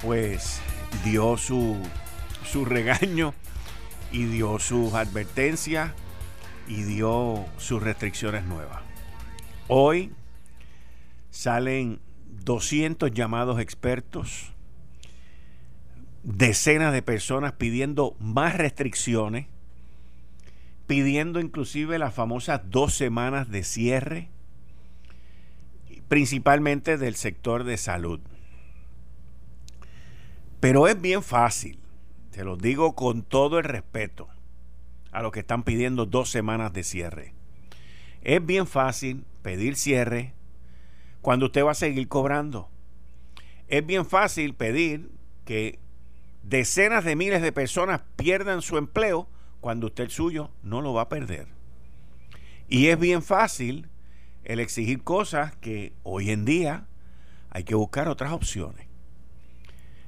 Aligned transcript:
pues 0.00 0.60
dio 1.04 1.36
su, 1.36 1.76
su 2.44 2.64
regaño 2.64 3.34
y 4.12 4.24
dio 4.24 4.58
sus 4.58 4.94
advertencias 4.94 5.92
y 6.68 6.82
dio 6.82 7.44
sus 7.58 7.82
restricciones 7.82 8.44
nuevas. 8.44 8.82
Hoy 9.68 10.12
salen 11.30 12.00
200 12.44 13.10
llamados 13.12 13.60
expertos, 13.60 14.52
decenas 16.22 16.92
de 16.92 17.02
personas 17.02 17.52
pidiendo 17.52 18.16
más 18.20 18.56
restricciones, 18.56 19.46
pidiendo 20.86 21.40
inclusive 21.40 21.98
las 21.98 22.14
famosas 22.14 22.62
dos 22.70 22.94
semanas 22.94 23.50
de 23.50 23.64
cierre, 23.64 24.28
principalmente 26.08 26.98
del 26.98 27.16
sector 27.16 27.64
de 27.64 27.76
salud. 27.76 28.20
Pero 30.66 30.88
es 30.88 31.00
bien 31.00 31.22
fácil, 31.22 31.78
te 32.32 32.42
lo 32.42 32.56
digo 32.56 32.96
con 32.96 33.22
todo 33.22 33.60
el 33.60 33.64
respeto 33.64 34.26
a 35.12 35.22
los 35.22 35.30
que 35.30 35.38
están 35.38 35.62
pidiendo 35.62 36.06
dos 36.06 36.28
semanas 36.28 36.72
de 36.72 36.82
cierre. 36.82 37.34
Es 38.22 38.44
bien 38.44 38.66
fácil 38.66 39.24
pedir 39.42 39.76
cierre 39.76 40.34
cuando 41.22 41.46
usted 41.46 41.64
va 41.64 41.70
a 41.70 41.74
seguir 41.76 42.08
cobrando. 42.08 42.68
Es 43.68 43.86
bien 43.86 44.04
fácil 44.04 44.54
pedir 44.54 45.08
que 45.44 45.78
decenas 46.42 47.04
de 47.04 47.14
miles 47.14 47.42
de 47.42 47.52
personas 47.52 48.02
pierdan 48.16 48.60
su 48.60 48.76
empleo 48.76 49.28
cuando 49.60 49.86
usted 49.86 50.02
el 50.02 50.10
suyo 50.10 50.50
no 50.64 50.80
lo 50.80 50.92
va 50.92 51.02
a 51.02 51.08
perder. 51.08 51.46
Y 52.68 52.88
es 52.88 52.98
bien 52.98 53.22
fácil 53.22 53.88
el 54.42 54.58
exigir 54.58 55.04
cosas 55.04 55.54
que 55.54 55.92
hoy 56.02 56.32
en 56.32 56.44
día 56.44 56.88
hay 57.50 57.62
que 57.62 57.76
buscar 57.76 58.08
otras 58.08 58.32
opciones. 58.32 58.85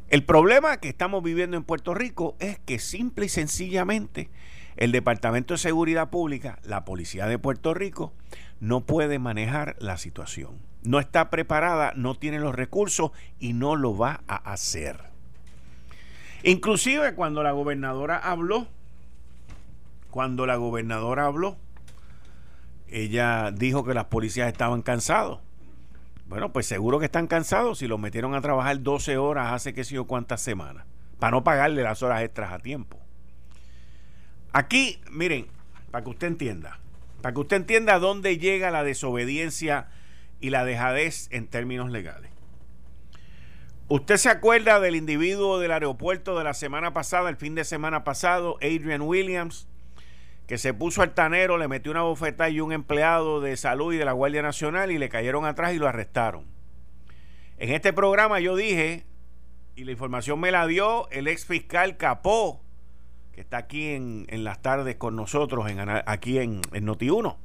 El 0.09 0.25
problema 0.25 0.79
que 0.79 0.89
estamos 0.89 1.23
viviendo 1.23 1.59
en 1.59 1.65
Puerto 1.65 1.93
Rico 1.93 2.35
es 2.39 2.59
que 2.61 2.79
simple 2.79 3.27
y 3.27 3.29
sencillamente 3.29 4.31
el 4.77 4.91
Departamento 4.91 5.53
de 5.53 5.59
Seguridad 5.59 6.09
Pública, 6.09 6.59
la 6.63 6.87
Policía 6.87 7.27
de 7.27 7.39
Puerto 7.39 7.75
Rico, 7.75 8.15
no 8.59 8.87
puede 8.87 9.19
manejar 9.19 9.77
la 9.81 9.99
situación. 9.99 10.59
No 10.83 10.99
está 10.99 11.29
preparada, 11.29 11.93
no 11.95 12.15
tiene 12.15 12.39
los 12.39 12.55
recursos 12.55 13.11
y 13.39 13.53
no 13.53 13.77
lo 13.77 13.99
va 13.99 14.23
a 14.29 14.37
hacer. 14.37 14.99
Inclusive 16.43 17.15
cuando 17.15 17.43
la 17.43 17.53
gobernadora 17.53 18.17
habló, 18.17 18.67
cuando 20.11 20.47
la 20.47 20.57
gobernadora 20.57 21.27
habló, 21.27 21.59
ella 22.89 23.51
dijo 23.51 23.85
que 23.85 23.93
las 23.93 24.07
policías 24.07 24.49
estaban 24.49 24.81
cansados. 24.81 25.41
Bueno, 26.29 26.53
pues 26.53 26.67
seguro 26.67 26.99
que 26.99 27.07
están 27.07 27.27
cansados 27.27 27.79
si 27.79 27.89
los 27.89 27.99
metieron 27.99 28.35
a 28.35 28.43
trabajar 28.43 28.83
12 28.83 29.17
horas 29.17 29.53
hace 29.53 29.73
que 29.73 29.83
sé 29.83 29.95
yo 29.95 30.07
cuántas 30.07 30.43
semanas, 30.43 30.85
para 31.19 31.31
no 31.31 31.43
pagarle 31.43 31.83
las 31.83 32.03
horas 32.03 32.23
extras 32.23 32.53
a 32.53 32.59
tiempo. 32.59 33.01
Aquí, 34.53 35.01
miren, 35.11 35.47
para 35.91 36.05
que 36.05 36.11
usted 36.11 36.27
entienda, 36.27 36.81
para 37.23 37.33
que 37.33 37.41
usted 37.41 37.57
entienda 37.57 37.99
dónde 37.99 38.37
llega 38.37 38.71
la 38.71 38.85
desobediencia 38.85 39.89
y 40.39 40.51
la 40.51 40.67
dejadez 40.67 41.29
en 41.31 41.47
términos 41.47 41.91
legales. 41.91 42.31
¿Usted 43.89 44.19
se 44.19 44.29
acuerda 44.29 44.81
del 44.81 44.97
individuo 44.97 45.59
del 45.59 45.73
aeropuerto 45.73 46.37
de 46.37 46.45
la 46.45 46.53
semana 46.53 46.93
pasada, 46.93 47.31
el 47.31 47.37
fin 47.37 47.55
de 47.55 47.65
semana 47.65 48.05
pasado, 48.05 48.59
Adrian 48.61 49.01
Williams? 49.01 49.67
Que 50.49 50.57
se 50.57 50.73
puso 50.73 51.03
altanero, 51.03 51.59
le 51.59 51.69
metió 51.69 51.93
una 51.93 52.01
bofetada 52.03 52.49
y 52.49 52.61
un 52.61 52.73
empleado 52.73 53.43
de 53.43 53.55
salud 53.59 53.93
y 53.93 53.99
de 53.99 54.07
la 54.07 54.13
Guardia 54.13 54.41
Nacional 54.41 54.91
y 54.91 54.97
le 54.97 55.11
cayeron 55.11 55.45
atrás 55.45 55.75
y 55.75 55.79
lo 55.79 55.87
arrestaron. 55.87 56.47
En 57.59 57.71
este 57.71 57.93
programa 57.93 58.41
yo 58.41 58.57
dije, 58.57 59.05
y 59.77 59.85
la 59.85 59.93
información 59.93 60.41
me 60.41 60.51
la 60.51 60.67
dio 60.67 61.09
el 61.11 61.29
ex 61.29 61.45
fiscal 61.45 61.99
Capó, 61.99 62.63
que 63.33 63.43
está 63.43 63.59
aquí 63.59 63.89
en, 63.89 64.27
las 64.43 64.63
tardes 64.63 64.97
con 64.97 65.17
nosotros, 65.17 65.69
en, 65.69 65.81
aquí 65.81 66.39
en, 66.39 66.63
en 66.73 66.87
Noti1, 66.87 67.37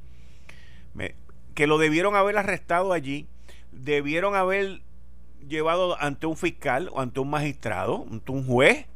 que 1.54 1.66
lo 1.66 1.76
debieron 1.76 2.16
haber 2.16 2.38
arrestado 2.38 2.94
allí, 2.94 3.28
debieron 3.70 4.34
haber 4.34 4.80
llevado 5.46 6.00
ante 6.00 6.26
un 6.26 6.38
fiscal 6.38 6.88
o 6.90 7.02
ante 7.02 7.20
un 7.20 7.28
magistrado, 7.28 8.06
ante 8.10 8.32
un 8.32 8.46
juez, 8.46 8.86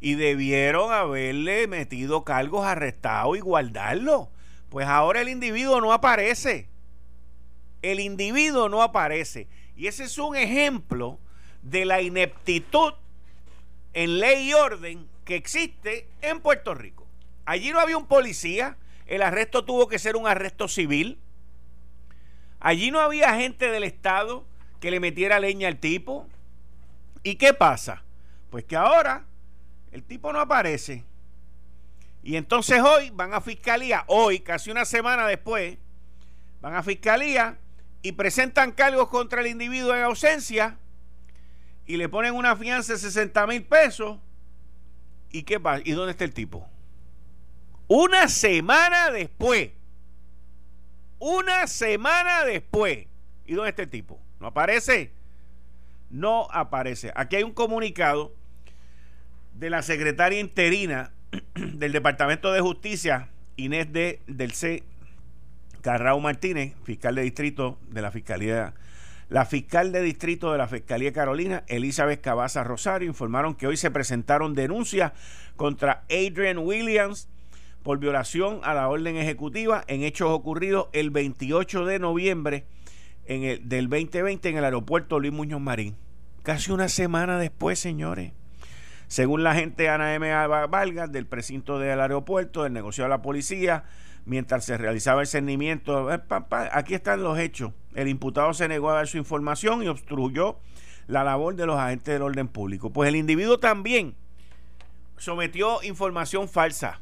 y 0.00 0.14
debieron 0.14 0.92
haberle 0.92 1.66
metido 1.66 2.24
cargos 2.24 2.66
arrestados 2.66 3.36
y 3.36 3.40
guardarlo. 3.40 4.30
Pues 4.70 4.86
ahora 4.86 5.20
el 5.20 5.28
individuo 5.28 5.80
no 5.80 5.92
aparece. 5.92 6.68
El 7.82 8.00
individuo 8.00 8.68
no 8.68 8.82
aparece. 8.82 9.48
Y 9.76 9.86
ese 9.86 10.04
es 10.04 10.18
un 10.18 10.36
ejemplo 10.36 11.18
de 11.62 11.84
la 11.84 12.00
ineptitud 12.00 12.94
en 13.92 14.20
ley 14.20 14.50
y 14.50 14.54
orden 14.54 15.08
que 15.24 15.36
existe 15.36 16.08
en 16.22 16.40
Puerto 16.40 16.74
Rico. 16.74 17.06
Allí 17.44 17.72
no 17.72 17.80
había 17.80 17.96
un 17.96 18.06
policía, 18.06 18.76
el 19.06 19.22
arresto 19.22 19.64
tuvo 19.64 19.88
que 19.88 19.98
ser 19.98 20.16
un 20.16 20.26
arresto 20.26 20.68
civil. 20.68 21.18
Allí 22.60 22.90
no 22.90 23.00
había 23.00 23.34
gente 23.34 23.70
del 23.70 23.84
Estado 23.84 24.44
que 24.80 24.90
le 24.90 25.00
metiera 25.00 25.40
leña 25.40 25.68
al 25.68 25.78
tipo. 25.78 26.26
¿Y 27.22 27.36
qué 27.36 27.54
pasa? 27.54 28.02
Pues 28.50 28.64
que 28.64 28.76
ahora 28.76 29.27
el 29.92 30.02
tipo 30.02 30.32
no 30.32 30.40
aparece. 30.40 31.04
Y 32.22 32.36
entonces 32.36 32.80
hoy 32.80 33.10
van 33.10 33.32
a 33.32 33.40
fiscalía, 33.40 34.04
hoy, 34.06 34.40
casi 34.40 34.70
una 34.70 34.84
semana 34.84 35.26
después, 35.26 35.78
van 36.60 36.74
a 36.74 36.82
fiscalía 36.82 37.58
y 38.02 38.12
presentan 38.12 38.72
cargos 38.72 39.08
contra 39.08 39.40
el 39.40 39.46
individuo 39.46 39.94
en 39.94 40.02
ausencia 40.02 40.78
y 41.86 41.96
le 41.96 42.08
ponen 42.08 42.34
una 42.34 42.54
fianza 42.54 42.92
de 42.92 42.98
60 42.98 43.46
mil 43.46 43.64
pesos. 43.64 44.18
¿Y 45.30 45.42
qué 45.42 45.58
pasa? 45.58 45.82
¿Y 45.84 45.92
dónde 45.92 46.12
está 46.12 46.24
el 46.24 46.34
tipo? 46.34 46.68
Una 47.86 48.28
semana 48.28 49.10
después. 49.10 49.70
Una 51.18 51.66
semana 51.66 52.44
después. 52.44 53.06
¿Y 53.46 53.54
dónde 53.54 53.70
está 53.70 53.82
el 53.82 53.90
tipo? 53.90 54.20
¿No 54.38 54.48
aparece? 54.48 55.12
No 56.10 56.46
aparece. 56.50 57.12
Aquí 57.14 57.36
hay 57.36 57.42
un 57.42 57.52
comunicado 57.52 58.34
de 59.58 59.70
la 59.70 59.82
secretaria 59.82 60.38
interina 60.38 61.10
del 61.54 61.92
Departamento 61.92 62.52
de 62.52 62.60
Justicia, 62.60 63.28
Inés 63.56 63.92
de, 63.92 64.20
del 64.28 64.52
C. 64.52 64.84
Carrao 65.82 66.20
Martínez, 66.20 66.74
fiscal 66.84 67.16
de 67.16 67.22
distrito 67.22 67.78
de 67.90 68.02
la 68.02 68.12
Fiscalía. 68.12 68.74
La 69.28 69.44
fiscal 69.44 69.90
de 69.92 70.00
distrito 70.00 70.52
de 70.52 70.58
la 70.58 70.68
Fiscalía 70.68 71.12
Carolina, 71.12 71.64
Elizabeth 71.66 72.20
Cabaza 72.20 72.62
Rosario, 72.62 73.08
informaron 73.08 73.54
que 73.54 73.66
hoy 73.66 73.76
se 73.76 73.90
presentaron 73.90 74.54
denuncias 74.54 75.12
contra 75.56 76.04
Adrian 76.08 76.58
Williams 76.58 77.28
por 77.82 77.98
violación 77.98 78.60
a 78.62 78.74
la 78.74 78.88
orden 78.88 79.16
ejecutiva 79.16 79.84
en 79.88 80.02
hechos 80.02 80.30
ocurridos 80.30 80.86
el 80.92 81.10
28 81.10 81.84
de 81.84 81.98
noviembre 81.98 82.64
del 83.26 83.88
2020 83.88 84.48
en 84.48 84.56
el 84.56 84.64
aeropuerto 84.64 85.18
Luis 85.18 85.32
Muñoz 85.32 85.60
Marín. 85.60 85.96
Casi 86.42 86.70
una 86.70 86.88
semana 86.88 87.38
después, 87.38 87.78
señores. 87.78 88.32
Según 89.08 89.42
la 89.42 89.54
gente 89.54 89.88
Ana 89.88 90.14
M. 90.14 90.30
Vargas 90.46 91.10
del 91.10 91.26
precinto 91.26 91.78
del 91.78 92.00
aeropuerto, 92.00 92.62
del 92.62 92.74
negocio 92.74 93.04
de 93.04 93.10
la 93.10 93.22
policía, 93.22 93.84
mientras 94.26 94.66
se 94.66 94.76
realizaba 94.76 95.22
el 95.22 95.26
cernimiento, 95.26 96.12
eh, 96.12 96.20
aquí 96.72 96.94
están 96.94 97.22
los 97.22 97.38
hechos. 97.38 97.72
El 97.94 98.08
imputado 98.08 98.52
se 98.52 98.68
negó 98.68 98.90
a 98.90 98.94
dar 98.94 99.08
su 99.08 99.16
información 99.16 99.82
y 99.82 99.88
obstruyó 99.88 100.58
la 101.06 101.24
labor 101.24 101.56
de 101.56 101.64
los 101.64 101.78
agentes 101.78 102.12
del 102.12 102.22
orden 102.22 102.48
público. 102.48 102.90
Pues 102.90 103.08
el 103.08 103.16
individuo 103.16 103.58
también 103.58 104.14
sometió 105.16 105.82
información 105.82 106.46
falsa. 106.46 107.00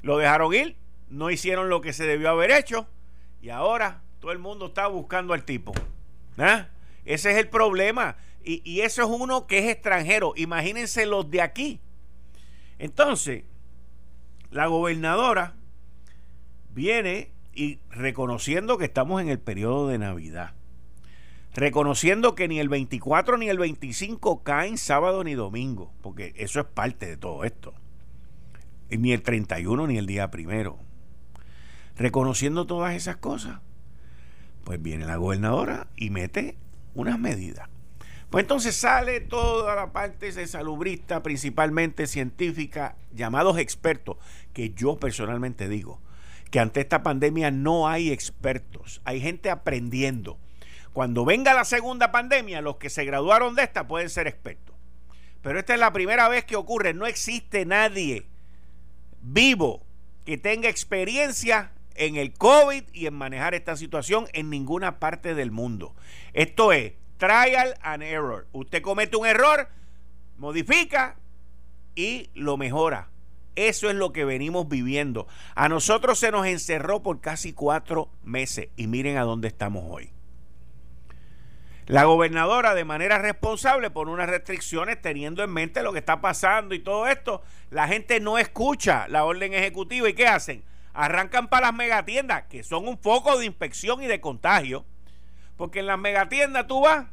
Lo 0.00 0.16
dejaron 0.16 0.52
ir, 0.54 0.76
no 1.10 1.30
hicieron 1.30 1.68
lo 1.68 1.82
que 1.82 1.92
se 1.92 2.04
debió 2.04 2.30
haber 2.30 2.50
hecho 2.50 2.86
y 3.42 3.50
ahora 3.50 4.00
todo 4.18 4.32
el 4.32 4.38
mundo 4.38 4.66
está 4.66 4.86
buscando 4.86 5.34
al 5.34 5.44
tipo. 5.44 5.74
¿Ah? 6.38 6.68
Ese 7.04 7.32
es 7.32 7.36
el 7.36 7.48
problema. 7.48 8.16
Y, 8.44 8.80
eso 8.80 9.02
es 9.02 9.08
uno 9.08 9.46
que 9.46 9.58
es 9.58 9.72
extranjero. 9.72 10.34
Imagínense 10.36 11.06
los 11.06 11.30
de 11.30 11.40
aquí. 11.40 11.80
Entonces, 12.78 13.44
la 14.50 14.66
gobernadora 14.66 15.54
viene 16.70 17.32
y 17.54 17.78
reconociendo 17.90 18.78
que 18.78 18.84
estamos 18.84 19.22
en 19.22 19.28
el 19.28 19.38
periodo 19.38 19.88
de 19.88 19.98
Navidad, 19.98 20.52
reconociendo 21.54 22.34
que 22.34 22.48
ni 22.48 22.58
el 22.58 22.68
24 22.68 23.38
ni 23.38 23.48
el 23.48 23.58
25 23.58 24.42
caen 24.42 24.76
sábado 24.76 25.24
ni 25.24 25.34
domingo, 25.34 25.92
porque 26.02 26.34
eso 26.36 26.60
es 26.60 26.66
parte 26.66 27.06
de 27.06 27.16
todo 27.16 27.44
esto. 27.44 27.74
Ni 28.90 29.12
el 29.12 29.22
31 29.22 29.86
ni 29.86 29.96
el 29.96 30.06
día 30.06 30.30
primero. 30.30 30.78
Reconociendo 31.96 32.66
todas 32.66 32.94
esas 32.94 33.16
cosas, 33.16 33.60
pues 34.64 34.82
viene 34.82 35.06
la 35.06 35.16
gobernadora 35.16 35.86
y 35.96 36.10
mete 36.10 36.56
unas 36.94 37.18
medidas. 37.18 37.68
Pues 38.34 38.42
entonces 38.42 38.74
sale 38.74 39.20
toda 39.20 39.76
la 39.76 39.92
parte 39.92 40.32
de 40.32 40.48
salubrista, 40.48 41.22
principalmente 41.22 42.08
científica, 42.08 42.96
llamados 43.12 43.58
expertos, 43.58 44.16
que 44.52 44.70
yo 44.70 44.96
personalmente 44.96 45.68
digo 45.68 46.00
que 46.50 46.58
ante 46.58 46.80
esta 46.80 47.04
pandemia 47.04 47.52
no 47.52 47.86
hay 47.86 48.10
expertos, 48.10 49.00
hay 49.04 49.20
gente 49.20 49.50
aprendiendo. 49.50 50.36
Cuando 50.92 51.24
venga 51.24 51.54
la 51.54 51.64
segunda 51.64 52.10
pandemia, 52.10 52.60
los 52.60 52.78
que 52.78 52.90
se 52.90 53.04
graduaron 53.04 53.54
de 53.54 53.62
esta 53.62 53.86
pueden 53.86 54.10
ser 54.10 54.26
expertos. 54.26 54.74
Pero 55.40 55.60
esta 55.60 55.74
es 55.74 55.78
la 55.78 55.92
primera 55.92 56.28
vez 56.28 56.44
que 56.44 56.56
ocurre, 56.56 56.92
no 56.92 57.06
existe 57.06 57.64
nadie 57.64 58.26
vivo 59.22 59.86
que 60.24 60.38
tenga 60.38 60.68
experiencia 60.68 61.70
en 61.94 62.16
el 62.16 62.32
COVID 62.32 62.82
y 62.92 63.06
en 63.06 63.14
manejar 63.14 63.54
esta 63.54 63.76
situación 63.76 64.26
en 64.32 64.50
ninguna 64.50 64.98
parte 64.98 65.36
del 65.36 65.52
mundo. 65.52 65.94
Esto 66.32 66.72
es 66.72 66.94
trial 67.24 67.74
and 67.82 68.02
error. 68.02 68.46
Usted 68.52 68.82
comete 68.82 69.16
un 69.16 69.26
error, 69.26 69.68
modifica 70.36 71.16
y 71.94 72.30
lo 72.34 72.56
mejora. 72.56 73.08
Eso 73.56 73.88
es 73.88 73.96
lo 73.96 74.12
que 74.12 74.24
venimos 74.24 74.68
viviendo. 74.68 75.26
A 75.54 75.68
nosotros 75.68 76.18
se 76.18 76.30
nos 76.30 76.46
encerró 76.46 77.02
por 77.02 77.20
casi 77.20 77.52
cuatro 77.52 78.10
meses 78.24 78.68
y 78.76 78.88
miren 78.88 79.16
a 79.16 79.22
dónde 79.22 79.48
estamos 79.48 79.84
hoy. 79.88 80.10
La 81.86 82.04
gobernadora 82.04 82.74
de 82.74 82.84
manera 82.84 83.18
responsable 83.18 83.90
pone 83.90 84.10
unas 84.10 84.28
restricciones 84.28 85.00
teniendo 85.00 85.42
en 85.42 85.52
mente 85.52 85.82
lo 85.82 85.92
que 85.92 85.98
está 85.98 86.20
pasando 86.20 86.74
y 86.74 86.78
todo 86.80 87.06
esto. 87.06 87.42
La 87.70 87.86
gente 87.88 88.20
no 88.20 88.38
escucha 88.38 89.06
la 89.08 89.24
orden 89.24 89.54
ejecutiva 89.54 90.08
y 90.08 90.14
¿qué 90.14 90.26
hacen? 90.26 90.64
Arrancan 90.94 91.48
para 91.48 91.68
las 91.68 91.74
megatiendas, 91.74 92.44
que 92.44 92.62
son 92.64 92.88
un 92.88 92.98
foco 92.98 93.38
de 93.38 93.46
inspección 93.46 94.02
y 94.02 94.06
de 94.06 94.20
contagio. 94.20 94.84
Porque 95.56 95.80
en 95.80 95.86
las 95.86 95.98
megatiendas 95.98 96.66
tú 96.66 96.80
vas, 96.80 97.06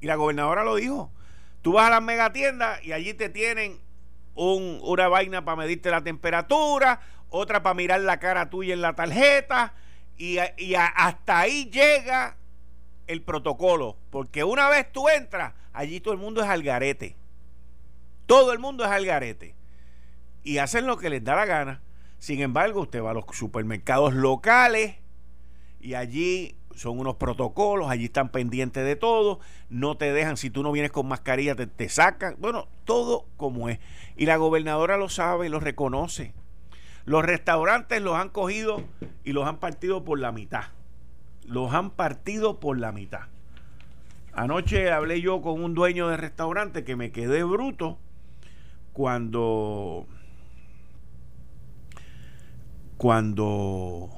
y 0.00 0.06
la 0.06 0.16
gobernadora 0.16 0.64
lo 0.64 0.76
dijo, 0.76 1.10
tú 1.62 1.72
vas 1.72 1.88
a 1.88 1.90
las 1.90 2.02
megatiendas 2.02 2.82
y 2.84 2.92
allí 2.92 3.14
te 3.14 3.28
tienen 3.28 3.80
un, 4.34 4.78
una 4.82 5.08
vaina 5.08 5.44
para 5.44 5.56
medirte 5.56 5.90
la 5.90 6.02
temperatura, 6.02 7.00
otra 7.30 7.62
para 7.62 7.74
mirar 7.74 8.00
la 8.00 8.18
cara 8.18 8.50
tuya 8.50 8.74
en 8.74 8.80
la 8.80 8.94
tarjeta, 8.94 9.74
y, 10.18 10.38
hasta 10.74 11.38
ahí 11.38 11.70
llega 11.70 12.36
el 13.06 13.22
protocolo, 13.22 13.96
porque 14.10 14.42
una 14.42 14.68
vez 14.68 14.90
tú 14.92 15.08
entras, 15.08 15.54
allí 15.72 16.00
todo 16.00 16.12
el 16.12 16.20
mundo 16.20 16.42
es 16.42 16.48
algarete. 16.48 17.16
Todo 18.26 18.52
el 18.52 18.58
mundo 18.58 18.84
es 18.84 18.90
algarete. 18.90 19.54
Y 20.42 20.58
hacen 20.58 20.86
lo 20.86 20.98
que 20.98 21.08
les 21.08 21.22
da 21.22 21.36
la 21.36 21.46
gana. 21.46 21.82
Sin 22.18 22.40
embargo, 22.42 22.82
usted 22.82 23.02
va 23.02 23.12
a 23.12 23.14
los 23.14 23.24
supermercados 23.32 24.12
locales 24.12 24.96
y 25.80 25.94
allí 25.94 26.57
son 26.78 26.98
unos 26.98 27.16
protocolos, 27.16 27.90
allí 27.90 28.04
están 28.04 28.28
pendientes 28.30 28.84
de 28.84 28.96
todo, 28.96 29.40
no 29.68 29.96
te 29.96 30.12
dejan, 30.12 30.36
si 30.36 30.48
tú 30.48 30.62
no 30.62 30.70
vienes 30.72 30.92
con 30.92 31.08
mascarilla, 31.08 31.54
te, 31.54 31.66
te 31.66 31.88
sacan, 31.88 32.36
bueno, 32.38 32.68
todo 32.84 33.26
como 33.36 33.68
es. 33.68 33.80
Y 34.16 34.26
la 34.26 34.36
gobernadora 34.36 34.96
lo 34.96 35.08
sabe 35.08 35.48
lo 35.48 35.60
reconoce. 35.60 36.34
Los 37.04 37.24
restaurantes 37.24 38.00
los 38.00 38.14
han 38.14 38.28
cogido 38.28 38.82
y 39.24 39.32
los 39.32 39.46
han 39.46 39.58
partido 39.58 40.04
por 40.04 40.20
la 40.20 40.30
mitad. 40.30 40.64
Los 41.44 41.72
han 41.74 41.90
partido 41.90 42.60
por 42.60 42.78
la 42.78 42.92
mitad. 42.92 43.22
Anoche 44.32 44.92
hablé 44.92 45.20
yo 45.20 45.42
con 45.42 45.64
un 45.64 45.74
dueño 45.74 46.08
de 46.08 46.16
restaurante 46.16 46.84
que 46.84 46.94
me 46.94 47.10
quedé 47.10 47.42
bruto 47.42 47.98
cuando 48.92 50.06
cuando 52.98 54.17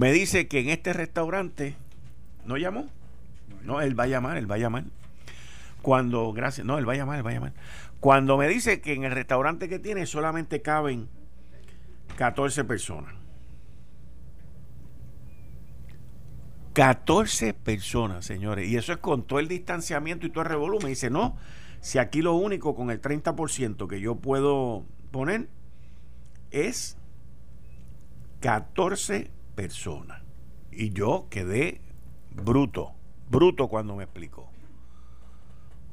me 0.00 0.12
dice 0.12 0.48
que 0.48 0.60
en 0.60 0.70
este 0.70 0.94
restaurante, 0.94 1.76
¿no 2.46 2.56
llamó? 2.56 2.88
No, 3.62 3.82
él 3.82 3.98
va 3.98 4.04
a 4.04 4.06
llamar, 4.06 4.38
él 4.38 4.50
va 4.50 4.54
a 4.54 4.58
llamar. 4.58 4.84
Cuando, 5.82 6.32
gracias, 6.32 6.66
no, 6.66 6.78
él 6.78 6.88
va 6.88 6.94
a 6.94 6.96
llamar, 6.96 7.18
él 7.18 7.26
va 7.26 7.28
a 7.28 7.34
llamar. 7.34 7.52
Cuando 8.00 8.38
me 8.38 8.48
dice 8.48 8.80
que 8.80 8.94
en 8.94 9.04
el 9.04 9.12
restaurante 9.12 9.68
que 9.68 9.78
tiene 9.78 10.06
solamente 10.06 10.62
caben 10.62 11.06
14 12.16 12.64
personas. 12.64 13.12
14 16.72 17.52
personas, 17.52 18.24
señores. 18.24 18.70
Y 18.70 18.78
eso 18.78 18.94
es 18.94 18.98
con 19.00 19.24
todo 19.24 19.38
el 19.38 19.48
distanciamiento 19.48 20.26
y 20.26 20.30
todo 20.30 20.44
el 20.44 20.48
revolumen. 20.48 20.84
Me 20.84 20.88
dice, 20.88 21.10
no, 21.10 21.36
si 21.82 21.98
aquí 21.98 22.22
lo 22.22 22.32
único 22.32 22.74
con 22.74 22.90
el 22.90 23.02
30% 23.02 23.86
que 23.86 24.00
yo 24.00 24.14
puedo 24.14 24.86
poner 25.10 25.50
es 26.50 26.96
14 28.40 29.30
personas. 29.60 30.22
Y 30.72 30.88
yo 30.90 31.26
quedé 31.28 31.82
bruto, 32.30 32.94
bruto 33.28 33.68
cuando 33.68 33.94
me 33.94 34.04
explicó. 34.04 34.50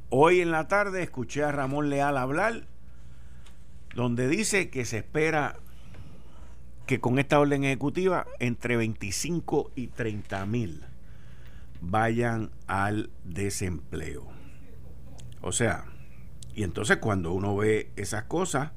Hoy 0.09 0.39
en 0.39 0.51
la 0.51 0.69
tarde 0.69 1.03
escuché 1.03 1.43
a 1.43 1.51
Ramón 1.51 1.89
Leal 1.89 2.15
hablar, 2.15 2.65
donde 3.93 4.29
dice 4.29 4.69
que 4.69 4.85
se 4.85 4.99
espera 4.99 5.57
que 6.85 7.01
con 7.01 7.19
esta 7.19 7.41
orden 7.41 7.65
ejecutiva 7.65 8.25
entre 8.39 8.77
25 8.77 9.71
y 9.75 9.87
30 9.87 10.45
mil 10.45 10.85
vayan 11.81 12.51
al 12.67 13.09
desempleo. 13.25 14.27
O 15.41 15.51
sea, 15.51 15.83
y 16.55 16.63
entonces 16.63 16.97
cuando 16.97 17.33
uno 17.33 17.57
ve 17.57 17.91
esas 17.97 18.23
cosas, 18.23 18.71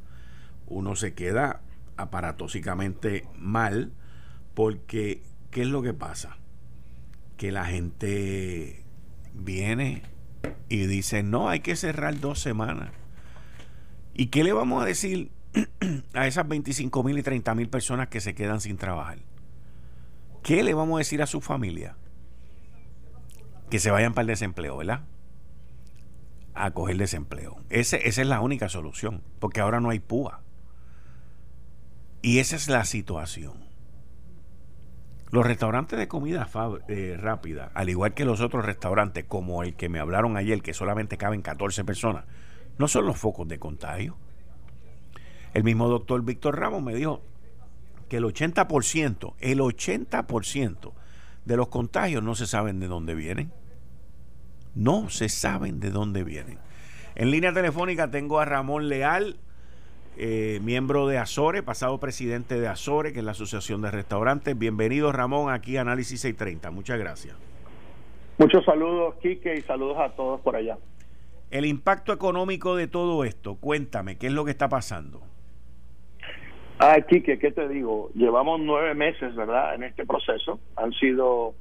uno 0.67 0.97
se 0.97 1.15
queda 1.15 1.61
aparatosamente 1.97 3.29
mal 3.39 3.93
porque, 4.55 5.23
¿qué 5.51 5.63
es 5.63 5.69
lo 5.69 5.83
que 5.83 5.95
pasa? 5.95 6.39
Que 7.37 7.53
la 7.53 7.67
gente 7.67 8.85
viene 9.35 10.03
y 10.69 10.87
dice, 10.87 11.23
no, 11.23 11.49
hay 11.49 11.61
que 11.61 11.77
cerrar 11.77 12.19
dos 12.21 12.41
semanas. 12.41 12.91
¿Y 14.15 14.27
qué 14.27 14.45
le 14.45 14.53
vamos 14.53 14.83
a 14.83 14.87
decir 14.87 15.31
a 16.15 16.27
esas 16.27 16.47
25 16.47 17.03
mil 17.03 17.19
y 17.19 17.23
30 17.23 17.55
mil 17.55 17.69
personas 17.69 18.09
que 18.09 18.21
se 18.21 18.35
quedan 18.35 18.61
sin 18.61 18.77
trabajar? 18.77 19.19
¿Qué 20.43 20.63
le 20.63 20.75
vamos 20.75 20.97
a 20.97 20.99
decir 20.99 21.23
a 21.23 21.27
su 21.27 21.41
familia? 21.41 21.97
Que 23.71 23.79
se 23.79 23.91
vayan 23.91 24.15
para 24.15 24.23
el 24.23 24.29
desempleo, 24.29 24.77
¿verdad? 24.77 25.05
A 26.55 26.73
coger 26.73 26.97
desempleo. 26.97 27.63
Ese, 27.69 28.09
esa 28.09 28.23
es 28.23 28.27
la 28.27 28.41
única 28.41 28.69
solución, 28.69 29.23
porque 29.39 29.61
ahora 29.61 29.81
no 29.81 29.91
hay 29.91 30.01
púa. 30.01 30.43
Y 32.23 32.39
esa 32.39 32.57
es 32.57 32.69
la 32.69 32.85
situación. 32.85 33.70
Los 35.31 35.47
restaurantes 35.47 35.99
de 35.99 36.09
comida 36.09 36.49
eh, 36.89 37.17
rápida, 37.19 37.71
al 37.75 37.89
igual 37.89 38.15
que 38.15 38.25
los 38.25 38.41
otros 38.41 38.65
restaurantes, 38.65 39.25
como 39.25 39.63
el 39.63 39.75
que 39.75 39.89
me 39.89 40.01
hablaron 40.01 40.37
ayer, 40.37 40.61
que 40.61 40.75
solamente 40.75 41.17
caben 41.19 41.41
14 41.41 41.85
personas, 41.85 42.25
no 42.79 42.89
son 42.89 43.07
los 43.07 43.17
focos 43.17 43.47
de 43.47 43.59
contagio. 43.59 44.17
El 45.55 45.63
mismo 45.63 45.89
doctor 45.89 46.25
Víctor 46.25 46.59
Ramos 46.59 46.83
me 46.83 46.95
dijo 46.95 47.23
que 48.09 48.17
el 48.17 48.25
80%, 48.25 49.35
el 49.39 49.61
80% 49.61 50.93
de 51.45 51.57
los 51.57 51.69
contagios 51.69 52.23
no 52.23 52.35
se 52.35 52.47
saben 52.47 52.81
de 52.81 52.89
dónde 52.89 53.15
vienen. 53.15 53.53
No 54.75 55.11
se 55.11 55.29
saben 55.29 55.79
de 55.79 55.91
dónde 55.91 56.25
vienen. 56.25 56.59
En 57.15 57.31
línea 57.31 57.53
telefónica 57.53 58.11
tengo 58.11 58.41
a 58.41 58.45
Ramón 58.45 58.89
Leal, 58.89 59.39
eh, 60.23 60.61
miembro 60.61 61.07
de 61.07 61.17
Azore, 61.17 61.63
pasado 61.63 61.99
presidente 61.99 62.61
de 62.61 62.69
Azore, 62.69 63.15
que 63.15 63.21
es 63.21 63.25
la 63.25 63.31
Asociación 63.31 63.81
de 63.81 63.91
Restaurantes. 63.91 64.59
Bienvenido, 64.59 65.13
Ramón, 65.13 65.51
aquí 65.51 65.79
a 65.79 65.81
Análisis 65.81 66.21
630. 66.21 66.71
Muchas 66.71 66.99
gracias. 66.99 67.35
Muchos 68.37 68.63
saludos, 68.67 69.15
Quique, 69.23 69.55
y 69.55 69.63
saludos 69.63 69.97
a 69.99 70.11
todos 70.11 70.39
por 70.43 70.57
allá. 70.57 70.77
El 71.51 71.65
impacto 71.65 72.13
económico 72.13 72.77
de 72.77 72.87
todo 72.87 73.25
esto, 73.25 73.55
cuéntame, 73.55 74.19
¿qué 74.19 74.27
es 74.27 74.35
lo 74.35 74.45
que 74.45 74.51
está 74.51 74.69
pasando? 74.69 75.23
Ah, 76.79 77.01
Quique, 77.01 77.39
¿qué 77.39 77.51
te 77.51 77.67
digo? 77.67 78.11
Llevamos 78.13 78.61
nueve 78.61 78.95
meses, 78.95 79.35
¿verdad?, 79.35 79.75
en 79.75 79.85
este 79.85 80.05
proceso. 80.05 80.61
Han 80.77 80.93
sido 80.93 81.55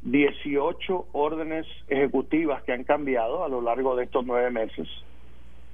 18 0.00 1.08
órdenes 1.12 1.66
ejecutivas 1.88 2.62
que 2.62 2.72
han 2.72 2.84
cambiado 2.84 3.44
a 3.44 3.50
lo 3.50 3.60
largo 3.60 3.96
de 3.96 4.04
estos 4.04 4.24
nueve 4.24 4.50
meses 4.50 4.88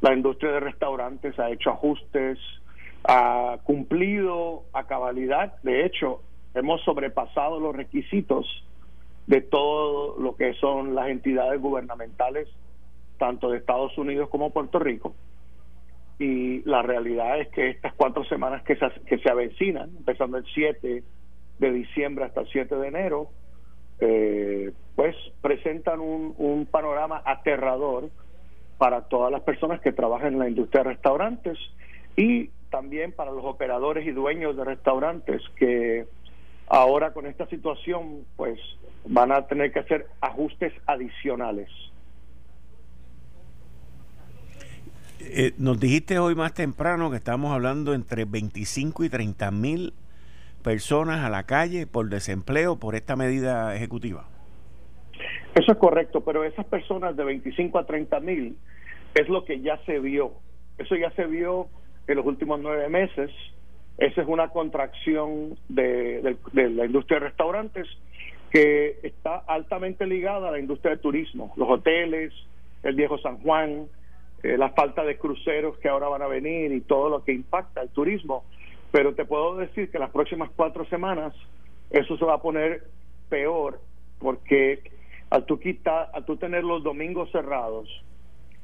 la 0.01 0.15
industria 0.15 0.53
de 0.53 0.61
restaurantes 0.61 1.39
ha 1.39 1.51
hecho 1.51 1.71
ajustes, 1.71 2.39
ha 3.05 3.59
cumplido 3.65 4.65
a 4.73 4.87
cabalidad. 4.87 5.55
De 5.63 5.85
hecho, 5.85 6.23
hemos 6.55 6.83
sobrepasado 6.83 7.59
los 7.61 7.75
requisitos 7.75 8.47
de 9.27 9.41
todo 9.41 10.19
lo 10.19 10.37
que 10.37 10.55
son 10.55 10.95
las 10.95 11.09
entidades 11.09 11.61
gubernamentales, 11.61 12.49
tanto 13.19 13.51
de 13.51 13.59
Estados 13.59 13.97
Unidos 13.99 14.29
como 14.31 14.51
Puerto 14.51 14.79
Rico. 14.79 15.15
Y 16.19 16.63
la 16.63 16.83
realidad 16.83 17.41
es 17.41 17.49
que 17.49 17.71
estas 17.71 17.95
cuatro 17.95 18.25
semanas 18.25 18.63
que 18.63 18.77
se, 18.77 18.89
que 19.07 19.19
se 19.19 19.31
avecinan, 19.31 19.91
empezando 19.97 20.39
el 20.39 20.45
7 20.53 21.03
de 21.59 21.73
diciembre 21.73 22.25
hasta 22.25 22.41
el 22.41 22.49
7 22.49 22.75
de 22.77 22.89
enero, 22.89 23.29
eh, 24.01 24.73
pues 24.95 25.15
presentan 25.43 26.01
un, 26.01 26.35
un 26.39 26.67
panorama 26.67 27.23
aterrador 27.25 28.11
para 28.79 29.03
todas 29.03 29.31
las 29.31 29.43
personas 29.43 29.81
que 29.81 29.93
trabajan 29.93 30.35
en 30.35 30.39
la 30.39 30.49
industria 30.49 30.85
de 30.85 30.91
restaurantes 30.91 31.59
y 32.17 32.51
también 32.71 33.13
para 33.13 33.33
los 33.33 33.45
operadores 33.45 34.07
y 34.07 34.13
dueños 34.13 34.57
de 34.57 34.65
restaurantes 34.65 35.43
que 35.57 36.07
ahora 36.69 37.13
con 37.13 37.27
esta 37.27 37.47
situación 37.47 38.25
pues 38.37 38.59
van 39.05 39.33
a 39.33 39.47
tener 39.47 39.73
que 39.73 39.81
hacer 39.81 40.07
ajustes 40.21 40.73
adicionales. 40.87 41.69
Eh, 45.21 45.53
nos 45.59 45.81
dijiste 45.81 46.19
hoy 46.19 46.35
más 46.35 46.55
temprano 46.55 47.11
que 47.11 47.17
estamos 47.17 47.53
hablando 47.53 47.93
entre 47.95 48.25
25 48.25 49.05
y 49.05 49.09
30 49.09 49.51
mil 49.51 49.93
personas 50.63 51.25
a 51.25 51.31
la 51.31 51.45
calle 51.45 51.87
por 51.87 52.09
desempleo 52.09 52.77
por 52.77 52.95
esta 52.95 53.17
medida 53.17 53.75
ejecutiva. 53.75 54.27
Eso 55.59 55.73
es 55.73 55.79
correcto, 55.79 56.21
pero 56.21 56.45
esas 56.45 56.65
personas 56.67 57.17
de 57.17 57.25
25 57.25 57.81
a 57.81 57.85
30 57.85 58.21
mil 58.21 58.57
es 59.13 59.29
lo 59.29 59.45
que 59.45 59.61
ya 59.61 59.77
se 59.87 59.99
vio. 59.99 60.35
Eso 60.79 60.95
ya 60.95 61.11
se 61.13 61.27
vio 61.27 61.67
en 62.07 62.17
los 62.17 62.27
últimos 62.27 62.61
nueve 62.61 62.89
meses. 62.89 63.33
Esa 63.97 64.23
es 64.23 64.29
una 64.29 64.51
contracción 64.51 65.59
de, 65.69 66.37
la 66.53 66.85
industria 66.85 67.19
de 67.19 67.27
restaurantes 67.27 67.89
que 68.53 69.01
está 69.03 69.39
altamente 69.49 70.07
ligada 70.07 70.49
a 70.49 70.53
la 70.53 70.61
industria 70.61 70.93
del 70.93 71.01
turismo, 71.01 71.53
los 71.57 71.69
hoteles, 71.69 72.33
el 72.85 72.95
viejo 72.95 73.19
San 73.19 73.39
Juan, 73.39 73.89
eh, 74.45 74.57
la 74.57 74.71
falta 74.71 75.03
de 75.03 75.19
cruceros 75.19 75.77
que 75.79 75.89
ahora 75.89 76.07
van 76.07 76.23
a 76.23 76.29
venir 76.29 76.71
y 76.71 76.83
todo 76.83 77.09
lo 77.09 77.25
que 77.25 77.33
impacta 77.33 77.83
el 77.83 77.89
turismo. 77.89 78.45
Pero 78.93 79.13
te 79.17 79.25
puedo 79.25 79.57
decir 79.57 79.91
que 79.91 79.99
las 79.99 80.11
próximas 80.11 80.51
cuatro 80.55 80.87
semanas 80.87 81.35
eso 81.91 82.17
se 82.17 82.25
va 82.25 82.35
a 82.35 82.43
poner 82.43 82.85
peor 83.29 83.81
porque 84.21 84.98
al 85.31 85.45
tú, 85.45 85.59
quitar, 85.59 86.11
al 86.13 86.25
tú 86.25 86.37
tener 86.37 86.65
los 86.65 86.83
domingos 86.83 87.31
cerrados, 87.31 87.89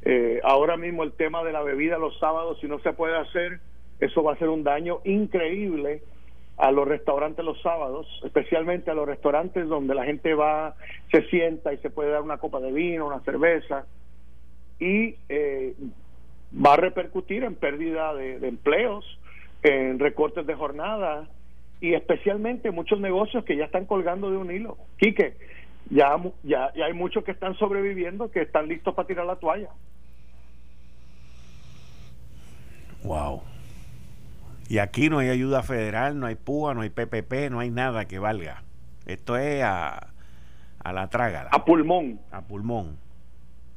eh, 0.03 0.41
ahora 0.45 0.77
mismo 0.77 1.03
el 1.03 1.13
tema 1.13 1.43
de 1.45 1.53
la 1.53 1.63
bebida 1.63 1.99
los 1.99 2.19
sábados, 2.19 2.59
si 2.61 2.67
no 2.67 2.79
se 2.81 2.93
puede 2.93 3.17
hacer, 3.17 3.61
eso 4.01 4.23
va 4.23 4.35
a 4.35 4.39
ser 4.39 4.49
un 4.49 4.65
daño 4.65 5.01
increíble 5.05 6.03
a 6.57 6.71
los 6.71 6.87
restaurantes 6.87 7.45
los 7.45 7.61
sábados, 7.63 8.07
especialmente 8.25 8.91
a 8.91 8.95
los 8.95 9.07
restaurantes 9.07 9.69
donde 9.69 9.95
la 9.95 10.05
gente 10.05 10.35
va, 10.35 10.75
se 11.11 11.23
sienta 11.29 11.73
y 11.73 11.79
se 11.79 11.91
puede 11.91 12.11
dar 12.11 12.23
una 12.23 12.39
copa 12.39 12.61
de 12.61 12.73
vino, 12.73 13.07
una 13.07 13.21
cerveza, 13.21 13.87
y 14.79 15.17
eh, 15.29 15.75
va 16.55 16.75
a 16.75 16.77
repercutir 16.77 17.45
en 17.45 17.55
pérdida 17.55 18.15
de, 18.15 18.47
empleos, 18.47 19.05
en 19.63 19.99
recortes 19.99 20.47
de 20.47 20.55
jornada 20.55 21.29
y 21.81 21.95
especialmente 21.95 22.71
muchos 22.71 23.01
negocios 23.01 23.45
que 23.45 23.57
ya 23.57 23.65
están 23.65 23.87
colgando 23.87 24.31
de 24.31 24.37
un 24.37 24.51
hilo. 24.51 24.77
Quique, 24.99 25.37
ya, 25.91 26.17
ya, 26.43 26.73
ya 26.75 26.87
hay 26.87 26.93
muchos 26.93 27.25
que 27.25 27.31
están 27.31 27.55
sobreviviendo, 27.57 28.31
que 28.31 28.43
están 28.43 28.69
listos 28.69 28.95
para 28.95 29.07
tirar 29.07 29.27
la 29.27 29.37
toalla. 29.37 29.69
Wow. 33.03 33.43
Y 34.69 34.79
aquí 34.79 35.11
no 35.11 35.19
hay 35.19 35.29
ayuda 35.29 35.63
federal, 35.63 36.19
no 36.19 36.27
hay 36.27 36.37
PUA, 36.37 36.75
no 36.75 36.81
hay 36.81 36.91
PPP, 36.91 37.51
no 37.51 37.61
hay 37.61 37.71
nada 37.71 38.07
que 38.07 38.19
valga. 38.19 38.63
Esto 39.07 39.37
es 39.37 39.63
a, 39.63 40.09
a 40.83 40.93
la 40.93 41.09
trágala. 41.11 41.51
A 41.53 41.65
pulmón. 41.65 42.19
A 42.31 42.41
pulmón. 42.41 42.97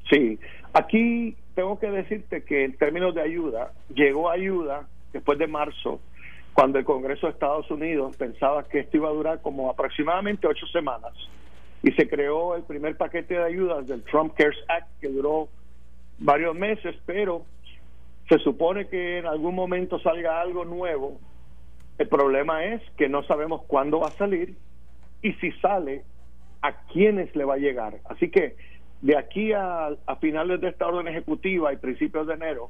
Sí. 0.10 0.40
Aquí 0.74 1.36
tengo 1.56 1.80
que 1.80 1.90
decirte 1.90 2.44
que 2.44 2.64
en 2.64 2.78
términos 2.78 3.16
de 3.16 3.22
ayuda, 3.22 3.74
llegó 3.94 4.30
ayuda 4.30 4.88
después 5.12 5.38
de 5.40 5.48
marzo, 5.48 6.00
cuando 6.54 6.80
el 6.80 6.86
Congreso 6.86 7.28
de 7.28 7.34
Estados 7.34 7.70
Unidos 7.70 8.16
pensaba 8.16 8.64
que 8.64 8.80
esto 8.80 8.98
iba 8.98 9.10
a 9.10 9.14
durar 9.14 9.42
como 9.42 9.70
aproximadamente 9.70 10.48
ocho 10.48 10.66
semanas. 10.68 11.14
Y 11.84 11.92
se 11.92 12.08
creó 12.10 12.56
el 12.56 12.64
primer 12.64 12.98
paquete 12.98 13.36
de 13.36 13.44
ayudas 13.44 13.88
del 13.88 14.04
Trump 14.04 14.34
Cares 14.36 14.58
Act, 14.68 14.88
que 15.00 15.10
duró 15.10 15.50
varios 16.18 16.56
meses, 16.56 16.96
pero 17.06 17.46
se 18.30 18.40
supone 18.40 18.88
que 18.88 19.20
en 19.20 19.26
algún 19.26 19.56
momento 19.56 20.00
salga 20.00 20.42
algo 20.42 20.66
nuevo. 20.66 21.20
El 21.98 22.08
problema 22.08 22.66
es 22.66 22.82
que 22.98 23.10
no 23.10 23.24
sabemos 23.24 23.64
cuándo 23.68 24.00
va 24.00 24.08
a 24.08 24.12
salir 24.12 24.56
y 25.22 25.34
si 25.34 25.52
sale, 25.54 26.04
a 26.62 26.74
quiénes 26.88 27.36
le 27.36 27.46
va 27.46 27.56
a 27.56 27.58
llegar. 27.58 27.98
Así 28.06 28.30
que 28.30 28.56
de 29.02 29.18
aquí 29.18 29.54
a, 29.54 29.96
finales 30.20 30.60
de 30.62 30.70
esta 30.70 30.88
orden 30.88 31.08
ejecutiva 31.08 31.72
y 31.72 31.78
principios 31.78 32.28
de 32.28 32.34
enero, 32.34 32.70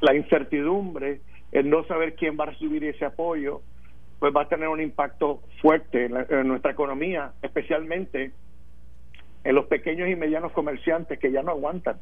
la 0.00 0.14
incertidumbre, 0.14 1.20
el 1.52 1.70
no 1.70 1.84
saber 1.84 2.14
quién 2.14 2.36
va 2.38 2.44
a 2.44 2.48
recibir 2.48 2.84
ese 2.84 3.04
apoyo, 3.04 3.62
pues 4.22 4.32
va 4.32 4.42
a 4.42 4.48
tener 4.48 4.68
un 4.68 4.80
impacto 4.80 5.40
fuerte 5.60 6.04
en 6.04 6.46
nuestra 6.46 6.70
economía, 6.70 7.32
especialmente 7.42 8.30
en 9.42 9.54
los 9.56 9.66
pequeños 9.66 10.08
y 10.08 10.14
medianos 10.14 10.52
comerciantes 10.52 11.18
que 11.18 11.32
ya 11.32 11.42
no 11.42 11.50
aguantan 11.50 11.96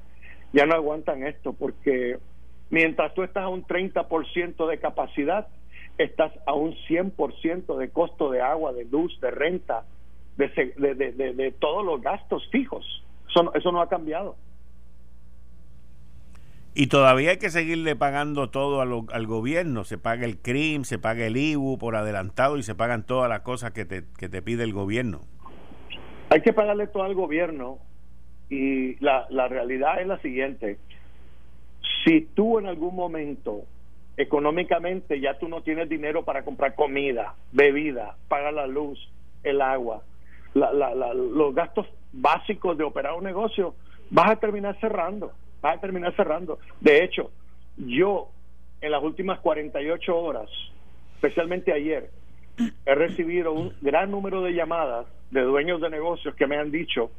ya 0.52 0.66
no 0.66 0.74
aguantan 0.74 1.26
esto 1.26 1.54
porque 1.54 2.18
mientras 2.68 3.14
tú 3.14 3.22
estás 3.22 3.44
a 3.44 3.48
un 3.48 3.64
30% 3.64 4.68
de 4.68 4.78
capacidad, 4.78 5.48
estás 5.96 6.30
a 6.44 6.52
un 6.52 6.74
100% 6.74 7.78
de 7.78 7.88
costo 7.88 8.30
de 8.30 8.42
agua, 8.42 8.74
de 8.74 8.84
luz, 8.84 9.18
de 9.22 9.30
renta, 9.30 9.84
de, 10.36 10.48
de, 10.76 11.32
de, 11.32 11.52
todos 11.52 11.86
los 11.86 12.02
gastos 12.02 12.46
fijos. 12.50 12.84
Eso 13.30 13.50
eso 13.54 13.72
no 13.72 13.80
ha 13.80 13.88
cambiado. 13.88 14.36
Y 16.74 16.86
todavía 16.86 17.30
hay 17.30 17.38
que 17.38 17.50
seguirle 17.50 17.96
pagando 17.96 18.50
todo 18.50 18.80
al 18.80 19.26
gobierno. 19.26 19.84
Se 19.84 19.98
paga 19.98 20.24
el 20.24 20.38
CRIM, 20.38 20.84
se 20.84 20.98
paga 20.98 21.26
el 21.26 21.36
IBU 21.36 21.78
por 21.78 21.96
adelantado 21.96 22.56
y 22.58 22.62
se 22.62 22.74
pagan 22.74 23.04
todas 23.04 23.28
las 23.28 23.40
cosas 23.40 23.72
que 23.72 23.84
te, 23.84 24.04
que 24.18 24.28
te 24.28 24.40
pide 24.40 24.62
el 24.62 24.72
gobierno. 24.72 25.22
Hay 26.30 26.42
que 26.42 26.52
pagarle 26.52 26.86
todo 26.86 27.02
al 27.02 27.14
gobierno, 27.14 27.78
y 28.50 28.96
la, 29.02 29.26
la 29.30 29.48
realidad 29.48 30.00
es 30.00 30.08
la 30.08 30.18
siguiente. 30.18 30.78
Si 32.04 32.22
tú 32.34 32.58
en 32.58 32.66
algún 32.66 32.94
momento 32.94 33.62
económicamente 34.16 35.18
ya 35.20 35.38
tú 35.38 35.48
no 35.48 35.62
tienes 35.62 35.88
dinero 35.88 36.24
para 36.24 36.44
comprar 36.44 36.74
comida, 36.74 37.34
bebida, 37.52 38.16
pagar 38.28 38.52
la 38.52 38.66
luz, 38.66 38.98
el 39.44 39.62
agua, 39.62 40.02
la, 40.52 40.72
la, 40.72 41.14
los 41.14 41.54
gastos 41.54 41.86
básicos 42.12 42.76
de 42.76 42.84
operar 42.84 43.14
un 43.14 43.24
negocio, 43.24 43.74
vas 44.10 44.32
a 44.32 44.36
terminar 44.36 44.78
cerrando, 44.80 45.32
vas 45.60 45.76
a 45.76 45.80
terminar 45.80 46.14
cerrando. 46.16 46.58
De 46.80 47.04
hecho, 47.04 47.30
yo 47.76 48.28
en 48.80 48.92
las 48.92 49.02
últimas 49.02 49.40
48 49.40 50.16
horas, 50.16 50.48
especialmente 51.14 51.72
ayer, 51.72 52.10
he 52.86 52.94
recibido 52.94 53.52
un 53.52 53.74
gran 53.80 54.10
número 54.10 54.42
de 54.42 54.52
llamadas 54.52 55.06
de 55.30 55.42
dueños 55.42 55.80
de 55.80 55.90
negocios 55.90 56.34
que 56.34 56.46
me 56.46 56.56
han 56.56 56.70
dicho 56.70 57.10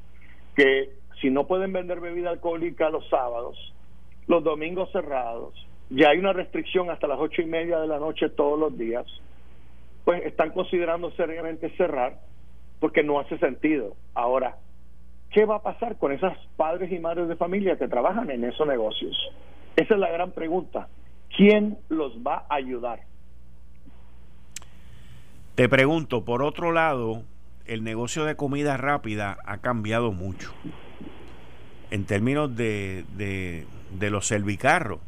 que 0.55 0.89
si 1.21 1.29
no 1.29 1.47
pueden 1.47 1.71
vender 1.71 1.99
bebida 1.99 2.29
alcohólica 2.29 2.89
los 2.89 3.07
sábados, 3.09 3.57
los 4.27 4.43
domingos 4.43 4.91
cerrados, 4.91 5.53
ya 5.89 6.09
hay 6.09 6.17
una 6.17 6.33
restricción 6.33 6.89
hasta 6.89 7.07
las 7.07 7.19
ocho 7.19 7.41
y 7.41 7.45
media 7.45 7.79
de 7.79 7.87
la 7.87 7.99
noche 7.99 8.29
todos 8.29 8.59
los 8.59 8.77
días, 8.77 9.05
pues 10.03 10.25
están 10.25 10.51
considerando 10.51 11.11
seriamente 11.11 11.69
cerrar 11.77 12.19
porque 12.79 13.03
no 13.03 13.19
hace 13.19 13.37
sentido. 13.37 13.95
Ahora, 14.13 14.57
¿qué 15.31 15.45
va 15.45 15.57
a 15.57 15.61
pasar 15.61 15.97
con 15.97 16.11
esas 16.11 16.37
padres 16.57 16.91
y 16.91 16.99
madres 16.99 17.27
de 17.27 17.35
familia 17.35 17.77
que 17.77 17.87
trabajan 17.87 18.29
en 18.29 18.43
esos 18.43 18.67
negocios? 18.67 19.15
Esa 19.75 19.93
es 19.93 19.99
la 19.99 20.11
gran 20.11 20.31
pregunta. 20.31 20.87
¿Quién 21.35 21.77
los 21.89 22.17
va 22.17 22.45
a 22.49 22.55
ayudar? 22.55 22.99
Te 25.55 25.69
pregunto, 25.69 26.25
por 26.25 26.43
otro 26.43 26.71
lado, 26.71 27.23
el 27.65 27.83
negocio 27.83 28.25
de 28.25 28.35
comida 28.35 28.77
rápida 28.77 29.37
ha 29.45 29.59
cambiado 29.59 30.11
mucho 30.11 30.51
en 31.89 32.05
términos 32.05 32.55
de, 32.55 33.05
de, 33.15 34.09
los 34.09 34.25
servicarros. 34.25 34.99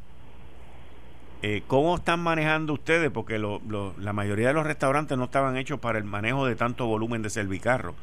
Eh, 1.42 1.64
¿Cómo 1.68 1.96
están 1.96 2.22
manejando 2.22 2.74
ustedes? 2.74 3.10
Porque 3.10 3.38
la 3.40 4.14
mayoría 4.14 4.50
de 4.50 4.54
los 4.54 4.66
restaurantes 4.66 5.18
no 5.18 5.26
estaban 5.26 5.58
hechos 5.58 5.80
para 5.80 5.98
el 5.98 6.06
manejo 6.06 6.46
de 6.46 6.56
tanto 6.56 6.86
volumen 6.86 7.22
de 7.22 7.30
servicarros. 7.30 7.96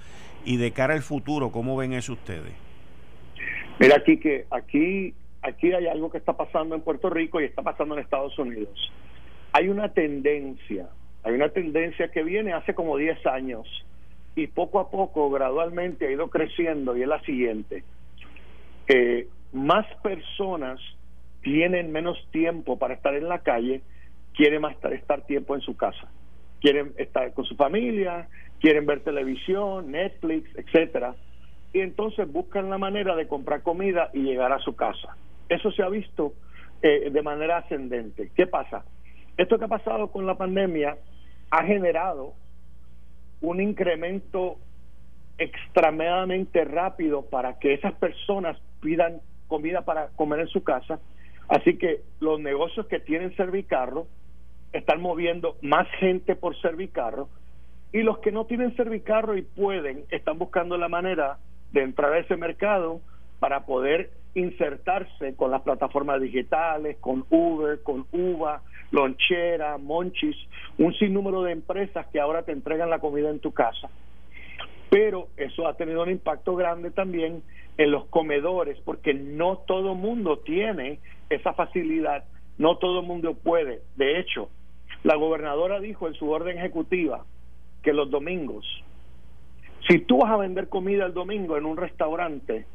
Y 0.45 0.57
de 0.57 0.73
cara 0.73 0.95
al 0.95 1.03
futuro, 1.03 1.51
¿cómo 1.51 1.77
ven 1.77 1.93
eso 1.93 2.15
ustedes? 2.15 2.53
Mira 3.79 3.97
aquí 3.97 4.19
que 4.19 4.47
aquí 4.51 5.15
aquí 5.43 5.73
hay 5.73 5.87
algo 5.87 6.11
que 6.11 6.19
está 6.19 6.37
pasando 6.37 6.75
en 6.75 6.83
Puerto 6.83 7.09
Rico 7.09 7.41
y 7.41 7.45
está 7.45 7.63
pasando 7.63 7.95
en 7.95 8.03
Estados 8.03 8.39
Unidos. 8.39 8.93
Hay 9.53 9.69
una 9.69 9.93
tendencia, 9.93 10.89
hay 11.23 11.35
una 11.35 11.49
tendencia 11.49 12.09
que 12.09 12.23
viene 12.23 12.53
hace 12.53 12.75
como 12.75 12.97
10 12.97 13.27
años 13.27 13.67
y 14.37 14.47
poco 14.47 14.81
a 14.81 14.91
poco, 14.91 15.31
gradualmente 15.31 16.07
ha 16.07 16.11
ido 16.11 16.29
creciendo 16.29 16.97
y 16.97 17.03
es 17.03 17.09
la 17.09 17.21
siguiente 17.23 17.83
más 19.53 19.87
personas 20.03 20.81
tienen 21.43 21.93
menos 21.93 22.17
tiempo 22.33 22.79
para 22.79 22.95
estar 22.95 23.15
en 23.15 23.29
la 23.29 23.41
calle, 23.41 23.83
quieren 24.35 24.63
más 24.63 24.77
estar, 24.93 25.23
tiempo 25.27 25.55
en 25.55 25.61
su 25.63 25.77
casa. 25.77 26.09
Quieren 26.61 26.93
estar 26.99 27.33
con 27.33 27.45
su 27.45 27.57
familia, 27.57 28.29
quieren 28.61 28.87
ver 28.87 29.01
televisión, 29.01 29.91
Netflix, 29.91 30.51
etcétera, 30.57 31.15
y 31.73 31.81
entonces 31.81 32.31
buscan 32.31 32.69
la 32.69 32.79
manera 32.79 33.17
de 33.17 33.29
comprar 33.29 33.63
comida 33.63 34.11
y 34.13 34.21
llegar 34.21 34.53
a 34.53 34.59
su 34.59 34.77
casa. 34.77 35.17
Eso 35.49 35.71
se 35.73 35.83
ha 35.83 35.89
visto 35.89 36.35
eh, 36.83 37.11
de 37.11 37.23
manera 37.23 37.59
ascendente. 37.59 38.31
¿Qué 38.35 38.47
pasa? 38.47 38.85
Esto 39.37 39.59
que 39.59 39.65
ha 39.65 39.69
pasado 39.69 40.09
con 40.09 40.27
la 40.27 40.37
pandemia 40.37 40.97
ha 41.51 41.65
generado 41.65 42.35
un 43.41 43.61
incremento 43.61 44.59
extremadamente 45.39 46.65
rápido 46.65 47.23
para 47.23 47.59
que 47.59 47.73
esas 47.73 47.95
personas 47.95 48.59
pidan 48.81 49.21
comida 49.49 49.83
para 49.83 50.09
comer 50.09 50.41
en 50.41 50.49
su 50.49 50.63
casa. 50.63 51.01
Así 51.49 51.79
que 51.79 52.03
los 52.21 52.39
negocios 52.39 52.87
que 52.87 53.01
tienen 53.01 53.35
servicarro 53.37 54.07
están 54.73 55.01
moviendo 55.01 55.57
más 55.63 55.89
gente 55.99 56.37
por 56.37 56.61
servicarro 56.61 57.29
y 57.93 58.03
los 58.03 58.19
que 58.19 58.31
no 58.31 58.47
tienen 58.47 58.77
servicarro 58.77 59.37
y 59.37 59.43
pueden 59.43 60.05
están 60.11 60.39
buscando 60.39 60.77
la 60.79 60.89
manera 60.89 61.39
de 61.73 61.83
entrar 61.83 62.13
a 62.13 62.19
ese 62.19 62.37
mercado 62.37 63.01
para 63.41 63.65
poder 63.67 64.11
insertarse 64.35 65.35
con 65.35 65.51
las 65.51 65.63
plataformas 65.63 66.21
digitales, 66.21 66.97
con 67.01 67.25
Uber, 67.31 67.83
con 67.83 68.07
Uva, 68.13 68.63
Lonchera, 68.93 69.77
Monchis, 69.79 70.37
un 70.79 70.95
sinnúmero 70.95 71.43
de 71.43 71.53
empresas 71.53 72.07
que 72.09 72.21
ahora 72.21 72.43
te 72.43 72.53
entregan 72.53 72.91
la 72.91 73.01
comida 73.01 73.31
en 73.31 73.41
tu 73.41 73.53
casa. 73.53 73.89
Pero 74.89 75.29
eso 75.37 75.67
ha 75.67 75.75
tenido 75.75 76.03
un 76.03 76.11
impacto 76.11 76.55
grande 76.55 76.91
también 76.91 77.43
en 77.79 77.91
los 77.91 78.07
comedores, 78.07 78.79
porque 78.85 79.15
no 79.15 79.59
todo 79.67 79.95
mundo 79.95 80.39
tiene 80.41 80.99
esa 81.29 81.55
facilidad, 81.55 82.25
no 82.59 82.77
todo 82.77 83.03
mundo 83.03 83.35
puede. 83.35 83.83
De 83.97 84.19
hecho, 84.19 84.51
la 85.03 85.17
gobernadora 85.17 85.81
dijo 85.81 86.09
en 86.09 86.15
su 86.15 86.31
orden 86.31 86.59
ejecutiva 86.59 87.25
que 87.83 87.93
los 87.93 88.11
domingos, 88.11 88.67
si 89.89 89.99
tú 89.99 90.19
vas 90.19 90.31
a 90.31 90.37
vender 90.37 90.69
comida 90.69 91.07
el 91.07 91.15
domingo 91.15 91.57
en 91.57 91.65
un 91.65 91.77
restaurante, 91.77 92.67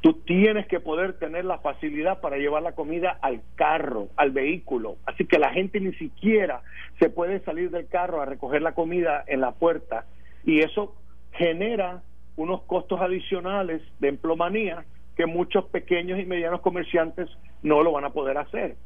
tú 0.00 0.12
tienes 0.12 0.66
que 0.66 0.80
poder 0.80 1.14
tener 1.14 1.44
la 1.44 1.58
facilidad 1.58 2.20
para 2.20 2.36
llevar 2.36 2.62
la 2.62 2.72
comida 2.72 3.18
al 3.22 3.40
carro, 3.56 4.08
al 4.16 4.30
vehículo. 4.30 4.96
Así 5.06 5.24
que 5.24 5.38
la 5.38 5.50
gente 5.50 5.80
ni 5.80 5.92
siquiera 5.94 6.60
se 6.98 7.08
puede 7.08 7.40
salir 7.40 7.70
del 7.70 7.88
carro 7.88 8.20
a 8.20 8.26
recoger 8.26 8.62
la 8.62 8.74
comida 8.74 9.24
en 9.26 9.40
la 9.40 9.52
puerta. 9.52 10.04
Y 10.44 10.60
eso 10.60 10.94
genera 11.32 12.02
unos 12.36 12.62
costos 12.62 13.00
adicionales 13.00 13.82
de 13.98 14.08
emplomanía 14.08 14.84
que 15.16 15.26
muchos 15.26 15.64
pequeños 15.66 16.20
y 16.20 16.26
medianos 16.26 16.60
comerciantes 16.60 17.30
no 17.62 17.82
lo 17.82 17.92
van 17.92 18.04
a 18.04 18.10
poder 18.10 18.36
hacer. 18.38 18.76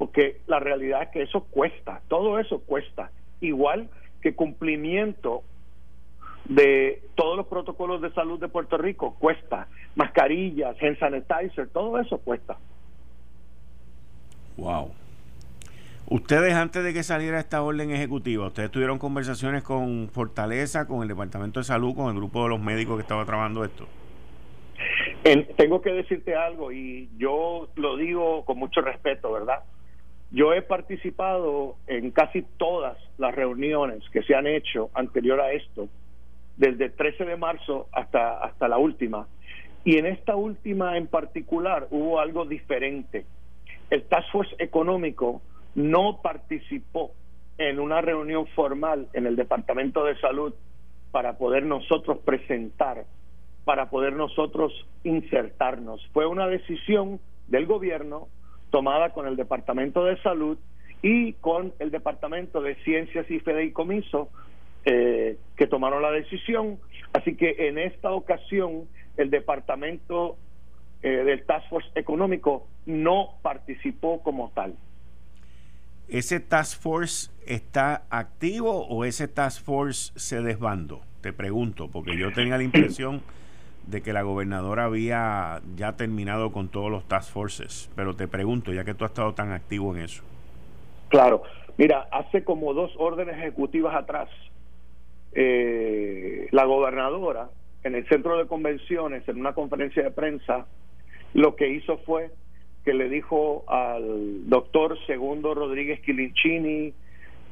Porque 0.00 0.40
la 0.46 0.58
realidad 0.58 1.02
es 1.02 1.08
que 1.10 1.20
eso 1.20 1.44
cuesta, 1.50 2.00
todo 2.08 2.38
eso 2.38 2.60
cuesta. 2.60 3.10
Igual 3.42 3.90
que 4.22 4.34
cumplimiento 4.34 5.42
de 6.46 7.02
todos 7.16 7.36
los 7.36 7.46
protocolos 7.46 8.00
de 8.00 8.10
salud 8.14 8.40
de 8.40 8.48
Puerto 8.48 8.78
Rico 8.78 9.14
cuesta, 9.18 9.68
mascarillas, 9.96 10.74
hand 10.82 10.98
sanitizer, 10.98 11.68
todo 11.68 12.00
eso 12.00 12.16
cuesta. 12.16 12.56
Wow. 14.56 14.90
Ustedes 16.08 16.54
antes 16.54 16.82
de 16.82 16.94
que 16.94 17.02
saliera 17.02 17.38
esta 17.38 17.62
orden 17.62 17.90
ejecutiva, 17.90 18.46
ustedes 18.46 18.70
tuvieron 18.70 18.98
conversaciones 18.98 19.62
con 19.62 20.08
Fortaleza, 20.08 20.86
con 20.86 21.02
el 21.02 21.08
Departamento 21.08 21.60
de 21.60 21.64
Salud, 21.64 21.94
con 21.94 22.08
el 22.08 22.14
grupo 22.14 22.44
de 22.44 22.48
los 22.48 22.60
médicos 22.60 22.96
que 22.96 23.02
estaba 23.02 23.26
trabajando 23.26 23.64
esto. 23.64 23.86
tengo 25.58 25.82
que 25.82 25.92
decirte 25.92 26.34
algo 26.34 26.72
y 26.72 27.10
yo 27.18 27.68
lo 27.74 27.98
digo 27.98 28.46
con 28.46 28.56
mucho 28.56 28.80
respeto, 28.80 29.30
¿verdad? 29.30 29.62
Yo 30.32 30.52
he 30.52 30.62
participado 30.62 31.76
en 31.86 32.12
casi 32.12 32.42
todas 32.56 32.96
las 33.18 33.34
reuniones 33.34 34.08
que 34.10 34.22
se 34.22 34.34
han 34.34 34.46
hecho 34.46 34.90
anterior 34.94 35.40
a 35.40 35.52
esto 35.52 35.88
desde 36.56 36.86
el 36.86 36.92
13 36.92 37.24
de 37.24 37.36
marzo 37.36 37.88
hasta, 37.92 38.38
hasta 38.38 38.68
la 38.68 38.78
última. 38.78 39.26
Y 39.84 39.96
en 39.98 40.06
esta 40.06 40.36
última 40.36 40.96
en 40.96 41.08
particular 41.08 41.88
hubo 41.90 42.20
algo 42.20 42.44
diferente. 42.44 43.24
El 43.88 44.04
Task 44.04 44.30
Force 44.30 44.54
Económico 44.58 45.42
no 45.74 46.20
participó 46.22 47.12
en 47.58 47.80
una 47.80 48.00
reunión 48.00 48.46
formal 48.48 49.08
en 49.14 49.26
el 49.26 49.36
Departamento 49.36 50.04
de 50.04 50.18
Salud 50.20 50.54
para 51.10 51.38
poder 51.38 51.64
nosotros 51.64 52.18
presentar, 52.18 53.04
para 53.64 53.90
poder 53.90 54.12
nosotros 54.12 54.72
insertarnos. 55.02 56.06
Fue 56.12 56.26
una 56.26 56.46
decisión 56.46 57.18
del 57.48 57.66
gobierno 57.66 58.28
tomada 58.70 59.10
con 59.10 59.26
el 59.26 59.36
Departamento 59.36 60.04
de 60.04 60.20
Salud 60.22 60.58
y 61.02 61.34
con 61.34 61.72
el 61.78 61.90
Departamento 61.90 62.60
de 62.60 62.76
Ciencias 62.84 63.30
y 63.30 63.40
Fideicomiso 63.40 64.28
eh, 64.84 65.38
que 65.56 65.66
tomaron 65.66 66.02
la 66.02 66.10
decisión. 66.10 66.78
Así 67.12 67.36
que 67.36 67.68
en 67.68 67.78
esta 67.78 68.12
ocasión 68.12 68.84
el 69.16 69.30
Departamento 69.30 70.36
eh, 71.02 71.08
del 71.08 71.44
Task 71.44 71.68
Force 71.68 71.88
Económico 71.94 72.66
no 72.86 73.34
participó 73.42 74.22
como 74.22 74.50
tal. 74.54 74.74
¿Ese 76.08 76.40
Task 76.40 76.80
Force 76.80 77.30
está 77.46 78.04
activo 78.10 78.86
o 78.86 79.04
ese 79.04 79.28
Task 79.28 79.64
Force 79.64 80.12
se 80.16 80.42
desbandó? 80.42 81.02
Te 81.20 81.32
pregunto, 81.32 81.88
porque 81.88 82.16
yo 82.18 82.32
tenía 82.32 82.56
la 82.56 82.64
impresión 82.64 83.22
de 83.90 84.02
que 84.02 84.12
la 84.12 84.22
gobernadora 84.22 84.84
había 84.84 85.60
ya 85.76 85.96
terminado 85.96 86.52
con 86.52 86.68
todos 86.68 86.90
los 86.90 87.04
Task 87.08 87.32
Forces, 87.32 87.90
pero 87.96 88.14
te 88.14 88.28
pregunto, 88.28 88.72
ya 88.72 88.84
que 88.84 88.94
tú 88.94 89.04
has 89.04 89.10
estado 89.10 89.34
tan 89.34 89.52
activo 89.52 89.94
en 89.94 90.02
eso. 90.02 90.22
Claro, 91.08 91.42
mira, 91.76 92.08
hace 92.12 92.44
como 92.44 92.72
dos 92.72 92.92
órdenes 92.96 93.36
ejecutivas 93.36 93.94
atrás, 93.94 94.28
eh, 95.32 96.48
la 96.52 96.64
gobernadora 96.64 97.50
en 97.82 97.94
el 97.94 98.06
centro 98.08 98.38
de 98.38 98.46
convenciones, 98.46 99.26
en 99.28 99.40
una 99.40 99.54
conferencia 99.54 100.02
de 100.02 100.10
prensa, 100.10 100.66
lo 101.34 101.56
que 101.56 101.68
hizo 101.70 101.98
fue 101.98 102.30
que 102.84 102.94
le 102.94 103.08
dijo 103.08 103.64
al 103.68 104.48
doctor 104.48 104.96
Segundo 105.06 105.54
Rodríguez 105.54 106.00
Quilinchini 106.00 106.94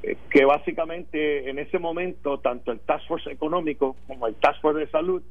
eh, 0.03 0.17
que 0.31 0.45
básicamente 0.45 1.51
en 1.51 1.59
ese 1.59 1.79
momento 1.79 2.39
tanto 2.39 2.73
el 2.73 2.81
Task 2.81 3.07
Force 3.09 3.31
económico 3.31 3.97
como 4.07 4.27
el 4.27 4.35
Task 4.37 4.61
Force 4.61 4.81
de 4.81 4.91
salud 4.91 5.23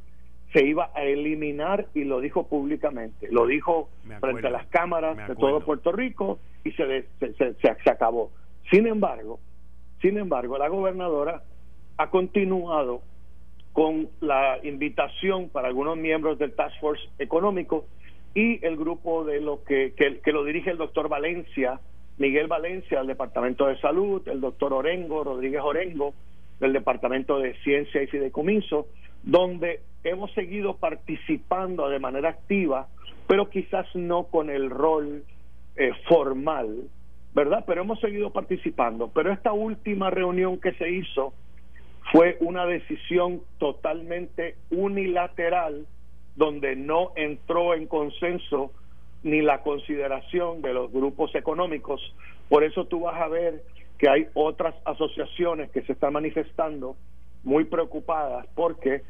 se 0.58 0.66
iba 0.66 0.90
a 0.96 1.04
eliminar 1.04 1.86
y 1.94 2.04
lo 2.04 2.20
dijo 2.20 2.48
públicamente, 2.48 3.28
lo 3.30 3.46
dijo 3.46 3.90
frente 4.20 4.48
a 4.48 4.50
las 4.50 4.66
cámaras 4.68 5.28
de 5.28 5.36
todo 5.36 5.62
Puerto 5.62 5.92
Rico 5.92 6.40
y 6.64 6.72
se, 6.72 7.06
se, 7.20 7.34
se, 7.34 7.56
se 7.56 7.90
acabó. 7.92 8.32
Sin 8.72 8.88
embargo, 8.88 9.40
sin 10.02 10.18
embargo, 10.18 10.58
la 10.58 10.68
gobernadora 10.68 11.44
ha 11.98 12.10
continuado 12.10 13.04
con 13.72 14.10
la 14.20 14.58
invitación 14.64 15.50
para 15.50 15.68
algunos 15.68 15.96
miembros 15.96 16.40
del 16.40 16.56
Task 16.56 16.80
Force 16.80 17.04
Económico 17.20 17.86
y 18.34 18.66
el 18.66 18.78
grupo 18.78 19.26
de 19.26 19.40
lo 19.40 19.64
que, 19.64 19.94
que, 19.96 20.32
lo 20.32 20.44
dirige 20.44 20.72
el 20.72 20.78
doctor 20.78 21.08
Valencia, 21.08 21.80
Miguel 22.18 22.48
Valencia 22.48 22.98
del 22.98 23.08
Departamento 23.08 23.68
de 23.68 23.80
Salud, 23.80 24.28
el 24.28 24.42
doctor 24.42 24.74
Orengo, 24.74 25.24
Rodríguez 25.24 25.62
Orengo, 25.64 26.16
del 26.60 26.74
Departamento 26.74 27.38
de 27.38 27.54
Ciencia 27.64 28.02
y 28.02 28.08
Fideicomiso, 28.08 28.88
donde 29.22 29.82
hemos 30.10 30.32
seguido 30.34 30.78
participando 30.78 31.90
de 31.90 32.00
manera 32.00 32.30
activa, 32.30 32.88
pero 33.28 33.50
quizás 33.50 33.86
no 33.96 34.26
con 34.26 34.50
el 34.50 34.70
rol 34.70 35.24
eh, 35.76 35.92
formal, 36.08 36.84
¿verdad? 37.34 37.64
Pero 37.68 37.82
hemos 37.82 38.00
seguido 38.00 38.32
participando. 38.32 39.10
Pero 39.14 39.32
esta 39.32 39.54
última 39.54 40.10
reunión 40.10 40.60
que 40.60 40.74
se 40.74 40.90
hizo 40.90 41.34
fue 42.12 42.38
una 42.40 42.66
decisión 42.66 43.42
totalmente 43.58 44.56
unilateral 44.72 45.86
donde 46.36 46.76
no 46.76 47.12
entró 47.16 47.74
en 47.74 47.88
consenso 47.88 48.72
ni 49.24 49.42
la 49.42 49.62
consideración 49.62 50.62
de 50.62 50.74
los 50.74 50.92
grupos 50.92 51.34
económicos. 51.36 52.02
Por 52.48 52.64
eso 52.64 52.86
tú 52.86 53.02
vas 53.02 53.20
a 53.20 53.28
ver 53.28 53.64
que 53.98 54.10
hay 54.10 54.28
otras 54.36 54.76
asociaciones 54.86 55.72
que 55.72 55.82
se 55.82 55.94
están 55.94 56.14
manifestando 56.14 56.96
muy 57.44 57.66
preocupadas 57.66 58.46
porque 58.56 59.02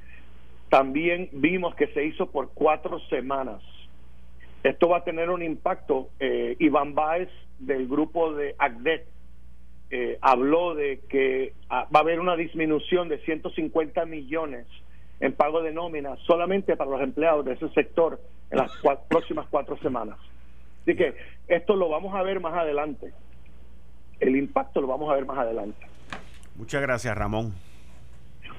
también 0.69 1.29
vimos 1.31 1.75
que 1.75 1.87
se 1.87 2.05
hizo 2.05 2.31
por 2.31 2.51
cuatro 2.53 2.99
semanas. 3.09 3.61
Esto 4.63 4.89
va 4.89 4.97
a 4.97 5.03
tener 5.03 5.29
un 5.29 5.41
impacto. 5.41 6.09
Eh, 6.19 6.55
Iván 6.59 6.93
Báez 6.93 7.29
del 7.59 7.87
grupo 7.87 8.33
de 8.33 8.55
ACDET 8.57 9.07
eh, 9.89 10.17
habló 10.21 10.75
de 10.75 10.99
que 11.09 11.53
ah, 11.69 11.87
va 11.93 11.99
a 11.99 12.03
haber 12.03 12.19
una 12.19 12.35
disminución 12.35 13.07
de 13.07 13.19
150 13.19 14.05
millones 14.05 14.67
en 15.19 15.33
pago 15.33 15.61
de 15.61 15.71
nómina 15.71 16.17
solamente 16.27 16.75
para 16.75 16.91
los 16.91 17.01
empleados 17.01 17.45
de 17.45 17.53
ese 17.53 17.69
sector 17.69 18.19
en 18.51 18.57
las 18.57 18.71
próximas 19.07 19.47
cuatro 19.49 19.77
semanas. 19.77 20.17
Así 20.81 20.95
que 20.95 21.15
esto 21.47 21.75
lo 21.75 21.89
vamos 21.89 22.13
a 22.15 22.21
ver 22.23 22.39
más 22.39 22.53
adelante. 22.53 23.13
El 24.19 24.35
impacto 24.35 24.81
lo 24.81 24.87
vamos 24.87 25.09
a 25.09 25.15
ver 25.15 25.25
más 25.25 25.37
adelante. 25.37 25.85
Muchas 26.55 26.81
gracias, 26.81 27.15
Ramón. 27.17 27.53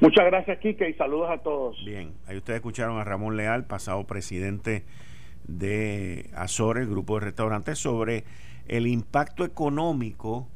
Muchas 0.00 0.26
gracias, 0.26 0.58
Quique, 0.60 0.88
y 0.88 0.94
saludos 0.94 1.28
a 1.28 1.38
todos. 1.38 1.76
Bien, 1.84 2.14
ahí 2.28 2.36
ustedes 2.36 2.58
escucharon 2.58 2.98
a 2.98 3.04
Ramón 3.04 3.36
Leal, 3.36 3.66
pasado 3.66 4.06
presidente 4.06 4.84
de 5.48 6.30
Azores, 6.36 6.88
grupo 6.88 7.14
de 7.18 7.26
restaurantes, 7.26 7.80
sobre 7.80 8.22
el 8.68 8.86
impacto 8.86 9.44
económico 9.44 10.46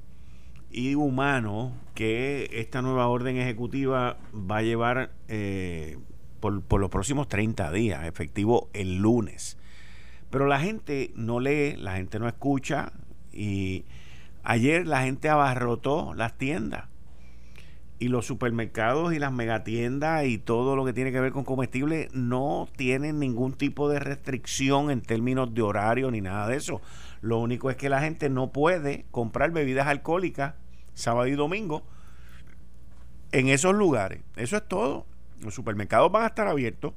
y 0.71 0.95
humano 0.95 1.73
que 1.95 2.51
esta 2.53 2.83
nueva 2.83 3.09
orden 3.09 3.37
ejecutiva 3.37 4.17
va 4.33 4.59
a 4.59 4.63
llevar 4.63 5.11
eh, 5.27 5.99
por, 6.39 6.63
por, 6.63 6.81
los 6.81 6.91
próximos 6.91 7.27
30 7.27 7.73
días, 7.73 8.07
efectivo 8.07 8.69
el 8.75 8.99
lunes. 8.99 9.59
Pero 10.31 10.47
la 10.47 10.61
gente 10.61 11.11
no 11.17 11.41
lee, 11.41 11.75
la 11.77 11.97
gente 11.97 12.21
no 12.21 12.29
escucha 12.29 12.93
y 13.33 13.87
ayer 14.45 14.87
la 14.87 15.03
gente 15.03 15.29
abarrotó 15.29 16.15
las 16.15 16.39
tiendas 16.39 16.92
y 18.03 18.09
los 18.09 18.27
supermercados 18.27 19.15
y 19.15 19.21
las 19.21 19.33
megatiendas 19.33 20.27
y 20.27 20.37
todo 20.37 20.75
lo 20.75 20.85
que 20.85 20.93
tiene 20.93 21.13
que 21.13 21.21
ver 21.21 21.31
con 21.31 21.45
comestibles 21.45 22.13
no 22.13 22.69
tienen 22.75 23.21
ningún 23.21 23.53
tipo 23.53 23.89
de 23.89 24.01
restricción 24.01 24.91
en 24.91 25.03
términos 25.03 25.55
de 25.55 25.63
horario 25.63 26.11
ni 26.11 26.21
nada 26.21 26.49
de 26.49 26.57
eso. 26.57 26.81
Lo 27.21 27.39
único 27.39 27.71
es 27.71 27.77
que 27.77 27.89
la 27.89 28.01
gente 28.01 28.29
no 28.29 28.51
puede 28.51 29.07
comprar 29.13 29.53
bebidas 29.53 29.87
alcohólicas 29.87 30.55
sábado 30.95 31.29
y 31.29 31.37
domingo 31.37 31.85
en 33.31 33.49
esos 33.49 33.73
lugares. 33.73 34.21
Eso 34.35 34.57
es 34.57 34.67
todo. 34.67 35.07
Los 35.41 35.55
supermercados 35.55 36.11
van 36.11 36.25
a 36.25 36.27
estar 36.27 36.49
abiertos, 36.49 36.95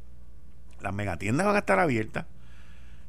las 0.82 0.94
megatiendas 0.96 1.46
van 1.46 1.56
a 1.56 1.60
estar 1.60 1.78
abiertas. 1.78 2.26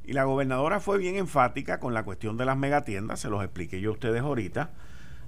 Y 0.04 0.12
la 0.12 0.24
gobernadora 0.24 0.80
fue 0.80 0.98
bien 0.98 1.16
enfática 1.16 1.80
con 1.80 1.94
la 1.94 2.02
cuestión 2.02 2.36
de 2.36 2.44
las 2.44 2.58
megatiendas, 2.58 3.20
se 3.20 3.30
los 3.30 3.42
expliqué 3.42 3.80
yo 3.80 3.88
a 3.88 3.94
ustedes 3.94 4.20
ahorita 4.20 4.70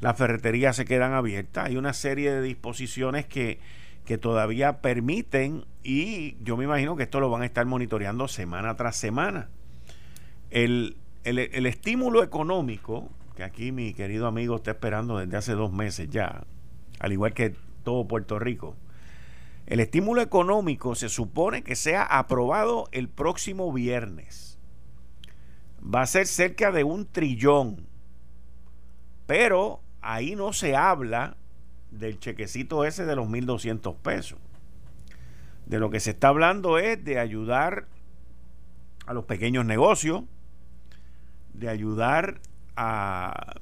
las 0.00 0.16
ferreterías 0.16 0.76
se 0.76 0.84
quedan 0.84 1.12
abiertas. 1.12 1.66
Hay 1.66 1.76
una 1.76 1.92
serie 1.92 2.32
de 2.32 2.42
disposiciones 2.42 3.26
que, 3.26 3.58
que 4.04 4.18
todavía 4.18 4.80
permiten 4.80 5.64
y 5.82 6.36
yo 6.42 6.56
me 6.56 6.64
imagino 6.64 6.96
que 6.96 7.02
esto 7.04 7.20
lo 7.20 7.30
van 7.30 7.42
a 7.42 7.46
estar 7.46 7.66
monitoreando 7.66 8.28
semana 8.28 8.76
tras 8.76 8.96
semana. 8.96 9.48
El, 10.50 10.96
el, 11.24 11.66
estímulo 11.66 12.22
económico, 12.22 13.10
que 13.36 13.42
aquí 13.42 13.72
mi 13.72 13.92
querido 13.92 14.26
amigo 14.26 14.56
está 14.56 14.70
esperando 14.70 15.18
desde 15.18 15.36
hace 15.36 15.52
dos 15.52 15.72
meses 15.72 16.08
ya, 16.10 16.44
al 17.00 17.12
igual 17.12 17.34
que 17.34 17.54
todo 17.84 18.08
Puerto 18.08 18.38
Rico, 18.38 18.76
el 19.66 19.80
estímulo 19.80 20.22
económico 20.22 20.94
se 20.94 21.10
supone 21.10 21.62
que 21.62 21.76
sea 21.76 22.02
aprobado 22.02 22.88
el 22.92 23.08
próximo 23.08 23.70
viernes. 23.72 24.58
Va 25.82 26.02
a 26.02 26.06
ser 26.06 26.26
cerca 26.26 26.72
de 26.72 26.84
un 26.84 27.04
trillón. 27.04 27.86
Pero 29.26 29.82
ahí 30.00 30.36
no 30.36 30.52
se 30.52 30.76
habla 30.76 31.36
del 31.90 32.18
chequecito 32.18 32.84
ese 32.84 33.04
de 33.04 33.16
los 33.16 33.28
1.200 33.28 33.96
pesos. 33.96 34.38
De 35.66 35.78
lo 35.78 35.90
que 35.90 36.00
se 36.00 36.10
está 36.10 36.28
hablando 36.28 36.78
es 36.78 37.02
de 37.04 37.18
ayudar 37.18 37.86
a 39.06 39.12
los 39.12 39.24
pequeños 39.24 39.64
negocios, 39.64 40.22
de 41.54 41.68
ayudar 41.68 42.40
a, 42.76 43.54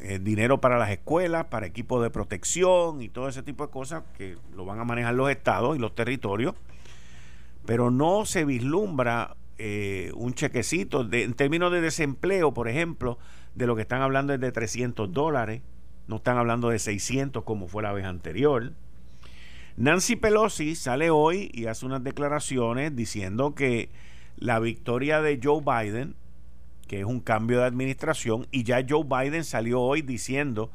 eh, 0.00 0.18
dinero 0.20 0.60
para 0.60 0.78
las 0.78 0.90
escuelas, 0.90 1.46
para 1.46 1.66
equipos 1.66 2.02
de 2.02 2.10
protección 2.10 3.02
y 3.02 3.08
todo 3.08 3.28
ese 3.28 3.42
tipo 3.42 3.64
de 3.66 3.72
cosas 3.72 4.02
que 4.16 4.36
lo 4.54 4.64
van 4.64 4.80
a 4.80 4.84
manejar 4.84 5.14
los 5.14 5.30
estados 5.30 5.76
y 5.76 5.78
los 5.78 5.94
territorios, 5.94 6.54
pero 7.64 7.90
no 7.90 8.26
se 8.26 8.44
vislumbra 8.44 9.36
eh, 9.58 10.10
un 10.14 10.34
chequecito 10.34 11.08
en 11.10 11.34
términos 11.34 11.72
de 11.72 11.80
desempleo, 11.80 12.52
por 12.52 12.68
ejemplo, 12.68 13.18
de 13.56 13.66
lo 13.66 13.74
que 13.74 13.82
están 13.82 14.02
hablando 14.02 14.34
es 14.34 14.40
de 14.40 14.52
300 14.52 15.12
dólares, 15.12 15.62
no 16.06 16.16
están 16.16 16.36
hablando 16.36 16.68
de 16.68 16.78
600 16.78 17.42
como 17.42 17.66
fue 17.66 17.82
la 17.82 17.92
vez 17.92 18.04
anterior. 18.04 18.72
Nancy 19.76 20.16
Pelosi 20.16 20.74
sale 20.74 21.10
hoy 21.10 21.50
y 21.52 21.66
hace 21.66 21.86
unas 21.86 22.04
declaraciones 22.04 22.94
diciendo 22.94 23.54
que 23.54 23.90
la 24.36 24.60
victoria 24.60 25.22
de 25.22 25.40
Joe 25.42 25.62
Biden, 25.62 26.14
que 26.86 27.00
es 27.00 27.06
un 27.06 27.20
cambio 27.20 27.60
de 27.60 27.64
administración, 27.64 28.46
y 28.50 28.62
ya 28.62 28.84
Joe 28.86 29.04
Biden 29.04 29.44
salió 29.44 29.80
hoy 29.80 30.02
diciendo 30.02 30.70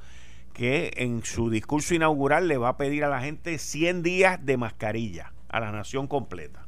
que 0.53 0.91
en 0.97 1.23
su 1.23 1.49
discurso 1.49 1.93
inaugural 1.93 2.47
le 2.47 2.57
va 2.57 2.69
a 2.69 2.77
pedir 2.77 3.03
a 3.03 3.09
la 3.09 3.21
gente 3.21 3.59
100 3.59 4.03
días 4.03 4.43
de 4.43 4.57
mascarilla, 4.57 5.33
a 5.49 5.59
la 5.59 5.71
nación 5.71 6.07
completa. 6.07 6.67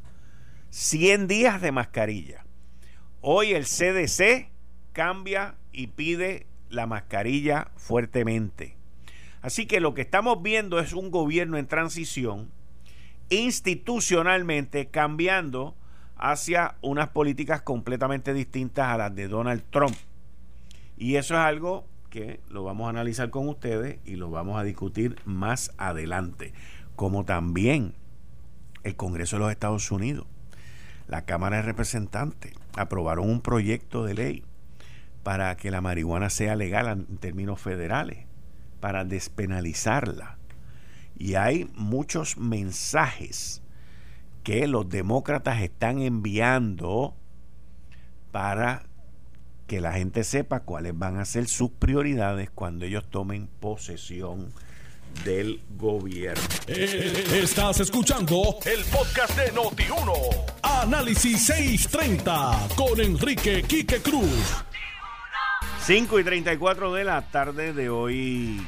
100 0.70 1.28
días 1.28 1.60
de 1.62 1.72
mascarilla. 1.72 2.46
Hoy 3.22 3.52
el 3.52 3.66
CDC 3.66 4.50
cambia 4.94 5.56
y 5.74 5.88
pide 5.88 6.46
la 6.70 6.88
mascarilla 6.88 7.70
fuertemente. 7.76 8.78
Así 9.42 9.66
que 9.66 9.82
lo 9.82 9.94
que 9.94 10.02
estamos 10.02 10.42
viendo 10.42 10.80
es 10.80 10.94
un 10.94 11.12
gobierno 11.12 11.58
en 11.58 11.68
transición 11.68 12.50
institucionalmente 13.30 14.88
cambiando 14.88 15.76
hacia 16.16 16.76
unas 16.82 17.10
políticas 17.10 17.62
completamente 17.62 18.34
distintas 18.34 18.88
a 18.88 18.98
las 18.98 19.16
de 19.16 19.28
Donald 19.28 19.64
Trump. 19.70 19.96
Y 20.98 21.16
eso 21.16 21.34
es 21.34 21.42
algo 21.42 21.86
que 22.10 22.40
lo 22.48 22.64
vamos 22.64 22.88
a 22.88 22.92
analizar 22.92 23.30
con 23.32 23.50
ustedes 23.50 24.00
y 24.06 24.16
lo 24.16 24.30
vamos 24.30 24.58
a 24.60 24.64
discutir 24.64 25.18
más 25.26 25.74
adelante. 25.78 26.54
Como 26.96 27.26
también 27.26 27.96
el 28.84 28.96
Congreso 28.96 29.36
de 29.36 29.40
los 29.42 29.52
Estados 29.52 29.92
Unidos, 29.92 30.28
la 31.08 31.26
Cámara 31.26 31.58
de 31.58 31.64
Representantes, 31.64 32.54
aprobaron 32.78 33.30
un 33.30 33.42
proyecto 33.42 34.06
de 34.06 34.14
ley 34.14 34.44
para 35.24 35.56
que 35.56 35.72
la 35.72 35.82
marihuana 35.82 36.30
sea 36.30 36.56
legal 36.56 36.88
en 36.88 37.18
términos 37.18 37.60
federales, 37.60 38.26
para 38.80 39.06
despenalizarla. 39.06 40.38
Y 41.18 41.36
hay 41.36 41.70
muchos 41.76 42.38
mensajes 42.38 43.62
que 44.44 44.68
los 44.68 44.90
demócratas 44.90 45.62
están 45.62 46.02
enviando 46.02 47.16
para 48.32 48.84
que 49.68 49.80
la 49.80 49.94
gente 49.94 50.24
sepa 50.26 50.62
cuáles 50.62 50.98
van 50.98 51.18
a 51.18 51.26
ser 51.26 51.48
sus 51.48 51.72
prioridades 51.72 52.50
cuando 52.50 52.86
ellos 52.86 53.10
tomen 53.10 53.48
posesión 53.48 54.52
del 55.24 55.62
gobierno. 55.78 56.44
Eh, 56.68 57.42
estás 57.42 57.80
escuchando 57.80 58.58
el 58.66 58.84
podcast 58.86 59.38
de 59.38 59.54
Noti1. 59.54 60.12
Análisis 60.64 61.46
630 61.46 62.68
con 62.76 63.00
Enrique 63.00 63.64
Quique 63.64 64.02
Cruz. 64.02 64.64
5 65.86 66.18
y 66.18 66.24
34 66.24 66.94
de 66.94 67.04
la 67.04 67.22
tarde 67.24 67.74
de 67.74 67.90
hoy, 67.90 68.66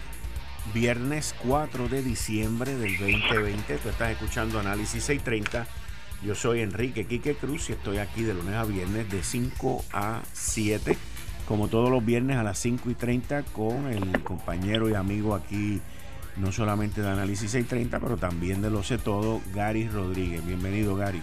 viernes 0.74 1.34
4 1.48 1.88
de 1.88 2.04
diciembre 2.04 2.76
del 2.76 2.98
2020. 2.98 3.78
Tú 3.78 3.88
estás 3.88 4.12
escuchando 4.12 4.60
Análisis 4.60 5.02
630. 5.02 5.66
Yo 6.22 6.36
soy 6.36 6.60
Enrique 6.60 7.08
Quique 7.08 7.36
Cruz 7.36 7.70
y 7.70 7.72
estoy 7.72 8.00
aquí 8.00 8.24
de 8.24 8.34
lunes 8.34 8.56
a 8.56 8.66
viernes 8.66 9.10
de 9.10 9.24
5 9.24 9.86
a 9.94 10.24
7. 10.34 10.98
Como 11.48 11.70
todos 11.70 11.90
los 11.90 12.04
viernes 12.04 12.36
a 12.36 12.44
las 12.44 12.60
5 12.60 12.90
y 12.90 12.96
30 12.96 13.44
con 13.44 13.88
el 13.88 14.22
compañero 14.22 14.90
y 14.90 14.96
amigo 14.96 15.36
aquí, 15.36 15.80
no 16.36 16.52
solamente 16.52 17.02
de 17.02 17.08
Análisis 17.08 17.50
630, 17.52 17.98
pero 18.02 18.18
también 18.18 18.62
de 18.62 18.70
Lo 18.70 18.84
Sé 18.84 18.98
Todo, 18.98 19.40
Gary 19.54 19.88
Rodríguez. 19.88 20.46
Bienvenido, 20.46 20.98
Gary. 20.98 21.22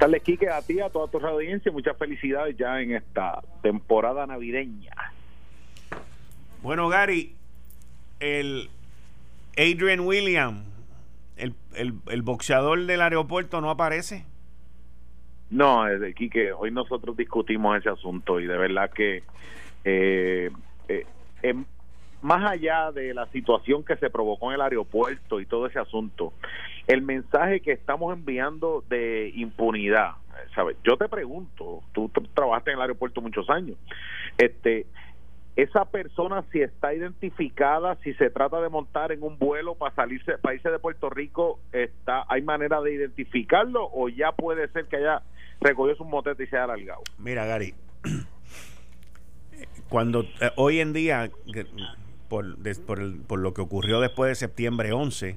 Tardes, 0.00 0.22
Quique, 0.22 0.48
a 0.48 0.62
ti, 0.62 0.80
a 0.80 0.88
toda 0.88 1.08
tu 1.08 1.18
audiencia. 1.18 1.70
Muchas 1.70 1.94
felicidades 1.98 2.56
ya 2.56 2.80
en 2.80 2.92
esta 2.92 3.42
temporada 3.60 4.26
navideña. 4.26 4.94
Bueno, 6.62 6.88
Gary, 6.88 7.34
el 8.18 8.70
Adrian 9.58 10.00
Williams, 10.00 10.64
el, 11.36 11.54
el, 11.74 12.22
boxeador 12.22 12.86
del 12.86 13.02
aeropuerto, 13.02 13.60
no 13.60 13.68
aparece. 13.68 14.24
No, 15.50 15.84
de 15.84 16.14
Quique, 16.14 16.50
hoy 16.52 16.70
nosotros 16.70 17.14
discutimos 17.14 17.76
ese 17.76 17.90
asunto 17.90 18.40
y 18.40 18.46
de 18.46 18.56
verdad 18.56 18.90
que 18.90 19.22
eh, 19.84 20.50
eh, 20.88 21.06
em, 21.42 21.66
más 22.22 22.50
allá 22.50 22.92
de 22.92 23.14
la 23.14 23.26
situación 23.28 23.84
que 23.84 23.96
se 23.96 24.10
provocó 24.10 24.50
en 24.50 24.56
el 24.56 24.60
aeropuerto 24.62 25.40
y 25.40 25.46
todo 25.46 25.66
ese 25.66 25.78
asunto, 25.78 26.32
el 26.86 27.02
mensaje 27.02 27.60
que 27.60 27.72
estamos 27.72 28.12
enviando 28.12 28.84
de 28.88 29.32
impunidad, 29.34 30.12
¿sabes? 30.54 30.76
Yo 30.84 30.96
te 30.96 31.08
pregunto, 31.08 31.82
tú 31.92 32.10
trabajaste 32.34 32.70
en 32.70 32.76
el 32.76 32.82
aeropuerto 32.82 33.20
muchos 33.20 33.48
años, 33.48 33.76
este 34.38 34.86
esa 35.56 35.84
persona 35.84 36.44
si 36.52 36.60
está 36.60 36.94
identificada, 36.94 37.96
si 38.02 38.14
se 38.14 38.30
trata 38.30 38.60
de 38.60 38.68
montar 38.68 39.12
en 39.12 39.22
un 39.22 39.38
vuelo 39.38 39.74
para 39.74 39.94
salirse, 39.94 40.38
para 40.38 40.54
irse 40.54 40.70
de 40.70 40.78
Puerto 40.78 41.10
Rico, 41.10 41.60
está, 41.72 42.24
hay 42.28 42.42
manera 42.42 42.80
de 42.80 42.94
identificarlo 42.94 43.88
o 43.92 44.08
ya 44.08 44.32
puede 44.32 44.68
ser 44.68 44.86
que 44.86 44.96
haya 44.96 45.22
recogido 45.60 45.96
su 45.96 46.04
motete 46.04 46.44
y 46.44 46.46
se 46.46 46.56
haya 46.56 46.64
alargado. 46.64 47.02
Mira, 47.18 47.44
Gary, 47.44 47.74
cuando 49.88 50.22
eh, 50.40 50.50
hoy 50.56 50.80
en 50.80 50.92
día 50.92 51.30
por, 52.30 52.56
por, 53.26 53.38
lo 53.40 53.52
que 53.52 53.60
ocurrió 53.60 54.00
después 54.00 54.30
de 54.30 54.34
septiembre 54.36 54.92
11, 54.92 55.36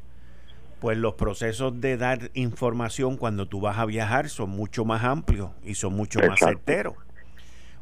pues 0.79 0.97
los 0.97 1.15
procesos 1.15 1.81
de 1.81 1.97
dar 1.97 2.29
información 2.35 3.17
cuando 3.17 3.47
tú 3.47 3.59
vas 3.59 3.79
a 3.79 3.85
viajar 3.85 4.29
son 4.29 4.51
mucho 4.51 4.85
más 4.85 5.03
amplios 5.03 5.49
y 5.65 5.73
son 5.73 5.93
mucho 5.93 6.19
más 6.19 6.39
certeros. 6.39 6.93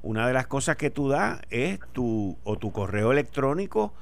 Una 0.02 0.26
de 0.26 0.34
las 0.34 0.47
cosas 0.47 0.78
que 0.78 0.89
tú 0.89 1.10
das 1.10 1.41
es 1.50 1.80
tu 1.91 2.38
o 2.45 2.58
tu 2.58 2.71
correo 2.71 3.12
electrónico 3.12 3.93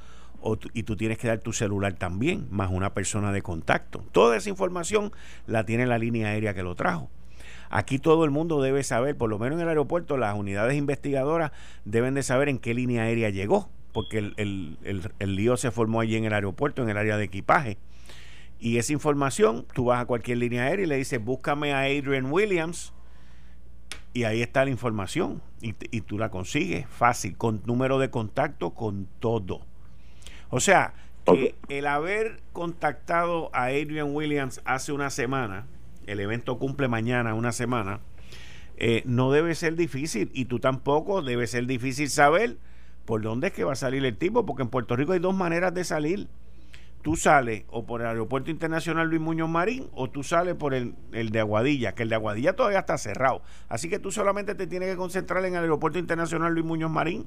o 0.41 0.57
y 0.73 0.83
tú 0.83 0.95
tienes 0.95 1.17
que 1.17 1.27
dar 1.27 1.39
tu 1.39 1.53
celular 1.53 1.93
también, 1.93 2.47
más 2.51 2.69
una 2.69 2.93
persona 2.93 3.31
de 3.31 3.41
contacto. 3.41 4.05
Toda 4.11 4.37
esa 4.37 4.49
información 4.49 5.11
la 5.47 5.65
tiene 5.65 5.87
la 5.87 5.97
línea 5.97 6.29
aérea 6.29 6.53
que 6.53 6.61
lo 6.61 6.75
trajo. 6.75 7.09
Aquí 7.71 7.97
todo 7.97 8.25
el 8.25 8.31
mundo 8.31 8.61
debe 8.61 8.83
saber, 8.83 9.17
por 9.17 9.29
lo 9.29 9.39
menos 9.39 9.57
en 9.57 9.63
el 9.63 9.69
aeropuerto, 9.69 10.17
las 10.17 10.35
unidades 10.35 10.77
investigadoras 10.77 11.51
deben 11.83 12.13
de 12.13 12.21
saber 12.21 12.47
en 12.47 12.59
qué 12.59 12.75
línea 12.75 13.03
aérea 13.03 13.31
llegó 13.31 13.69
porque 13.91 14.17
el, 14.19 14.77
el, 15.19 15.35
lío 15.35 15.57
se 15.57 15.71
formó 15.71 16.01
allí 16.01 16.15
en 16.15 16.25
el 16.25 16.33
aeropuerto, 16.33 16.83
en 16.83 16.89
el 16.89 16.97
área 16.97 17.17
de 17.17 17.25
equipaje. 17.25 17.77
Y 18.59 18.77
esa 18.77 18.93
información, 18.93 19.65
tú 19.73 19.85
vas 19.85 20.01
a 20.01 20.05
cualquier 20.05 20.37
línea 20.39 20.63
aérea 20.63 20.85
y 20.85 20.89
le 20.89 20.97
dices, 20.97 21.23
búscame 21.23 21.73
a 21.73 21.81
Adrian 21.81 22.31
Williams, 22.31 22.93
y 24.13 24.23
ahí 24.23 24.41
está 24.41 24.65
la 24.65 24.71
información, 24.71 25.41
y, 25.61 25.75
y 25.91 26.01
tú 26.01 26.17
la 26.17 26.29
consigues 26.29 26.87
fácil, 26.87 27.37
con 27.37 27.61
número 27.65 27.99
de 27.99 28.09
contacto, 28.09 28.71
con 28.71 29.07
todo. 29.19 29.61
O 30.49 30.59
sea, 30.59 30.93
que 31.25 31.55
el 31.67 31.87
haber 31.87 32.41
contactado 32.53 33.49
a 33.53 33.65
Adrian 33.65 34.13
Williams 34.13 34.61
hace 34.65 34.91
una 34.91 35.09
semana, 35.09 35.67
el 36.07 36.19
evento 36.19 36.57
cumple 36.57 36.87
mañana 36.87 37.33
una 37.33 37.51
semana, 37.51 37.99
eh, 38.77 39.03
no 39.05 39.31
debe 39.31 39.55
ser 39.55 39.75
difícil 39.75 40.31
y 40.33 40.45
tú 40.45 40.59
tampoco 40.59 41.21
debe 41.21 41.47
ser 41.47 41.65
difícil 41.65 42.09
saber 42.09 42.57
por 43.09 43.23
dónde 43.23 43.47
es 43.47 43.53
que 43.53 43.63
va 43.63 43.73
a 43.73 43.75
salir 43.75 44.05
el 44.05 44.15
tipo, 44.17 44.45
porque 44.45 44.61
en 44.61 44.69
Puerto 44.69 44.95
Rico 44.95 45.13
hay 45.13 45.19
dos 45.19 45.35
maneras 45.35 45.73
de 45.73 45.83
salir. 45.83 46.27
Tú 47.01 47.15
sales 47.15 47.63
o 47.69 47.83
por 47.83 48.01
el 48.01 48.07
Aeropuerto 48.07 48.51
Internacional 48.51 49.09
Luis 49.09 49.19
Muñoz 49.19 49.49
Marín 49.49 49.87
o 49.93 50.11
tú 50.11 50.21
sales 50.21 50.53
por 50.53 50.75
el, 50.75 50.93
el 51.11 51.31
de 51.31 51.39
Aguadilla, 51.39 51.95
que 51.95 52.03
el 52.03 52.09
de 52.09 52.15
Aguadilla 52.15 52.53
todavía 52.53 52.77
está 52.77 52.99
cerrado. 52.99 53.41
Así 53.67 53.89
que 53.89 53.97
tú 53.97 54.11
solamente 54.11 54.53
te 54.53 54.67
tienes 54.67 54.91
que 54.91 54.95
concentrar 54.95 55.43
en 55.45 55.55
el 55.55 55.61
Aeropuerto 55.61 55.97
Internacional 55.97 56.53
Luis 56.53 56.67
Muñoz 56.67 56.91
Marín. 56.91 57.25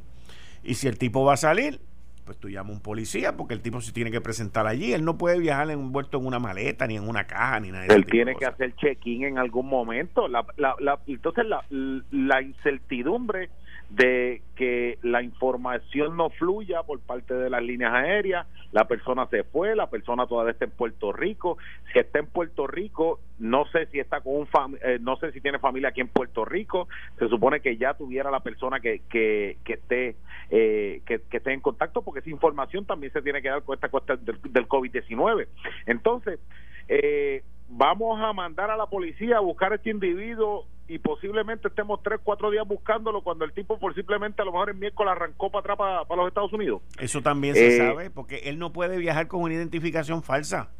Y 0.62 0.74
si 0.74 0.86
el 0.86 0.98
tipo 0.98 1.24
va 1.24 1.32
a 1.32 1.36
salir, 1.36 1.80
pues 2.24 2.38
tú 2.38 2.48
llamas 2.48 2.70
a 2.70 2.74
un 2.76 2.80
policía 2.80 3.36
porque 3.36 3.54
el 3.54 3.60
tipo 3.60 3.80
se 3.80 3.90
tiene 3.90 4.12
que 4.12 4.20
presentar 4.20 4.68
allí. 4.68 4.92
Él 4.92 5.04
no 5.04 5.18
puede 5.18 5.40
viajar 5.40 5.68
envuelto 5.72 6.18
en 6.18 6.26
una 6.26 6.38
maleta, 6.38 6.86
ni 6.86 6.96
en 6.96 7.08
una 7.08 7.26
caja, 7.26 7.58
ni 7.58 7.72
nada. 7.72 7.86
Él 7.86 8.06
tiene 8.06 8.36
que 8.36 8.46
hacer 8.46 8.76
check-in 8.76 9.24
en 9.24 9.36
algún 9.36 9.68
momento. 9.68 10.28
La, 10.28 10.46
la, 10.58 10.76
la, 10.78 11.00
entonces, 11.08 11.44
la, 11.44 11.64
la 11.70 12.40
incertidumbre 12.40 13.50
de 13.94 14.40
que 14.56 14.98
la 15.02 15.22
información 15.22 16.16
no 16.16 16.30
fluya 16.30 16.82
por 16.82 16.98
parte 17.00 17.34
de 17.34 17.50
las 17.50 17.62
líneas 17.62 17.92
aéreas, 17.92 18.46
la 18.70 18.86
persona 18.86 19.26
se 19.26 19.44
fue, 19.44 19.76
la 19.76 19.90
persona 19.90 20.26
todavía 20.26 20.52
está 20.52 20.64
en 20.64 20.70
Puerto 20.70 21.12
Rico, 21.12 21.58
si 21.92 21.98
está 21.98 22.18
en 22.18 22.26
Puerto 22.26 22.66
Rico, 22.66 23.20
no 23.38 23.66
sé 23.66 23.86
si 23.86 23.98
está 23.98 24.22
con 24.22 24.34
un 24.36 24.48
eh, 24.82 24.98
no 24.98 25.16
sé 25.16 25.32
si 25.32 25.42
tiene 25.42 25.58
familia 25.58 25.90
aquí 25.90 26.00
en 26.00 26.08
Puerto 26.08 26.46
Rico, 26.46 26.88
se 27.18 27.28
supone 27.28 27.60
que 27.60 27.76
ya 27.76 27.92
tuviera 27.92 28.30
la 28.30 28.40
persona 28.40 28.80
que, 28.80 29.02
que, 29.10 29.58
que 29.62 29.74
esté 29.74 30.16
eh, 30.48 31.02
que, 31.04 31.20
esté 31.30 31.52
en 31.52 31.60
contacto 31.60 32.00
porque 32.00 32.20
esa 32.20 32.30
información 32.30 32.86
también 32.86 33.12
se 33.12 33.20
tiene 33.20 33.42
que 33.42 33.50
dar 33.50 33.62
con 33.62 33.74
esta 33.74 33.90
cuestión 33.90 34.24
del, 34.24 34.40
del 34.40 34.68
COVID-19. 34.68 35.48
Entonces, 35.84 36.40
eh, 36.88 37.42
vamos 37.68 38.20
a 38.22 38.32
mandar 38.32 38.70
a 38.70 38.76
la 38.76 38.86
policía 38.86 39.36
a 39.36 39.40
buscar 39.40 39.72
a 39.72 39.76
este 39.76 39.90
individuo 39.90 40.66
y 40.88 40.98
posiblemente 40.98 41.68
estemos 41.68 42.02
tres, 42.02 42.20
cuatro 42.22 42.50
días 42.50 42.66
buscándolo 42.66 43.22
cuando 43.22 43.44
el 43.44 43.52
tipo 43.52 43.78
por 43.78 43.94
simplemente 43.94 44.42
a 44.42 44.44
lo 44.44 44.52
mejor 44.52 44.70
el 44.70 44.76
miércoles 44.76 45.12
arrancó 45.12 45.50
para 45.50 45.74
atrás 45.74 46.06
para, 46.06 46.16
los 46.16 46.28
Estados 46.28 46.52
Unidos. 46.52 46.82
Eso 46.98 47.22
también 47.22 47.54
se 47.54 47.76
eh, 47.76 47.78
sabe, 47.78 48.10
porque 48.10 48.42
él 48.44 48.58
no 48.58 48.72
puede 48.72 48.98
viajar 48.98 49.28
con 49.28 49.42
una 49.42 49.54
identificación 49.54 50.22
falsa. 50.22 50.70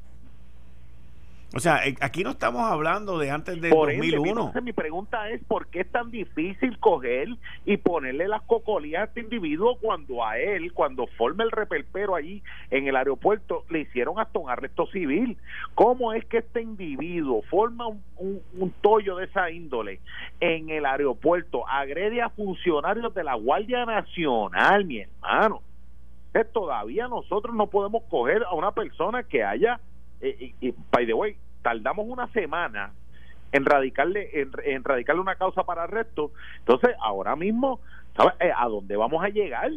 O 1.55 1.61
sea, 1.61 1.87
eh, 1.87 1.95
aquí 2.01 2.25
no 2.25 2.31
estamos 2.31 2.63
hablando 2.63 3.19
de 3.19 3.31
antes 3.31 3.61
de 3.61 3.69
2001. 3.69 4.31
entonces 4.31 4.63
mi 4.63 4.73
pregunta 4.73 5.29
es, 5.29 5.45
¿por 5.45 5.67
qué 5.67 5.81
es 5.81 5.91
tan 5.91 6.11
difícil 6.11 6.79
coger 6.79 7.29
y 7.67 7.77
ponerle 7.77 8.27
las 8.27 8.41
cocolías 8.43 9.03
a 9.03 9.05
este 9.05 9.21
individuo 9.21 9.77
cuando 9.79 10.25
a 10.25 10.39
él, 10.39 10.73
cuando 10.73 11.07
forma 11.19 11.45
el 11.45 11.51
repelpero 11.51 12.15
allí 12.15 12.43
en 12.71 12.89
el 12.89 12.97
aeropuerto, 12.97 13.65
le 13.69 13.81
hicieron 13.81 14.19
hasta 14.19 14.39
un 14.39 14.49
arresto 14.49 14.87
civil? 14.87 15.37
¿Cómo 15.75 16.15
es 16.15 16.25
que 16.25 16.39
este 16.39 16.63
individuo 16.63 17.43
forma 17.43 17.87
un, 17.87 18.41
un, 18.55 18.71
tollo 18.81 19.17
de 19.17 19.27
esa 19.27 19.51
índole 19.51 20.01
en 20.41 20.71
el 20.71 20.87
aeropuerto, 20.87 21.69
agrede 21.69 22.23
a 22.23 22.31
funcionarios 22.31 23.13
de 23.15 23.25
la 23.25 23.35
Guardia 23.35 23.85
Nacional, 23.85 24.87
mi 24.87 25.01
hermano? 25.01 25.61
todavía 26.53 27.09
nosotros 27.09 27.55
no 27.55 27.67
podemos 27.67 28.05
coger 28.05 28.43
a 28.45 28.55
una 28.55 28.73
persona 28.73 29.23
que 29.23 29.45
haya 29.45 29.81
y, 30.23 30.55
y, 30.61 30.75
by 30.91 31.07
the 31.07 31.15
way, 31.15 31.37
tardamos 31.63 32.07
una 32.09 32.29
semana 32.29 32.93
en 33.53 33.65
radicarle 33.67 34.31
en, 34.65 34.83
radicarle 34.83 35.21
una 35.21 35.37
causa 35.37 35.63
para 35.65 35.85
arresto. 35.85 36.33
Entonces, 36.59 36.97
ahora 37.01 37.37
mismo, 37.37 37.81
¿sabes 38.17 38.35
eh, 38.41 38.53
a 38.57 38.67
dónde 38.67 38.97
vamos 38.97 39.23
a 39.23 39.29
llegar? 39.29 39.71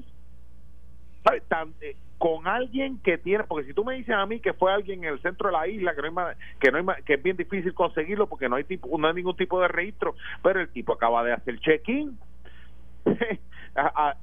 ¿Sabes? 1.24 1.44
Eh, 1.82 1.96
con 2.18 2.48
alguien 2.48 3.00
que 3.00 3.18
tiene, 3.18 3.44
porque 3.44 3.68
si 3.68 3.74
tú 3.74 3.84
me 3.84 3.96
dices 3.96 4.16
a 4.16 4.26
mí 4.26 4.40
que 4.40 4.54
fue 4.54 4.72
alguien 4.72 5.04
en 5.04 5.14
el 5.14 5.22
centro 5.22 5.50
de 5.50 5.54
la 5.54 5.68
isla, 5.68 5.94
que 5.94 6.02
no 6.02 6.22
hay, 6.22 6.36
que 6.60 6.72
no 6.72 6.78
hay, 6.78 7.04
que 7.04 7.16
es 7.16 7.24
bien 7.24 7.36
difícil 7.36 7.74
conseguirlo 7.74 8.28
porque 8.28 8.48
no 8.48 8.56
hay 8.56 8.64
tipo, 8.64 8.98
no 8.98 9.08
hay 9.08 9.14
ningún 9.14 9.36
tipo 9.36 9.60
de 9.60 9.68
registro, 9.68 10.16
pero 10.42 10.62
el 10.62 10.70
tipo 10.70 10.94
acaba 10.94 11.24
de 11.24 11.34
hacer 11.34 11.60
check-in. 11.60 12.18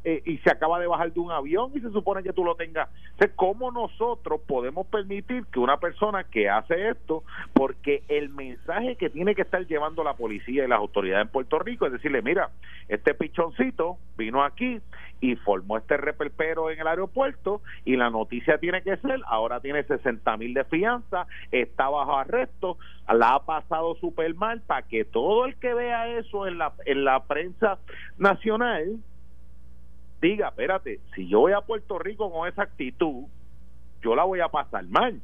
Eh, 0.05 0.23
y 0.25 0.39
se 0.39 0.51
acaba 0.51 0.81
de 0.81 0.87
bajar 0.87 1.13
de 1.13 1.21
un 1.21 1.31
avión 1.31 1.73
y 1.75 1.81
se 1.81 1.91
supone 1.91 2.23
que 2.23 2.33
tú 2.33 2.43
lo 2.43 2.55
tengas. 2.55 2.89
¿Cómo 3.37 3.71
nosotros 3.71 4.41
podemos 4.47 4.87
permitir 4.87 5.45
que 5.53 5.61
una 5.61 5.77
persona 5.77 6.25
que 6.25 6.49
hace 6.49 6.89
esto, 6.89 7.23
porque 7.53 8.03
el 8.09 8.31
mensaje 8.31 8.97
que 8.97 9.11
tiene 9.11 9.35
que 9.35 9.43
estar 9.43 9.67
llevando 9.67 10.03
la 10.05 10.15
policía 10.15 10.65
y 10.65 10.69
las 10.69 10.79
autoridades 10.79 11.27
en 11.27 11.33
Puerto 11.33 11.59
Rico 11.59 11.85
es 11.85 11.93
decirle, 11.93 12.23
mira, 12.23 12.49
este 12.89 13.13
pichoncito 13.13 13.99
vino 14.17 14.43
aquí 14.43 14.81
y 15.23 15.37
formó 15.37 15.79
este 15.79 15.97
reperpero 15.97 16.69
en 16.69 16.81
el 16.81 16.87
aeropuerto 16.87 17.63
y 17.85 17.97
la 17.97 18.11
noticia 18.11 18.59
tiene 18.59 18.83
que 18.83 18.97
ser, 18.97 19.21
ahora 19.27 19.61
tiene 19.61 19.85
60 19.85 20.37
mil 20.37 20.53
de 20.53 20.65
fianza, 20.65 21.29
está 21.53 21.89
bajo 21.89 22.19
arresto, 22.19 22.77
la 23.09 23.37
ha 23.37 23.47
pasado 23.47 23.95
súper 23.95 24.35
mal 24.35 24.61
para 24.63 24.83
que 24.83 25.05
todo 25.05 25.47
el 25.47 25.55
que 25.57 25.75
vea 25.75 26.09
eso 26.19 26.49
en 26.49 26.59
la, 26.59 26.73
en 26.87 27.05
la 27.05 27.23
prensa 27.23 27.79
nacional 28.19 28.99
diga, 30.21 30.49
espérate, 30.49 30.99
si 31.15 31.29
yo 31.29 31.39
voy 31.39 31.53
a 31.53 31.61
Puerto 31.61 32.01
Rico 32.01 32.33
con 32.33 32.49
esa 32.49 32.65
actitud, 32.65 33.27
yo 34.03 34.17
la 34.17 34.25
voy 34.25 34.41
a 34.41 34.49
pasar 34.49 34.85
mal. 34.87 35.21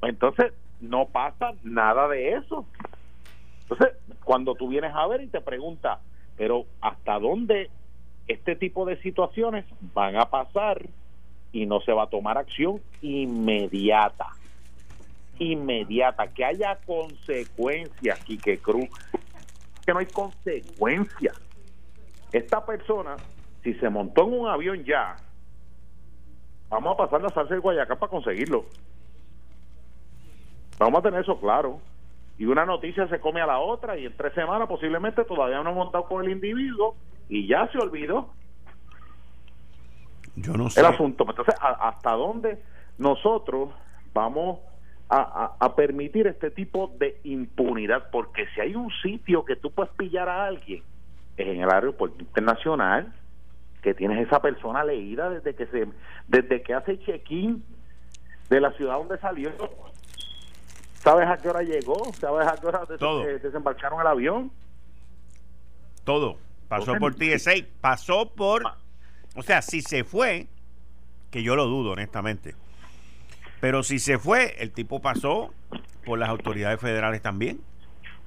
Entonces, 0.00 0.54
no 0.80 1.06
pasa 1.08 1.52
nada 1.62 2.08
de 2.08 2.36
eso. 2.36 2.66
Entonces, 3.62 3.98
cuando 4.24 4.54
tú 4.54 4.68
vienes 4.68 4.92
a 4.94 5.06
ver 5.06 5.20
y 5.20 5.28
te 5.28 5.42
preguntas, 5.42 5.98
pero 6.38 6.64
¿hasta 6.80 7.18
dónde 7.18 7.70
este 8.28 8.56
tipo 8.56 8.84
de 8.84 9.00
situaciones 9.02 9.64
van 9.94 10.16
a 10.16 10.26
pasar 10.26 10.82
y 11.52 11.66
no 11.66 11.80
se 11.80 11.92
va 11.92 12.04
a 12.04 12.10
tomar 12.10 12.38
acción 12.38 12.80
inmediata? 13.00 14.28
Inmediata, 15.38 16.28
que 16.28 16.44
haya 16.44 16.78
consecuencias, 16.86 18.18
Quique 18.24 18.58
Cruz, 18.58 18.88
que 19.84 19.92
no 19.92 19.98
hay 19.98 20.06
consecuencias. 20.06 21.40
Esta 22.32 22.64
persona 22.64 23.16
si 23.62 23.74
se 23.74 23.88
montó 23.88 24.24
en 24.24 24.40
un 24.40 24.48
avión 24.48 24.84
ya, 24.84 25.16
vamos 26.68 26.94
a 26.94 26.96
pasar 26.96 27.22
la 27.22 27.28
salsa 27.28 27.54
de 27.54 27.60
Guayacán 27.60 27.98
para 27.98 28.10
conseguirlo. 28.10 28.64
Vamos 30.78 30.98
a 30.98 31.02
tener 31.02 31.20
eso 31.20 31.38
claro. 31.38 31.80
Y 32.38 32.46
una 32.46 32.64
noticia 32.64 33.06
se 33.08 33.20
come 33.20 33.40
a 33.40 33.46
la 33.46 33.58
otra 33.58 33.98
y 33.98 34.06
en 34.06 34.16
tres 34.16 34.32
semanas 34.34 34.68
posiblemente 34.68 35.24
todavía 35.24 35.56
no 35.62 35.70
hemos 35.70 35.84
montado 35.84 36.04
con 36.04 36.24
el 36.24 36.30
individuo 36.30 36.96
y 37.28 37.46
ya 37.46 37.68
se 37.68 37.78
olvidó. 37.78 38.30
Yo 40.36 40.54
no 40.54 40.70
sé. 40.70 40.80
El 40.80 40.86
asunto. 40.86 41.24
Entonces, 41.28 41.54
¿hasta 41.60 42.12
dónde 42.12 42.62
nosotros 42.98 43.70
vamos 44.12 44.60
a, 45.08 45.56
a, 45.60 45.76
permitir 45.76 46.26
este 46.26 46.50
tipo 46.50 46.90
de 46.98 47.20
impunidad? 47.24 48.10
Porque 48.10 48.46
si 48.54 48.60
hay 48.60 48.74
un 48.74 48.90
sitio 49.02 49.44
que 49.44 49.56
tú 49.56 49.70
puedes 49.70 49.92
pillar 49.92 50.28
a 50.28 50.46
alguien, 50.46 50.82
es 51.36 51.46
en 51.46 51.60
el 51.60 51.70
aeropuerto 51.70 52.18
internacional 52.20 53.12
que 53.82 53.94
tienes 53.94 54.26
esa 54.26 54.40
persona 54.40 54.84
leída 54.84 55.28
desde 55.28 55.54
que 55.54 55.66
se 55.66 55.88
desde 56.28 56.62
que 56.62 56.72
hace 56.72 56.98
check-in 57.00 57.64
de 58.48 58.60
la 58.60 58.72
ciudad 58.72 58.96
donde 58.96 59.18
salió 59.18 59.50
sabes 61.02 61.28
a 61.28 61.36
qué 61.36 61.48
hora 61.48 61.62
llegó 61.62 62.12
sabes 62.14 62.46
a 62.46 62.56
qué 62.56 62.66
hora 62.66 62.82
eh, 62.88 63.38
desembarcaron 63.42 64.00
el 64.00 64.06
avión 64.06 64.52
todo. 66.04 66.38
Pasó 66.68 66.94
por 66.96 67.14
TSA 67.14 67.52
pasó 67.80 68.32
por 68.34 68.62
o 69.36 69.42
sea 69.42 69.62
si 69.62 69.82
se 69.82 70.04
fue 70.04 70.48
que 71.30 71.42
yo 71.42 71.54
lo 71.54 71.66
dudo 71.66 71.92
honestamente 71.92 72.54
pero 73.62 73.84
si 73.84 74.00
se 74.00 74.18
fue 74.18 74.56
el 74.58 74.72
tipo 74.72 75.00
pasó 75.00 75.52
por 76.04 76.18
las 76.18 76.28
autoridades 76.28 76.80
federales 76.80 77.22
también. 77.22 77.60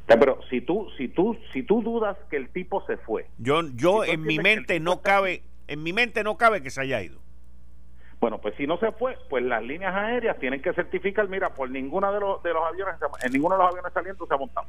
Pero 0.08 0.40
si 0.50 0.62
tú, 0.62 0.88
si 0.98 1.08
tú, 1.08 1.38
si 1.52 1.64
tú 1.64 1.82
dudas 1.82 2.16
que 2.30 2.38
el 2.38 2.50
tipo 2.50 2.86
se 2.86 2.96
fue. 2.96 3.28
Yo, 3.38 3.62
yo 3.74 4.06
en 4.06 4.22
mi 4.22 4.38
mente 4.38 4.80
no 4.80 5.02
cabe, 5.02 5.44
en 5.68 5.84
mi 5.84 5.92
mente 5.92 6.24
no 6.24 6.38
cabe 6.38 6.62
que 6.62 6.70
se 6.70 6.80
haya 6.80 7.02
ido. 7.02 7.20
Bueno, 8.19 8.39
pues 8.39 8.56
si 8.56 8.65
no 8.65 8.78
se 8.78 8.91
fue, 8.93 9.17
pues 9.30 9.43
las 9.43 9.62
líneas 9.63 9.93
aéreas 9.93 10.38
tienen 10.39 10.62
que 10.62 10.73
certificar, 10.73 11.28
mira, 11.28 11.54
por 11.54 11.69
ninguna 11.69 12.12
de 12.12 12.19
los, 12.19 12.41
de 12.41 12.54
los 12.54 12.63
aviones, 12.63 12.95
en 13.21 13.32
ninguno 13.32 13.56
de 13.56 13.63
los 13.63 13.71
aviones 13.71 13.93
saliendo 13.93 14.25
se 14.25 14.34
ha 14.34 14.38
montado. 14.38 14.67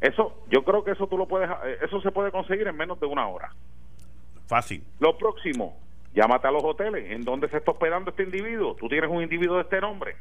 Eso, 0.00 0.44
yo 0.50 0.64
creo 0.64 0.84
que 0.84 0.92
eso 0.92 1.06
tú 1.06 1.16
lo 1.16 1.26
puedes, 1.26 1.48
eh, 1.50 1.78
eso 1.82 2.00
se 2.00 2.10
puede 2.10 2.30
conseguir 2.30 2.66
en 2.68 2.76
menos 2.76 3.00
de 3.00 3.06
una 3.06 3.26
hora. 3.26 3.50
Fácil. 4.46 4.84
Lo 5.00 5.16
próximo, 5.16 5.78
llámate 6.12 6.46
a 6.46 6.50
los 6.50 6.62
hoteles, 6.62 7.10
en 7.10 7.24
donde 7.24 7.48
se 7.48 7.56
está 7.56 7.70
hospedando 7.70 8.10
este 8.10 8.24
individuo. 8.24 8.76
Tú 8.76 8.88
tienes 8.88 9.10
un 9.10 9.22
individuo 9.22 9.56
de 9.56 9.62
este 9.62 9.80
nombre 9.80 10.16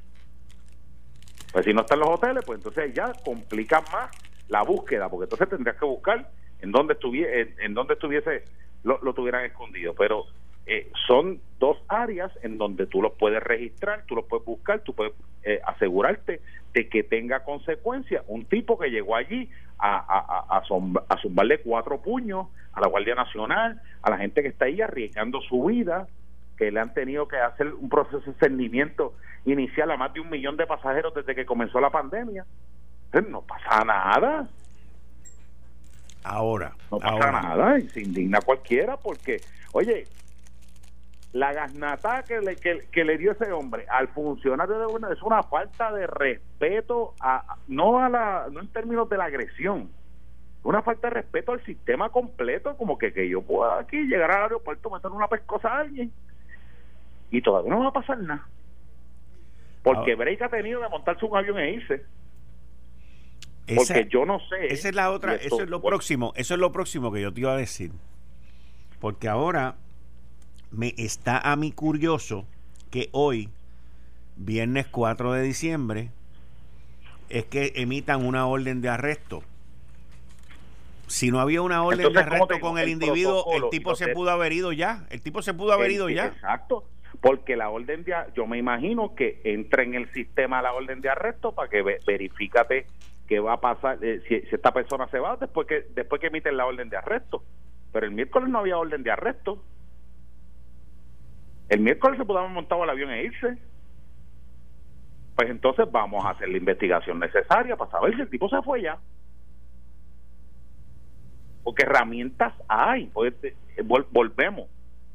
pues 1.54 1.65
si 1.65 1.74
no 1.74 1.82
están 1.82 2.00
los 2.00 2.10
hoteles, 2.10 2.43
pues 2.43 2.58
entonces 2.58 2.91
ya 2.96 3.13
complica 3.24 3.82
más 3.93 4.10
la 4.48 4.63
búsqueda, 4.63 5.08
porque 5.08 5.26
entonces 5.26 5.48
tendrías 5.48 5.78
que 5.78 5.86
buscar 5.86 6.28
en 6.60 6.72
dónde 6.72 6.93
estuviese, 6.93 7.54
en, 7.60 7.76
dónde 7.76 7.93
estuviese 7.93 8.43
lo, 8.84 9.00
lo 9.04 9.13
tuvieran 9.13 9.46
escondido. 9.46 9.93
Pero 9.93 10.26
eh, 10.65 10.91
son 11.08 11.41
dos 11.60 11.78
áreas 11.88 12.32
en 12.41 12.58
donde 12.58 12.86
tú 12.88 13.02
los 13.02 13.13
puedes 13.13 13.43
registrar, 13.43 14.04
tú 14.06 14.15
los 14.15 14.26
puedes 14.26 14.45
buscar, 14.45 14.82
tú 14.82 14.93
puedes 14.93 15.13
eh, 15.43 15.60
asegurarte 15.65 16.41
de 16.73 16.89
que 16.89 17.04
tenga 17.04 17.43
consecuencias. 17.43 18.23
Un 18.28 18.45
tipo 18.45 18.78
que 18.78 18.89
llegó 18.89 19.15
allí 19.15 19.49
a, 19.78 19.97
a, 19.97 20.58
a, 20.58 21.17
zumbarle 21.21 21.60
cuatro 21.60 22.02
puños 22.02 22.47
a 22.71 22.82
la 22.82 22.88
Guardia 22.88 23.15
Nacional, 23.15 23.82
a 24.02 24.10
la 24.10 24.17
gente 24.17 24.41
que 24.41 24.47
está 24.47 24.65
ahí 24.65 24.82
arriesgando 24.82 25.41
su 25.41 25.65
vida, 25.65 26.08
que 26.58 26.71
le 26.71 26.80
han 26.80 26.93
tenido 26.93 27.28
que 27.28 27.38
hacer 27.38 27.73
un 27.73 27.89
proceso 27.89 28.19
de 28.19 28.34
cernimiento 28.39 29.13
inicial 29.45 29.91
a 29.91 29.97
más 29.97 30.13
de 30.13 30.21
un 30.21 30.30
millón 30.30 30.56
de 30.58 30.65
pasajeros 30.65 31.13
desde 31.13 31.36
que 31.36 31.45
comenzó 31.45 31.80
la 31.80 31.89
pandemia. 31.89 32.45
No 33.30 33.41
pasa 33.41 33.84
nada. 33.84 34.47
Ahora. 36.23 36.73
No 36.89 36.99
pasa 36.99 37.32
nada 37.32 37.78
y 37.78 37.89
se 37.89 38.02
indigna 38.02 38.39
cualquiera 38.41 38.97
porque, 38.97 39.41
oye, 39.73 40.06
la 41.34 41.52
gasnata 41.52 42.24
que 42.24 42.39
le, 42.39 42.56
que, 42.56 43.04
le 43.04 43.17
dio 43.17 43.32
ese 43.32 43.52
hombre 43.52 43.88
al 43.89 44.08
funcionario 44.10 44.78
de 44.78 44.86
gobierno 44.86 45.12
es 45.12 45.22
una 45.24 45.41
falta 45.41 45.91
de 45.91 46.06
respeto 46.06 47.15
a 47.19 47.58
no 47.67 48.00
a 48.00 48.08
la 48.08 48.48
no 48.52 48.60
en 48.62 48.67
términos 48.67 49.10
de 49.10 49.17
la 49.17 49.26
agresión 49.26 49.89
una 50.62 50.84
falta 50.84 51.08
de 51.08 51.15
respeto 51.15 51.52
al 51.52 51.65
sistema 51.65 52.10
completo 52.10 52.78
como 52.78 53.00
que, 53.00 53.12
que 53.12 53.28
yo 53.28 53.41
pueda 53.41 53.80
aquí 53.80 53.98
llegar 54.04 54.30
al 54.30 54.43
aeropuerto 54.43 54.91
meter 54.91 55.10
una 55.10 55.28
pescosa 55.28 55.69
a 55.69 55.80
alguien 55.80 56.12
y 57.32 57.41
todavía 57.41 57.72
no 57.74 57.80
va 57.80 57.89
a 57.89 57.93
pasar 57.93 58.19
nada 58.19 58.48
porque 59.82 60.13
ah. 60.13 60.46
ha 60.46 60.50
tenido 60.50 60.82
de 60.82 60.89
montarse 60.89 61.26
un 61.26 61.36
avión 61.36 61.58
e 61.58 61.72
irse 61.72 62.06
porque 63.76 64.08
yo 64.08 64.24
no 64.24 64.39
sé 64.39 64.67
esa 64.67 64.89
es 64.89 64.96
la 64.96 65.10
otra 65.10 65.34
eso 65.34 65.63
es 65.63 65.69
lo 65.69 65.82
próximo 65.82 66.32
eso 66.36 66.54
es 66.54 66.60
lo 66.60 66.72
próximo 66.72 67.12
que 67.12 67.22
yo 67.22 67.34
te 67.34 67.41
iba 67.41 67.54
a 67.54 67.58
decir 67.58 67.91
porque 69.00 69.28
ahora 69.28 69.78
me 70.74 70.94
está 70.98 71.38
a 71.40 71.56
mí 71.56 71.72
curioso 71.72 72.46
que 72.92 73.10
hoy, 73.12 73.50
viernes 74.36 74.88
4 74.88 75.34
de 75.34 75.44
diciembre, 75.44 76.10
es 77.30 77.46
que 77.46 77.74
emitan 77.76 78.26
una 78.26 78.48
orden 78.48 78.82
de 78.82 78.90
arresto. 78.90 79.44
Si 81.08 81.32
no 81.32 81.40
había 81.40 81.62
una 81.62 81.84
orden 81.84 82.12
de 82.12 82.20
arresto 82.20 82.60
con 82.60 82.80
el, 82.80 82.90
individuo, 82.90 83.46
el 83.54 83.70
tipo 83.70 83.96
se 83.96 84.08
pudo 84.10 84.32
haber 84.32 84.52
ido 84.52 84.72
ya. 84.72 85.06
El 85.10 85.22
tipo 85.22 85.42
se 85.42 85.54
pudo 85.54 85.74
haber 85.74 85.92
ido 85.92 86.10
ya. 86.10 86.28
Exacto. 86.28 86.86
Porque 87.22 87.56
la 87.56 87.70
orden 87.70 88.04
de 88.04 88.16
yo 88.36 88.48
me 88.48 88.58
imagino 88.58 89.14
que 89.14 89.40
entra 89.44 89.84
en 89.84 89.94
el 89.94 90.12
sistema 90.12 90.62
la 90.62 90.74
orden 90.74 91.02
de 91.02 91.10
arresto 91.10 91.54
para 91.54 91.70
que 91.70 91.84
verifícate 92.06 92.88
qué 93.28 93.40
va 93.40 93.54
a 93.54 93.62
pasar 93.62 94.04
eh, 94.04 94.22
si, 94.28 94.42
si, 94.42 94.56
esta 94.56 94.74
persona 94.74 95.08
se 95.08 95.20
va 95.20 95.38
después 95.38 95.68
que 95.68 95.86
después 95.94 96.20
que 96.20 96.28
emiten 96.28 96.58
la 96.58 96.66
orden 96.66 96.90
de 96.90 96.98
arresto. 96.98 97.44
Pero 97.92 98.08
el 98.08 98.12
miércoles 98.12 98.50
no 98.50 98.60
había 98.60 98.78
orden 98.78 99.04
de 99.04 99.12
arresto. 99.12 99.62
El 101.74 101.80
miércoles 101.80 102.20
se 102.20 102.26
pudo 102.26 102.38
haber 102.38 102.52
montado 102.52 102.84
el 102.84 102.90
avión 102.92 103.10
e 103.10 103.24
irse. 103.24 103.58
Pues 105.36 105.50
entonces 105.50 105.92
vamos 105.92 106.24
a 106.24 106.30
hacer 106.30 106.48
la 106.48 106.58
investigación 106.58 107.20
necesaria 107.20 107.76
para 107.76 107.90
saber 107.90 108.14
si 108.14 108.22
el 108.22 108.30
tipo 108.30 108.48
se 108.48 108.62
fue 108.62 108.84
ya. 108.84 109.00
Porque 111.64 111.82
herramientas 111.82 112.54
hay. 112.68 113.08
Pues, 113.08 113.34
volvemos. 114.12 114.70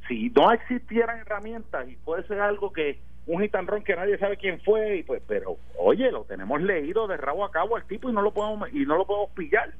Si 0.08 0.30
no 0.30 0.50
existieran 0.50 1.20
herramientas 1.20 1.88
y 1.88 1.94
puede 1.94 2.26
ser 2.26 2.40
algo 2.40 2.72
que 2.72 2.98
un 3.28 3.40
gitanrón 3.40 3.84
que 3.84 3.94
nadie 3.94 4.18
sabe 4.18 4.36
quién 4.36 4.60
fue, 4.62 4.96
y 4.96 5.02
pues, 5.04 5.22
pero 5.28 5.58
oye, 5.78 6.10
lo 6.10 6.24
tenemos 6.24 6.60
leído 6.60 7.06
de 7.06 7.18
rabo 7.18 7.44
a 7.44 7.52
cabo 7.52 7.76
al 7.76 7.86
tipo 7.86 8.10
y 8.10 8.12
no 8.12 8.20
lo 8.20 8.32
podemos 8.32 8.68
y 8.72 8.84
no 8.84 8.96
lo 8.96 9.06
podemos 9.06 9.30
pillar. 9.30 9.74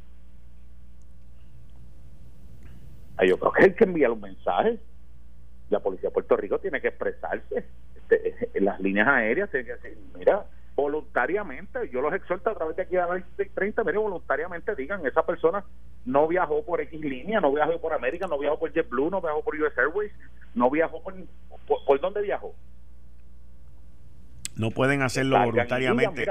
Yo 3.27 3.37
creo 3.37 3.51
que 3.51 3.65
hay 3.65 3.75
que 3.75 3.83
enviar 3.83 4.13
un 4.13 4.21
mensaje 4.21 4.79
la 5.71 5.81
policía 5.81 6.09
de 6.09 6.15
Puerto 6.15 6.37
Rico 6.37 6.59
tiene 6.59 6.81
que 6.81 6.89
expresarse 6.89 7.65
este, 7.97 8.49
en 8.55 8.65
las 8.65 8.81
líneas 8.81 9.09
aéreas 9.09 9.51
tiene 9.51 9.67
que 9.67 9.73
decir 9.73 9.99
mira 10.17 10.45
voluntariamente 10.75 11.89
yo 11.93 12.01
los 12.01 12.15
exhorto 12.15 12.51
a 12.51 12.55
través 12.55 12.77
de 12.77 12.83
aquí 12.83 12.97
a 12.97 13.07
las 13.07 13.23
30 13.55 13.85
mire 13.85 13.99
voluntariamente 13.99 14.75
digan 14.75 15.05
esa 15.07 15.27
persona 15.27 15.65
no 16.05 16.29
viajó 16.29 16.65
por 16.65 16.81
X 16.81 17.01
línea 17.01 17.41
no 17.41 17.53
viajó 17.53 17.81
por 17.81 17.93
América 17.93 18.27
no 18.27 18.39
viajó 18.39 18.59
por 18.59 18.73
JetBlue 18.73 19.11
no 19.11 19.21
viajó 19.21 19.43
por 19.43 19.55
US 19.57 19.77
Airways 19.77 20.13
no 20.55 20.71
viajó 20.71 21.03
por 21.03 21.15
por, 21.87 22.01
dónde 22.01 22.23
viajó 22.23 22.55
no 24.57 24.73
pueden 24.73 25.03
hacerlo 25.03 25.39
voluntariamente. 25.39 26.27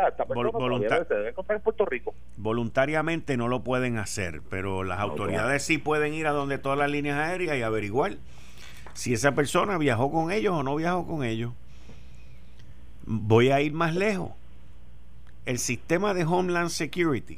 Puerto 1.63 1.85
Rico. 1.85 2.13
Voluntariamente 2.35 3.37
no 3.37 3.47
lo 3.47 3.63
pueden 3.63 3.97
hacer, 3.97 4.41
pero 4.49 4.83
las 4.83 4.99
autoridades 4.99 5.63
sí 5.63 5.77
pueden 5.77 6.13
ir 6.13 6.27
a 6.27 6.31
donde 6.31 6.57
todas 6.57 6.77
las 6.77 6.91
líneas 6.91 7.17
aéreas 7.17 7.55
y 7.55 7.61
averiguar 7.61 8.17
si 8.97 9.13
esa 9.13 9.35
persona 9.35 9.77
viajó 9.77 10.11
con 10.11 10.31
ellos 10.31 10.55
o 10.55 10.63
no 10.63 10.75
viajó 10.75 11.05
con 11.05 11.23
ellos. 11.23 11.53
Voy 13.05 13.51
a 13.51 13.61
ir 13.61 13.71
más 13.71 13.93
lejos. 13.93 14.31
El 15.45 15.59
sistema 15.59 16.15
de 16.15 16.25
Homeland 16.25 16.71
Security, 16.71 17.37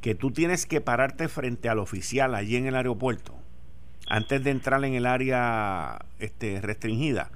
que 0.00 0.16
tú 0.16 0.32
tienes 0.32 0.66
que 0.66 0.80
pararte 0.80 1.28
frente 1.28 1.68
al 1.68 1.78
oficial 1.78 2.34
allí 2.34 2.56
en 2.56 2.66
el 2.66 2.74
aeropuerto, 2.74 3.36
antes 4.08 4.42
de 4.42 4.50
entrar 4.50 4.84
en 4.84 4.94
el 4.94 5.06
área 5.06 6.04
este, 6.18 6.60
restringida, 6.60 7.30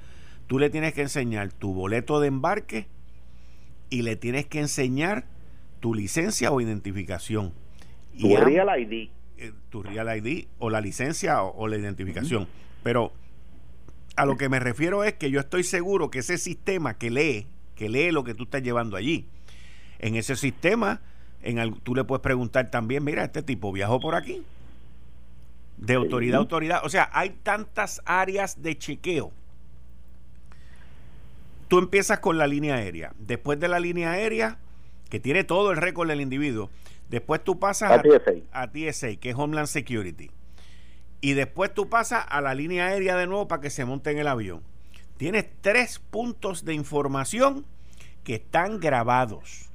tú 0.49 0.59
le 0.59 0.69
tienes 0.69 0.93
que 0.93 1.03
enseñar 1.03 1.53
tu 1.53 1.73
boleto 1.73 2.19
de 2.19 2.27
embarque 2.27 2.89
y 3.89 4.03
le 4.03 4.17
tienes 4.17 4.47
que 4.47 4.59
enseñar 4.59 5.27
tu 5.79 5.95
licencia 5.95 6.51
o 6.51 6.61
identificación. 6.61 7.53
Tu 8.19 8.37
Real 8.37 8.69
ID. 8.81 9.11
Eh, 9.39 9.53
tu 9.69 9.85
Real 9.85 10.09
ID 10.19 10.49
o 10.59 10.71
la 10.71 10.81
licencia 10.81 11.45
o, 11.45 11.69
la 11.69 11.77
identificación. 11.77 12.49
Pero 12.83 13.13
a 14.17 14.27
lo 14.27 14.37
que 14.37 14.49
me 14.49 14.61
refiero 14.61 15.05
es 15.05 15.15
que 15.15 15.31
yo 15.31 15.41
estoy 15.41 15.65
seguro 15.65 16.11
que 16.11 16.21
ese 16.21 16.39
sistema 16.39 16.95
que 16.95 17.11
lee, 17.11 17.47
que 17.75 17.89
lee 17.89 18.11
lo 18.11 18.25
que 18.25 18.35
tú 18.35 18.45
estás 18.45 18.63
llevando 18.63 18.97
allí, 18.97 19.27
en 19.99 20.17
ese 20.17 20.37
sistema, 20.37 21.01
en 21.43 21.75
tú 21.81 21.95
le 21.95 22.05
puedes 22.05 22.23
preguntar 22.23 22.71
también, 22.71 23.05
mira, 23.05 23.25
este 23.25 23.43
tipo 23.43 23.73
viajó 23.73 24.01
por 24.01 24.15
aquí. 24.15 24.43
De 25.77 25.95
autoridad 25.95 26.37
a 26.37 26.39
autoridad. 26.41 26.81
O 26.85 26.91
sea, 26.91 27.09
hay 27.13 27.31
tantas 27.43 28.03
áreas 28.05 28.63
de 28.63 28.77
chequeo. 28.77 29.33
Tú 31.69 31.79
empiezas 31.79 32.19
con 32.19 32.37
la 32.37 32.47
línea 32.47 32.75
aérea. 32.75 33.15
Después 33.19 33.61
de 33.61 33.69
la 33.69 33.81
línea 33.81 34.13
aérea, 34.13 34.59
que 35.09 35.21
tiene 35.21 35.45
todo 35.45 35.71
el 35.71 35.77
récord 35.77 36.09
del 36.09 36.21
individuo, 36.21 36.69
después 37.09 37.43
tú 37.43 37.59
pasas 37.59 37.93
a, 37.93 38.63
a 38.63 38.71
TSA, 38.71 39.17
que 39.17 39.31
es 39.31 39.37
Homeland 39.37 39.69
Security 39.69 40.31
y 41.21 41.35
después 41.35 41.73
tú 41.75 41.89
pasas 41.89 42.25
a 42.29 42.41
la 42.41 42.55
línea 42.55 42.87
aérea 42.87 43.17
de 43.17 43.27
nuevo 43.27 43.49
para 43.49 43.61
que 43.61 43.71
se 43.71 43.85
monte 43.85 44.11
en 44.11 44.19
el 44.19 44.29
avión. 44.29 44.63
Tienes 45.17 45.47
tres 45.61 45.99
puntos 45.99 46.65
de 46.65 46.75
información 46.75 47.67
que 48.25 48.37
están 48.37 48.81
grabados. 48.81 49.71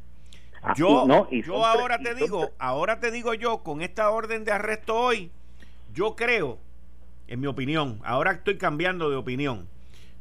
Ah, 0.62 0.74
yo, 0.76 1.30
yo 1.30 1.64
ahora 1.64 2.00
te 2.00 2.16
digo, 2.16 2.52
ahora 2.58 3.00
te 3.00 3.12
digo 3.12 3.36
yo, 3.36 3.60
con 3.60 3.82
esta 3.82 4.10
orden 4.10 4.44
de 4.44 4.52
arresto 4.52 4.96
hoy, 4.98 5.32
yo 5.94 6.16
creo, 6.16 6.58
en 7.28 7.40
mi 7.40 7.48
opinión, 7.48 8.02
ahora 8.04 8.32
estoy 8.32 8.58
cambiando 8.58 9.12
de 9.12 9.16
opinión, 9.16 9.68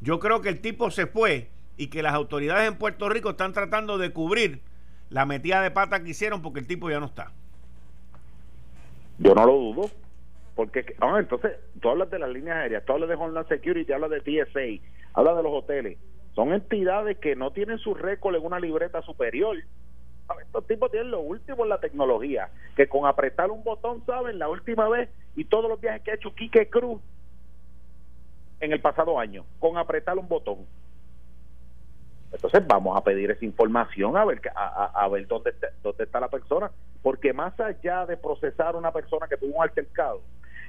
yo 0.03 0.21
creo 0.21 0.43
que 0.43 0.51
el 0.51 0.61
tipo 0.61 0.91
se 0.91 1.07
fue 1.07 1.49
y 1.79 1.87
que 1.87 2.03
las 2.03 2.13
autoridades 2.13 2.69
en 2.69 2.77
Puerto 2.77 3.09
Rico 3.09 3.31
están 3.31 3.55
tratando 3.55 3.97
de 3.97 4.13
cubrir 4.13 4.61
la 5.09 5.25
metida 5.25 5.63
de 5.63 5.71
pata 5.71 6.03
que 6.03 6.11
hicieron 6.11 6.43
porque 6.43 6.61
el 6.61 6.67
tipo 6.67 6.91
ya 6.91 7.01
no 7.01 7.07
está. 7.07 7.33
Yo 9.19 9.35
no 9.35 9.47
lo 9.47 9.53
dudo. 9.53 9.91
Porque, 10.55 10.95
ah, 11.01 11.17
entonces, 11.19 11.53
tú 11.81 11.89
hablas 11.89 12.11
de 12.11 12.19
las 12.19 12.31
líneas 12.31 12.57
aéreas, 12.57 12.85
tú 12.85 12.93
hablas 12.93 13.09
de 13.09 13.17
Homeland 13.17 13.49
Security, 13.49 13.93
hablas 13.93 14.11
de 14.11 14.21
TSA, 14.21 14.85
hablas 15.15 15.37
de 15.37 15.43
los 15.43 15.53
hoteles. 15.53 15.99
Son 16.35 16.53
entidades 16.53 17.19
que 17.19 17.37
no 17.37 17.53
tienen 17.53 17.79
su 17.79 17.95
récord 17.95 18.35
en 18.37 18.45
una 18.45 18.61
libreta 18.61 19.03
superior. 19.03 19.57
Estos 20.41 20.67
tipos 20.67 20.91
tienen 20.91 21.11
lo 21.11 21.21
último 21.21 21.65
en 21.65 21.69
la 21.69 21.79
tecnología, 21.79 22.51
que 22.77 22.89
con 22.89 23.07
apretar 23.07 23.51
un 23.51 23.63
botón, 23.63 24.05
¿saben? 24.07 24.39
La 24.39 24.49
última 24.49 24.89
vez 24.89 25.11
y 25.37 25.45
todos 25.45 25.69
los 25.69 25.81
viajes 25.81 26.03
que 26.03 26.11
ha 26.13 26.15
hecho 26.15 26.35
Quique 26.35 26.69
Cruz 26.71 27.01
en 28.61 28.73
el 28.73 28.81
pasado 28.81 29.19
año, 29.19 29.45
con 29.59 29.77
apretar 29.77 30.17
un 30.19 30.29
botón. 30.29 30.67
Entonces 32.35 32.67
vamos 32.67 32.97
a 32.97 33.05
pedir 33.05 33.31
esa 33.31 33.45
información 33.45 34.17
a 34.17 34.25
ver 34.25 34.41
a, 34.55 35.05
a, 35.05 35.09
ver 35.09 35.27
dónde 35.27 35.51
está, 35.51 35.69
dónde 35.83 36.05
está 36.05 36.19
la 36.19 36.29
persona, 36.29 36.71
porque 37.03 37.33
más 37.33 37.59
allá 37.61 38.07
de 38.07 38.17
procesar 38.17 38.75
una 38.75 38.93
persona 38.93 39.29
que 39.29 39.37
tuvo 39.37 39.57
un 39.57 39.63
altercado, 39.63 40.21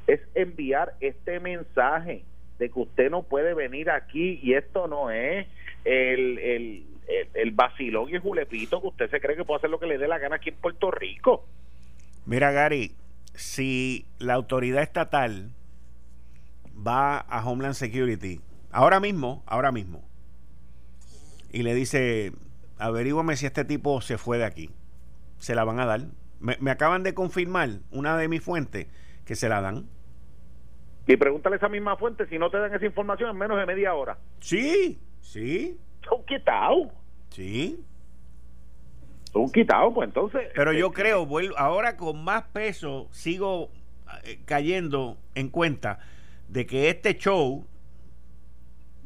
es 0.08 0.22
enviar 0.36 0.94
este 1.00 1.40
mensaje 1.40 2.24
de 2.60 2.70
que 2.70 2.80
usted 2.80 3.10
no 3.10 3.24
puede 3.24 3.54
venir 3.54 3.90
aquí 3.90 4.40
y 4.42 4.54
esto 4.54 4.88
no 4.88 5.10
es 5.10 5.48
el, 5.84 6.38
el, 6.38 6.86
el, 7.34 7.52
vacilón 7.52 8.10
y 8.10 8.14
el 8.14 8.22
julepito 8.22 8.80
que 8.82 8.88
usted 8.88 9.10
se 9.10 9.20
cree 9.20 9.36
que 9.36 9.44
puede 9.44 9.58
hacer 9.58 9.70
lo 9.70 9.80
que 9.80 9.88
le 9.88 9.98
dé 9.98 10.08
la 10.08 10.20
gana 10.20 10.38
aquí 10.38 10.50
en 10.50 10.56
Puerto 10.56 10.92
Rico. 10.92 11.46
Mira, 12.26 12.52
Gary, 12.52 12.96
si 13.34 14.06
la 14.20 14.36
autoridad 14.36 14.84
estatal 14.84 15.50
va 16.76 17.18
a 17.18 17.46
Homeland 17.46 17.76
Security, 17.76 18.40
ahora 18.72 19.00
mismo, 19.00 19.44
ahora 19.48 19.72
mismo, 19.72 20.05
y 21.52 21.64
le 21.64 21.74
dice, 21.74 22.34
averígüame 22.78 23.36
si 23.36 23.46
este 23.46 23.66
tipo 23.66 24.02
se 24.02 24.18
fue 24.18 24.38
de 24.38 24.46
aquí, 24.46 24.70
se 25.38 25.56
la 25.56 25.64
van 25.64 25.80
a 25.80 25.86
dar. 25.86 26.02
Me, 26.40 26.58
me 26.60 26.72
acaban 26.72 27.04
de 27.04 27.14
confirmar 27.14 27.70
una 27.92 28.18
de 28.18 28.28
mis 28.28 28.42
fuentes 28.42 28.88
que 29.26 29.36
se 29.36 29.50
la 29.50 29.62
dan. 29.62 29.88
Y 31.08 31.18
pregúntale 31.18 31.56
a 31.56 31.58
esa 31.58 31.70
misma 31.70 31.98
fuente 31.98 32.28
si 32.28 32.40
no 32.40 32.50
te 32.50 32.58
dan 32.58 32.74
esa 32.74 32.86
información 32.86 33.30
en 33.30 33.38
menos 33.38 33.58
de 33.58 33.66
media 33.66 33.94
hora. 33.94 34.18
Sí, 34.40 35.00
sí. 35.22 35.78
Son 36.08 36.24
quitados. 36.26 36.88
Sí. 37.30 37.84
Son 39.32 39.52
quitados, 39.52 39.94
pues 39.94 40.08
entonces. 40.08 40.50
Pero 40.56 40.74
yo 40.74 40.88
este, 40.88 41.02
creo, 41.02 41.26
vuelvo, 41.26 41.58
ahora 41.58 41.98
con 41.98 42.24
más 42.24 42.44
peso 42.54 43.08
sigo 43.12 43.70
eh, 44.24 44.40
cayendo 44.46 45.18
en 45.36 45.50
cuenta 45.50 46.00
de 46.48 46.66
que 46.66 46.90
este 46.90 47.18
show 47.18 47.68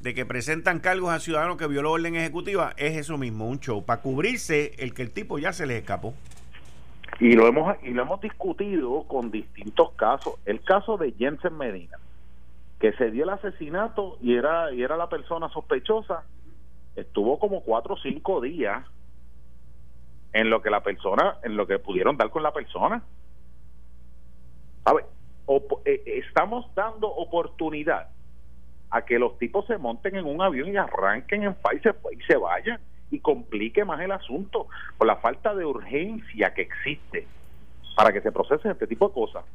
de 0.01 0.13
que 0.13 0.25
presentan 0.25 0.79
cargos 0.79 1.11
a 1.11 1.19
ciudadanos 1.19 1.57
que 1.57 1.67
violó 1.67 1.91
orden 1.91 2.15
ejecutiva 2.15 2.73
es 2.77 2.97
eso 2.97 3.17
mismo, 3.17 3.47
un 3.47 3.59
show, 3.59 3.83
para 3.83 4.01
cubrirse 4.01 4.71
el 4.79 4.93
que 4.93 5.01
el 5.01 5.11
tipo 5.11 5.39
ya 5.39 5.51
se 5.51 5.65
les 5.65 5.79
escapó. 5.79 6.13
Y 7.19 7.33
lo 7.33 7.47
hemos 7.47 7.75
y 7.83 7.89
lo 7.89 8.03
hemos 8.03 8.21
discutido 8.21 9.03
con 9.03 9.29
distintos 9.29 9.91
casos. 9.93 10.35
El 10.45 10.61
caso 10.61 10.97
de 10.97 11.11
Jensen 11.11 11.57
Medina, 11.57 11.97
que 12.79 12.93
se 12.93 13.11
dio 13.11 13.23
el 13.23 13.29
asesinato 13.31 14.17
y 14.21 14.35
era 14.35 14.71
y 14.71 14.83
era 14.83 14.95
la 14.95 15.09
persona 15.09 15.49
sospechosa, 15.49 16.23
estuvo 16.95 17.37
como 17.37 17.61
cuatro 17.61 17.95
o 17.95 17.97
cinco 17.97 18.39
días 18.39 18.85
en 20.31 20.49
lo 20.49 20.61
que 20.61 20.69
la 20.69 20.81
persona, 20.81 21.37
en 21.43 21.57
lo 21.57 21.67
que 21.67 21.77
pudieron 21.77 22.15
dar 22.15 22.29
con 22.29 22.43
la 22.43 22.53
persona. 22.53 23.03
A 24.85 24.93
ver, 24.93 25.05
eh, 25.83 26.03
estamos 26.05 26.73
dando 26.73 27.09
oportunidad 27.09 28.07
a 28.91 29.03
que 29.03 29.19
los 29.19 29.37
tipos 29.37 29.65
se 29.67 29.77
monten 29.77 30.15
en 30.15 30.25
un 30.25 30.41
avión 30.41 30.69
y 30.69 30.77
arranquen 30.77 31.43
en 31.43 31.53
paz 31.55 31.73
y 31.75 32.21
se 32.23 32.37
vayan 32.37 32.79
y 33.11 33.19
complique 33.19 33.85
más 33.85 33.99
el 34.01 34.11
asunto 34.11 34.67
por 34.97 35.07
la 35.07 35.17
falta 35.17 35.53
de 35.55 35.65
urgencia 35.65 36.53
que 36.53 36.63
existe 36.63 37.27
para 37.95 38.13
que 38.13 38.21
se 38.21 38.31
procese 38.31 38.69
este 38.69 38.87
tipo 38.87 39.07
de 39.07 39.13
cosas. 39.13 39.45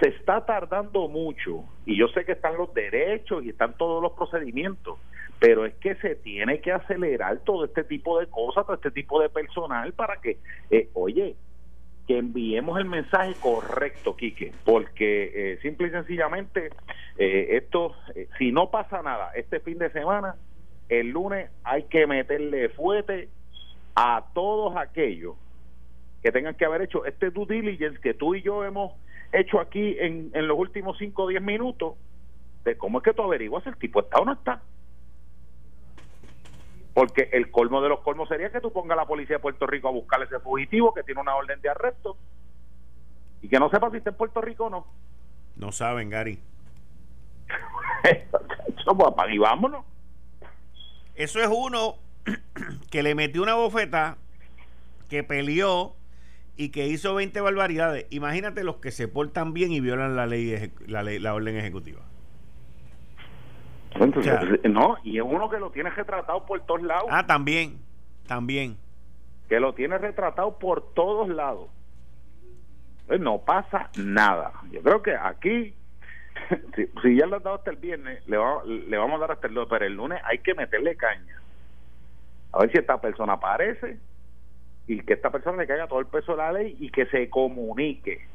Se 0.00 0.08
está 0.08 0.44
tardando 0.44 1.06
mucho 1.06 1.64
y 1.86 1.96
yo 1.96 2.08
sé 2.08 2.24
que 2.24 2.32
están 2.32 2.56
los 2.56 2.72
derechos 2.74 3.44
y 3.44 3.50
están 3.50 3.74
todos 3.76 4.02
los 4.02 4.12
procedimientos, 4.12 4.98
pero 5.38 5.64
es 5.64 5.74
que 5.74 5.94
se 5.96 6.16
tiene 6.16 6.60
que 6.60 6.72
acelerar 6.72 7.38
todo 7.40 7.66
este 7.66 7.84
tipo 7.84 8.18
de 8.18 8.26
cosas, 8.26 8.64
todo 8.64 8.74
este 8.74 8.90
tipo 8.90 9.20
de 9.20 9.28
personal 9.28 9.92
para 9.92 10.20
que, 10.20 10.38
eh, 10.70 10.88
oye, 10.94 11.36
que 12.10 12.18
enviemos 12.18 12.76
el 12.76 12.86
mensaje 12.86 13.34
correcto, 13.40 14.16
Quique, 14.16 14.52
porque 14.64 15.30
eh, 15.32 15.58
simple 15.62 15.86
y 15.86 15.90
sencillamente 15.90 16.70
eh, 17.16 17.48
esto, 17.52 17.94
si 18.36 18.50
no 18.50 18.68
pasa 18.68 19.00
nada 19.00 19.30
este 19.36 19.60
fin 19.60 19.78
de 19.78 19.90
semana, 19.90 20.34
el 20.88 21.10
lunes 21.10 21.52
hay 21.62 21.84
que 21.84 22.08
meterle 22.08 22.68
fuerte 22.70 23.28
a 23.94 24.24
todos 24.34 24.76
aquellos 24.76 25.36
que 26.20 26.32
tengan 26.32 26.56
que 26.56 26.64
haber 26.64 26.82
hecho 26.82 27.04
este 27.04 27.30
due 27.30 27.46
diligence 27.46 28.00
que 28.00 28.12
tú 28.12 28.34
y 28.34 28.42
yo 28.42 28.64
hemos 28.64 28.92
hecho 29.32 29.60
aquí 29.60 29.96
en, 30.00 30.32
en 30.34 30.48
los 30.48 30.58
últimos 30.58 30.98
5 30.98 31.22
o 31.22 31.28
10 31.28 31.40
minutos 31.40 31.94
de 32.64 32.76
cómo 32.76 32.98
es 32.98 33.04
que 33.04 33.12
tú 33.12 33.22
averiguas 33.22 33.62
si 33.62 33.68
el 33.68 33.76
tipo 33.76 34.00
está 34.00 34.18
o 34.18 34.24
no 34.24 34.32
está. 34.32 34.60
Porque 37.00 37.30
el 37.32 37.50
colmo 37.50 37.80
de 37.80 37.88
los 37.88 38.00
colmos 38.00 38.28
sería 38.28 38.52
que 38.52 38.60
tú 38.60 38.74
pongas 38.74 38.98
a 38.98 39.00
la 39.00 39.06
policía 39.06 39.36
de 39.36 39.40
Puerto 39.40 39.66
Rico 39.66 39.88
a 39.88 39.90
buscar 39.90 40.22
ese 40.22 40.38
fugitivo 40.38 40.92
que 40.92 41.02
tiene 41.02 41.22
una 41.22 41.34
orden 41.34 41.58
de 41.62 41.70
arresto 41.70 42.18
y 43.40 43.48
que 43.48 43.58
no 43.58 43.70
sepa 43.70 43.90
si 43.90 43.96
está 43.96 44.10
en 44.10 44.16
Puerto 44.16 44.42
Rico 44.42 44.66
o 44.66 44.68
no. 44.68 44.86
No 45.56 45.72
saben, 45.72 46.10
Gary. 46.10 46.40
y 49.30 49.38
vámonos. 49.38 49.86
Eso 51.14 51.40
es 51.40 51.48
uno 51.50 51.94
que 52.90 53.02
le 53.02 53.14
metió 53.14 53.42
una 53.42 53.54
bofeta, 53.54 54.18
que 55.08 55.24
peleó 55.24 55.94
y 56.58 56.68
que 56.68 56.86
hizo 56.86 57.14
20 57.14 57.40
barbaridades. 57.40 58.08
Imagínate 58.10 58.62
los 58.62 58.76
que 58.76 58.90
se 58.90 59.08
portan 59.08 59.54
bien 59.54 59.72
y 59.72 59.80
violan 59.80 60.16
la 60.16 60.26
ley, 60.26 60.70
la, 60.86 61.02
ley, 61.02 61.18
la 61.18 61.32
orden 61.32 61.56
ejecutiva. 61.56 62.09
No, 64.68 64.96
y 65.02 65.18
es 65.18 65.24
uno 65.24 65.50
que 65.50 65.58
lo 65.58 65.70
tiene 65.70 65.90
retratado 65.90 66.46
por 66.46 66.60
todos 66.60 66.82
lados. 66.82 67.08
Ah, 67.10 67.26
también, 67.26 67.78
también. 68.26 68.76
Que 69.48 69.60
lo 69.60 69.74
tiene 69.74 69.98
retratado 69.98 70.58
por 70.58 70.94
todos 70.94 71.28
lados. 71.28 71.68
Pues 73.06 73.20
no 73.20 73.38
pasa 73.38 73.90
nada. 73.96 74.52
Yo 74.70 74.80
creo 74.82 75.02
que 75.02 75.16
aquí 75.16 75.74
si, 77.02 77.16
ya 77.16 77.26
le 77.26 77.36
han 77.36 77.42
dado 77.42 77.56
hasta 77.56 77.70
el 77.70 77.76
viernes, 77.76 78.26
le, 78.26 78.36
le 78.66 78.96
vamos 78.96 79.16
a 79.16 79.20
dar 79.20 79.32
hasta 79.32 79.48
el 79.48 79.54
lunes, 79.54 79.68
pero 79.70 79.84
el 79.84 79.94
lunes 79.94 80.20
hay 80.24 80.38
que 80.38 80.54
meterle 80.54 80.96
caña. 80.96 81.40
A 82.52 82.60
ver 82.60 82.72
si 82.72 82.78
esta 82.78 83.00
persona 83.00 83.34
aparece 83.34 83.98
y 84.86 85.00
que 85.00 85.14
esta 85.14 85.30
persona 85.30 85.58
le 85.58 85.66
caiga 85.66 85.86
todo 85.86 86.00
el 86.00 86.06
peso 86.06 86.32
de 86.32 86.38
la 86.38 86.52
ley 86.52 86.76
y 86.80 86.90
que 86.90 87.06
se 87.06 87.28
comunique 87.30 88.26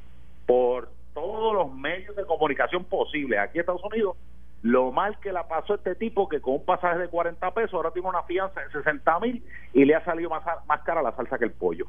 por 0.45 0.89
todos 1.13 1.53
los 1.53 1.73
medios 1.73 2.15
de 2.15 2.25
comunicación 2.25 2.83
posibles 2.85 3.39
aquí 3.39 3.57
en 3.57 3.61
Estados 3.61 3.83
Unidos 3.83 4.17
lo 4.65 4.91
mal 4.91 5.19
que 5.19 5.31
la 5.31 5.47
pasó 5.47 5.75
este 5.75 5.93
tipo 5.93 6.27
que 6.27 6.41
con 6.41 6.55
un 6.55 6.65
pasaje 6.65 6.97
de 6.97 7.07
40 7.07 7.53
pesos 7.53 7.75
ahora 7.75 7.91
tiene 7.91 8.09
una 8.09 8.23
fianza 8.23 8.61
de 8.61 8.71
60 8.71 9.19
mil 9.19 9.45
y 9.73 9.85
le 9.85 9.93
ha 9.93 10.03
salido 10.03 10.31
más, 10.31 10.43
más 10.65 10.81
cara 10.81 11.03
la 11.03 11.15
salsa 11.15 11.37
que 11.37 11.45
el 11.45 11.51
pollo. 11.51 11.85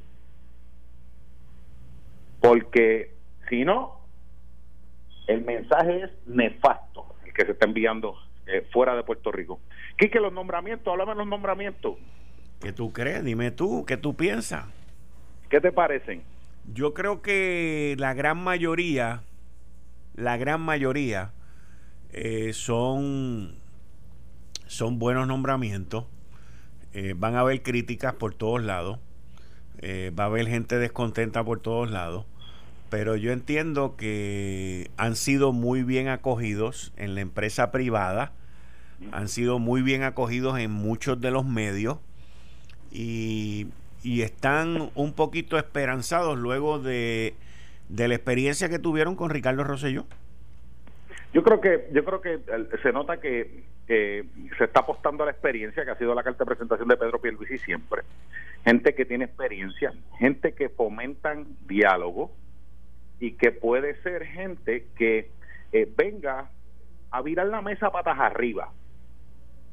Porque 2.39 3.15
si 3.49 3.65
no, 3.65 4.03
el 5.27 5.43
mensaje 5.43 6.03
es 6.03 6.11
nefasto 6.27 7.07
el 7.25 7.33
que 7.33 7.47
se 7.47 7.53
está 7.53 7.65
enviando 7.65 8.15
eh, 8.47 8.69
fuera 8.71 8.95
de 8.95 9.05
Puerto 9.05 9.33
Rico. 9.33 9.59
Quique, 9.97 10.21
los 10.21 10.35
nombramientos, 10.35 10.93
háblame 10.93 11.13
de 11.13 11.19
los 11.21 11.29
nombramientos. 11.29 11.97
¿Qué 12.61 12.75
tú 12.75 12.93
crees? 12.93 13.25
Dime 13.25 13.53
tú, 13.53 13.87
¿qué 13.87 13.97
tú 13.97 14.15
piensas? 14.17 14.67
¿Qué 15.49 15.63
te 15.63 15.73
parecen? 15.73 16.25
Yo 16.75 16.93
creo 16.93 17.23
que 17.23 17.97
la 17.99 18.13
gran 18.13 18.37
mayoría, 18.37 19.23
la 20.15 20.37
gran 20.37 20.61
mayoría 20.61 21.31
eh, 22.13 22.53
son, 22.53 23.55
son 24.67 24.99
buenos 24.99 25.27
nombramientos. 25.27 26.05
Eh, 26.93 27.15
van 27.17 27.35
a 27.35 27.41
haber 27.41 27.63
críticas 27.63 28.15
por 28.15 28.35
todos 28.35 28.63
lados. 28.63 28.99
va 29.83 30.25
a 30.25 30.27
haber 30.27 30.47
gente 30.49 30.79
descontenta 30.79 31.45
por 31.45 31.61
todos 31.61 31.91
lados 31.91 32.25
pero 32.91 33.17
yo 33.17 33.33
entiendo 33.33 33.97
que 33.97 34.91
han 34.97 35.17
sido 35.17 35.53
muy 35.53 35.83
bien 35.83 36.09
acogidos 36.09 36.93
en 36.97 37.15
la 37.15 37.21
empresa 37.21 37.71
privada, 37.73 38.33
han 39.13 39.29
sido 39.29 39.59
muy 39.59 39.83
bien 39.83 40.03
acogidos 40.03 40.59
en 40.59 40.71
muchos 40.71 41.21
de 41.21 41.31
los 41.31 41.45
medios 41.45 41.99
y, 42.93 43.69
están 44.05 44.91
un 44.95 45.13
poquito 45.15 45.59
esperanzados 45.59 46.39
luego 46.39 46.79
de, 46.79 47.35
la 47.89 48.15
experiencia 48.15 48.69
que 48.69 48.79
tuvieron 48.79 49.17
con 49.17 49.31
Ricardo 49.31 49.65
Rosselló. 49.65 50.07
Yo 51.37 51.43
creo 51.43 51.61
que 51.61 51.91
yo 51.93 52.03
creo 52.03 52.23
que 52.23 52.41
se 52.83 52.93
nota 52.93 53.21
que 53.21 53.65
se 53.87 54.65
está 54.65 54.81
apostando 54.81 55.23
a 55.23 55.27
la 55.27 55.33
experiencia 55.33 55.85
que 55.85 55.91
ha 55.91 55.99
sido 55.99 56.15
la 56.15 56.23
carta 56.23 56.45
de 56.45 56.47
presentación 56.47 56.89
de 56.89 56.97
Pedro 56.97 57.21
Pierluisi 57.21 57.59
siempre. 57.59 58.05
Gente 58.65 58.95
que 58.95 59.05
tiene 59.05 59.27
experiencia, 59.27 59.93
gente 60.19 60.55
que 60.55 60.71
fomentan 60.71 61.47
diálogo, 61.67 62.33
y 63.21 63.33
que 63.33 63.53
puede 63.53 64.01
ser 64.03 64.25
gente 64.25 64.87
que 64.97 65.31
eh, 65.73 65.93
venga 65.95 66.49
a 67.11 67.21
virar 67.21 67.49
la 67.49 67.61
mesa 67.61 67.91
patas 67.91 68.19
arriba. 68.19 68.73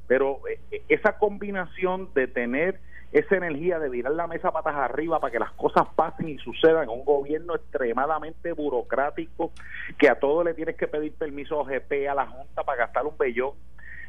Pero 0.07 0.41
eh, 0.49 0.59
eh, 0.69 0.83
esa 0.89 1.17
combinación 1.17 2.09
de 2.13 2.27
tener 2.27 2.81
esa 3.13 3.37
energía 3.37 3.79
de 3.79 3.89
virar 3.89 4.13
la 4.13 4.27
mesa 4.27 4.51
patas 4.51 4.75
arriba 4.75 5.19
para 5.19 5.31
que 5.31 5.39
las 5.39 5.51
cosas 5.51 5.87
pasen 5.95 6.29
y 6.29 6.37
sucedan 6.39 6.89
un 6.89 7.05
gobierno 7.05 7.55
extremadamente 7.55 8.51
burocrático 8.53 9.51
que 9.97 10.09
a 10.09 10.15
todo 10.15 10.43
le 10.43 10.53
tienes 10.53 10.75
que 10.75 10.87
pedir 10.87 11.13
permiso 11.13 11.55
a 11.55 11.61
OGP, 11.61 12.09
a 12.09 12.15
la 12.15 12.27
Junta 12.27 12.63
para 12.63 12.79
gastar 12.79 13.05
un 13.05 13.17
bellón 13.17 13.53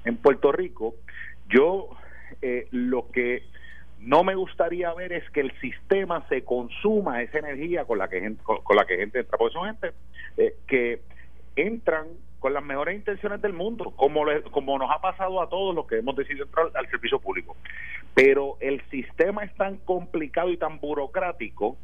en 0.04 0.16
Puerto 0.16 0.52
Rico, 0.52 0.94
yo 1.48 1.90
lo 2.72 3.10
que 3.10 3.42
no 4.00 4.22
me 4.22 4.34
gustaría 4.34 4.92
ver 4.94 5.12
es 5.12 5.28
que 5.30 5.40
el 5.40 5.52
sistema 5.60 6.26
se 6.28 6.44
consuma 6.44 7.22
esa 7.22 7.38
energía 7.38 7.84
con 7.84 7.98
la 7.98 8.08
que 8.08 8.20
gente, 8.20 8.42
con, 8.42 8.76
la 8.76 8.84
que 8.84 8.96
gente 8.96 9.20
entra, 9.20 9.38
porque 9.38 9.54
son 9.54 9.66
gente 9.66 9.92
eh, 10.36 10.56
que 10.66 11.00
entran 11.56 12.06
con 12.44 12.52
las 12.52 12.62
mejores 12.62 12.94
intenciones 12.94 13.40
del 13.40 13.54
mundo, 13.54 13.94
como, 13.96 14.26
como 14.50 14.78
nos 14.78 14.90
ha 14.90 15.00
pasado 15.00 15.40
a 15.40 15.48
todos 15.48 15.74
los 15.74 15.86
que 15.86 15.96
hemos 15.96 16.14
decidido 16.14 16.44
entrar 16.44 16.66
al 16.74 16.86
servicio 16.90 17.18
público. 17.18 17.56
Pero 18.12 18.58
el 18.60 18.82
sistema 18.90 19.44
es 19.44 19.54
tan 19.54 19.78
complicado 19.78 20.50
y 20.50 20.58
tan 20.58 20.78
burocrático 20.78 21.78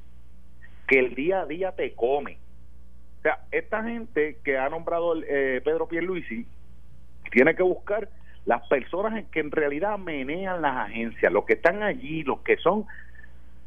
que 0.86 0.98
el 0.98 1.14
día 1.14 1.40
a 1.40 1.46
día 1.46 1.72
te 1.72 1.94
come. 1.94 2.36
O 3.20 3.22
sea, 3.22 3.38
esta 3.50 3.82
gente 3.84 4.36
que 4.44 4.58
ha 4.58 4.68
nombrado 4.68 5.14
eh, 5.22 5.62
Pedro 5.64 5.88
Pierluisi 5.88 6.46
tiene 7.30 7.54
que 7.54 7.62
buscar 7.62 8.10
las 8.44 8.68
personas 8.68 9.24
que 9.32 9.40
en 9.40 9.52
realidad 9.52 9.96
menean 9.96 10.60
las 10.60 10.90
agencias, 10.90 11.32
los 11.32 11.46
que 11.46 11.54
están 11.54 11.82
allí, 11.82 12.22
los 12.22 12.40
que 12.40 12.58
son 12.58 12.84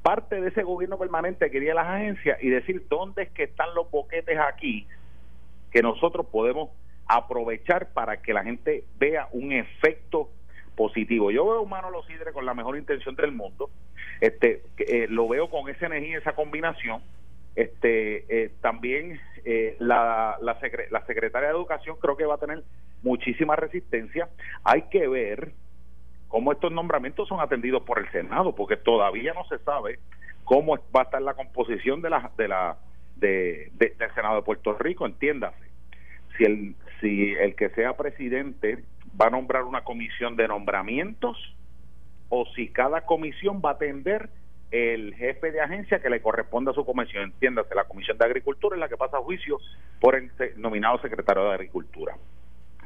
parte 0.03 0.39
de 0.39 0.49
ese 0.49 0.61
gobierno 0.61 0.99
permanente 0.99 1.49
que 1.49 1.59
guía 1.59 1.73
las 1.73 1.87
agencias 1.87 2.37
y 2.43 2.49
decir 2.49 2.85
dónde 2.87 3.23
es 3.23 3.31
que 3.31 3.45
están 3.45 3.73
los 3.73 3.89
boquetes 3.89 4.37
aquí 4.37 4.85
que 5.71 5.81
nosotros 5.81 6.27
podemos 6.27 6.69
aprovechar 7.07 7.93
para 7.93 8.21
que 8.21 8.33
la 8.33 8.43
gente 8.43 8.85
vea 8.97 9.27
un 9.31 9.51
efecto 9.51 10.29
positivo. 10.75 11.31
Yo 11.31 11.45
veo 11.45 11.65
a 11.65 11.67
Manolo 11.67 12.03
Sidre 12.03 12.33
con 12.33 12.45
la 12.45 12.53
mejor 12.53 12.77
intención 12.77 13.15
del 13.15 13.31
mundo, 13.31 13.69
este, 14.21 14.63
eh, 14.77 15.07
lo 15.09 15.27
veo 15.27 15.49
con 15.49 15.69
esa 15.69 15.85
energía, 15.85 16.17
esa 16.17 16.33
combinación. 16.33 17.01
Este, 17.55 18.25
eh, 18.45 18.51
también 18.61 19.19
eh, 19.45 19.75
la, 19.79 20.37
la, 20.41 20.57
la 20.89 21.05
secretaria 21.05 21.49
de 21.49 21.55
Educación 21.55 21.97
creo 22.01 22.17
que 22.17 22.25
va 22.25 22.35
a 22.35 22.39
tener 22.39 22.63
muchísima 23.03 23.55
resistencia. 23.55 24.29
Hay 24.63 24.83
que 24.83 25.07
ver 25.07 25.51
cómo 26.29 26.51
estos 26.51 26.71
nombramientos 26.71 27.27
son 27.27 27.41
atendidos 27.41 27.83
por 27.83 27.99
el 27.99 28.09
Senado, 28.11 28.55
porque 28.55 28.77
todavía 28.77 29.33
no 29.33 29.45
se 29.45 29.59
sabe 29.59 29.99
cómo 30.45 30.77
va 30.95 31.01
a 31.01 31.03
estar 31.03 31.21
la 31.21 31.35
composición 31.35 32.01
de 32.01 32.09
la, 32.09 32.31
de 32.37 32.47
la, 32.47 32.77
de, 33.17 33.71
del 33.75 34.13
Senado 34.15 34.37
de 34.37 34.41
Puerto 34.41 34.73
Rico, 34.73 35.05
entiéndase. 35.05 35.63
Si 36.37 36.43
el 36.43 36.75
si 36.99 37.33
el 37.33 37.55
que 37.55 37.69
sea 37.69 37.95
presidente 37.95 38.83
va 39.19 39.27
a 39.27 39.29
nombrar 39.29 39.63
una 39.63 39.83
comisión 39.83 40.35
de 40.35 40.47
nombramientos 40.47 41.37
o 42.29 42.45
si 42.55 42.69
cada 42.69 43.05
comisión 43.05 43.61
va 43.63 43.71
a 43.71 43.73
atender 43.73 44.29
el 44.73 45.13
jefe 45.13 45.51
de 45.51 45.61
agencia 45.61 45.99
que 45.99 46.09
le 46.09 46.19
corresponde 46.19 46.71
a 46.71 46.73
su 46.73 46.83
comisión. 46.83 47.25
Entiéndase, 47.25 47.75
la 47.75 47.83
Comisión 47.83 48.17
de 48.17 48.25
Agricultura 48.25 48.75
es 48.75 48.79
la 48.79 48.89
que 48.89 48.97
pasa 48.97 49.17
a 49.17 49.21
juicio 49.21 49.59
por 49.99 50.15
el 50.15 50.31
nominado 50.57 50.99
secretario 50.99 51.43
de 51.43 51.53
Agricultura, 51.53 52.15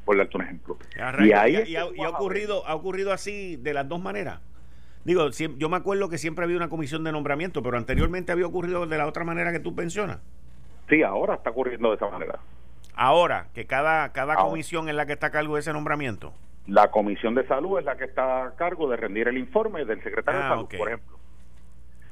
por 0.03 0.18
darte 0.18 0.36
un 0.36 0.43
ejemplo. 0.43 0.78
y, 1.20 1.32
ahí 1.32 1.78
ha, 1.78 2.10
ocurrido, 2.10 2.68
ha 2.68 2.76
ocurrido 2.76 3.14
así 3.14 3.55
de 3.55 3.74
las 3.74 3.88
dos 3.88 4.01
maneras. 4.01 4.41
Digo, 5.05 5.30
yo 5.30 5.70
me 5.70 5.78
acuerdo 5.78 6.10
que 6.10 6.18
siempre 6.18 6.43
había 6.43 6.58
una 6.58 6.68
comisión 6.68 7.05
de 7.05 7.14
nombramiento, 7.14 7.64
pero 7.64 7.78
anteriormente 7.78 8.34
había 8.34 8.47
ocurrido 8.47 8.86
de 8.86 8.97
la 8.97 9.08
otra 9.08 9.24
manera 9.24 9.53
que 9.53 9.62
tú 9.62 9.72
mencionas. 9.72 10.20
Sí, 10.89 11.03
ahora 11.03 11.36
está 11.36 11.51
ocurriendo 11.51 11.89
de 11.89 11.95
esa 11.95 12.10
manera. 12.10 12.38
Ahora, 12.98 13.48
que 13.54 13.66
cada, 13.68 14.12
cada 14.12 14.36
comisión 14.36 14.89
es 14.89 14.95
la 14.95 15.06
que 15.06 15.14
está 15.14 15.28
a 15.28 15.32
cargo 15.32 15.54
de 15.54 15.62
ese 15.62 15.72
nombramiento. 15.72 16.34
La 16.66 16.89
comisión 16.89 17.36
de 17.36 17.45
salud 17.48 17.78
es 17.78 17.86
la 17.86 17.95
que 17.95 18.06
está 18.06 18.48
a 18.48 18.56
cargo 18.56 18.89
de 18.89 18.98
rendir 18.98 19.28
el 19.28 19.38
informe 19.38 19.86
del 19.86 20.02
secretario 20.02 20.39
de 20.41 20.45
ah, 20.48 20.50
salud, 20.50 20.68
por 20.78 20.88
ejemplo. 20.88 21.18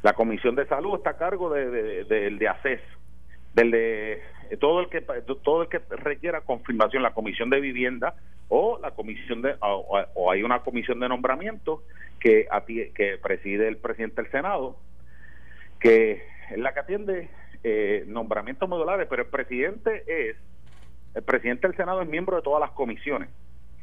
La 0.03 0.13
comisión 0.13 0.55
de 0.55 0.67
salud 0.67 0.95
está 0.95 1.09
a 1.09 1.17
cargo 1.17 1.49
de, 1.49 1.69
de, 1.71 2.03
del 2.03 2.38
de 2.38 2.47
ACES, 2.47 2.81
del 3.55 3.71
de 3.71 4.21
todo 4.59 4.79
el 4.79 4.89
que 4.89 5.01
todo 5.01 5.63
el 5.63 5.69
que 5.69 5.81
requiera 5.89 6.41
confirmación, 6.41 7.01
la 7.01 7.15
comisión 7.15 7.49
de 7.49 7.59
vivienda 7.59 8.13
o 8.47 8.77
la 8.79 8.91
comisión 8.91 9.41
de 9.41 9.55
o, 9.61 10.31
hay 10.31 10.43
una 10.43 10.59
comisión 10.59 10.99
de 10.99 11.09
nombramiento 11.09 11.81
que 12.19 12.47
que 12.93 13.17
preside 13.17 13.67
el 13.67 13.77
presidente 13.77 14.21
del 14.21 14.31
Senado, 14.31 14.77
que 15.79 16.21
es 16.51 16.57
la 16.59 16.73
que 16.75 16.79
atiende 16.79 17.29
eh, 17.63 18.03
nombramientos 18.05 18.69
modulares, 18.69 19.07
pero 19.09 19.23
el 19.23 19.29
presidente 19.29 20.03
es 20.05 20.38
el 21.16 21.24
presidente 21.24 21.68
del 21.68 21.78
Senado 21.78 22.01
es 22.01 22.09
miembro 22.09 22.36
de 22.36 22.41
todas 22.41 22.59
las 22.59 22.72
comisiones. 22.72 23.30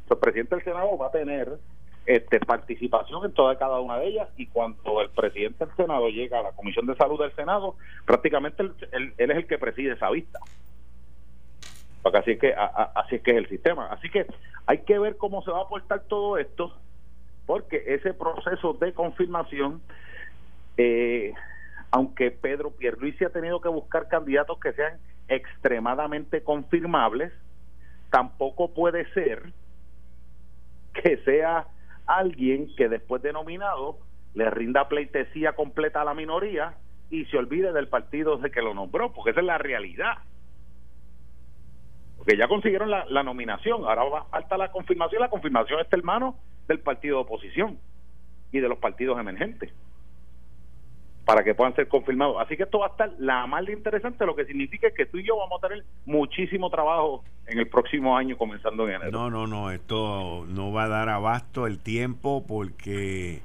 el 0.09 0.17
presidente 0.17 0.55
del 0.55 0.63
Senado 0.63 0.97
va 0.97 1.07
a 1.07 1.11
tener 1.11 1.57
este, 2.05 2.39
participación 2.39 3.25
en 3.25 3.33
toda 3.33 3.57
cada 3.57 3.79
una 3.79 3.97
de 3.97 4.07
ellas 4.07 4.29
y 4.37 4.47
cuando 4.47 5.01
el 5.01 5.09
presidente 5.09 5.65
del 5.65 5.75
Senado 5.75 6.09
llega 6.09 6.39
a 6.39 6.43
la 6.43 6.51
Comisión 6.51 6.85
de 6.85 6.95
Salud 6.95 7.19
del 7.19 7.33
Senado, 7.35 7.75
prácticamente 8.05 8.63
él, 8.91 9.13
es 9.17 9.29
el 9.29 9.47
que 9.47 9.57
preside 9.57 9.93
esa 9.93 10.09
vista. 10.11 10.39
Porque 12.03 12.17
así 12.17 12.31
es 12.31 12.39
que 12.39 12.53
así 12.53 13.15
es 13.15 13.21
que 13.21 13.31
es 13.31 13.37
el 13.37 13.47
sistema. 13.47 13.87
Así 13.87 14.09
que 14.09 14.27
hay 14.65 14.79
que 14.79 14.99
ver 14.99 15.17
cómo 15.17 15.41
se 15.43 15.51
va 15.51 15.59
a 15.59 15.63
aportar 15.63 16.01
todo 16.01 16.37
esto, 16.37 16.75
porque 17.45 17.81
ese 17.87 18.13
proceso 18.13 18.73
de 18.73 18.93
confirmación, 18.93 19.81
eh, 20.75 21.33
aunque 21.91 22.31
Pedro 22.31 22.71
Pierluisi 22.71 23.23
ha 23.23 23.29
tenido 23.29 23.61
que 23.61 23.69
buscar 23.69 24.09
candidatos 24.09 24.59
que 24.59 24.73
sean 24.73 24.99
extremadamente 25.27 26.43
confirmables, 26.43 27.31
tampoco 28.09 28.73
puede 28.73 29.11
ser 29.13 29.53
que 30.93 31.17
sea 31.17 31.67
alguien 32.05 32.73
que 32.75 32.89
después 32.89 33.21
de 33.21 33.33
nominado 33.33 33.97
le 34.33 34.49
rinda 34.49 34.87
pleitesía 34.87 35.53
completa 35.53 36.01
a 36.01 36.05
la 36.05 36.13
minoría 36.13 36.75
y 37.09 37.25
se 37.25 37.37
olvide 37.37 37.73
del 37.73 37.87
partido 37.87 38.37
de 38.37 38.51
que 38.51 38.61
lo 38.61 38.73
nombró, 38.73 39.13
porque 39.13 39.31
esa 39.31 39.39
es 39.39 39.45
la 39.45 39.57
realidad. 39.57 40.17
Porque 42.17 42.37
ya 42.37 42.47
consiguieron 42.47 42.89
la, 42.89 43.23
nominación, 43.23 43.83
ahora 43.83 44.03
va, 44.03 44.23
falta 44.25 44.57
la 44.57 44.71
confirmación, 44.71 45.21
la 45.21 45.29
confirmación 45.29 45.79
está 45.79 45.97
en 45.97 46.05
mano 46.05 46.35
del 46.67 46.79
partido 46.79 47.17
de 47.17 47.23
oposición 47.23 47.77
y 48.51 48.59
de 48.59 48.69
los 48.69 48.77
partidos 48.77 49.19
emergentes 49.19 49.73
para 51.25 51.43
que 51.43 51.55
puedan 51.55 51.73
ser 51.75 51.87
confirmados. 51.87 52.37
Así 52.39 52.57
que 52.57 52.63
esto 52.63 52.79
va 52.79 52.87
a 52.87 52.89
estar 52.89 53.11
la 53.17 53.47
más 53.47 53.67
interesante, 53.69 54.25
lo 54.25 54.35
que 54.35 54.45
significa 54.45 54.91
que 54.91 55.05
tú 55.05 55.17
y 55.17 55.25
yo 55.25 55.37
vamos 55.37 55.63
a 55.63 55.67
tener 55.67 55.85
muchísimo 56.05 56.69
trabajo 56.69 57.23
en 57.47 57.59
el 57.59 57.67
próximo 57.67 58.17
año, 58.17 58.37
comenzando 58.37 58.87
en 58.87 58.95
enero. 58.95 59.11
No, 59.11 59.29
no, 59.29 59.47
no, 59.47 59.71
esto 59.71 60.45
no 60.49 60.71
va 60.71 60.85
a 60.85 60.87
dar 60.89 61.09
abasto 61.09 61.65
el 61.65 61.79
tiempo 61.79 62.43
porque 62.45 63.41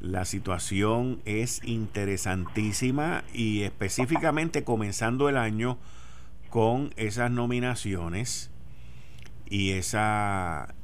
la 0.00 0.24
situación 0.24 1.20
es 1.26 1.62
interesantísima 1.64 3.24
y 3.34 3.62
específicamente 3.62 4.64
comenzando 4.64 5.28
el 5.28 5.36
año 5.36 5.78
con 6.48 6.92
esas 6.96 7.30
nominaciones 7.30 8.50
y 9.46 9.72
esa 9.72 10.74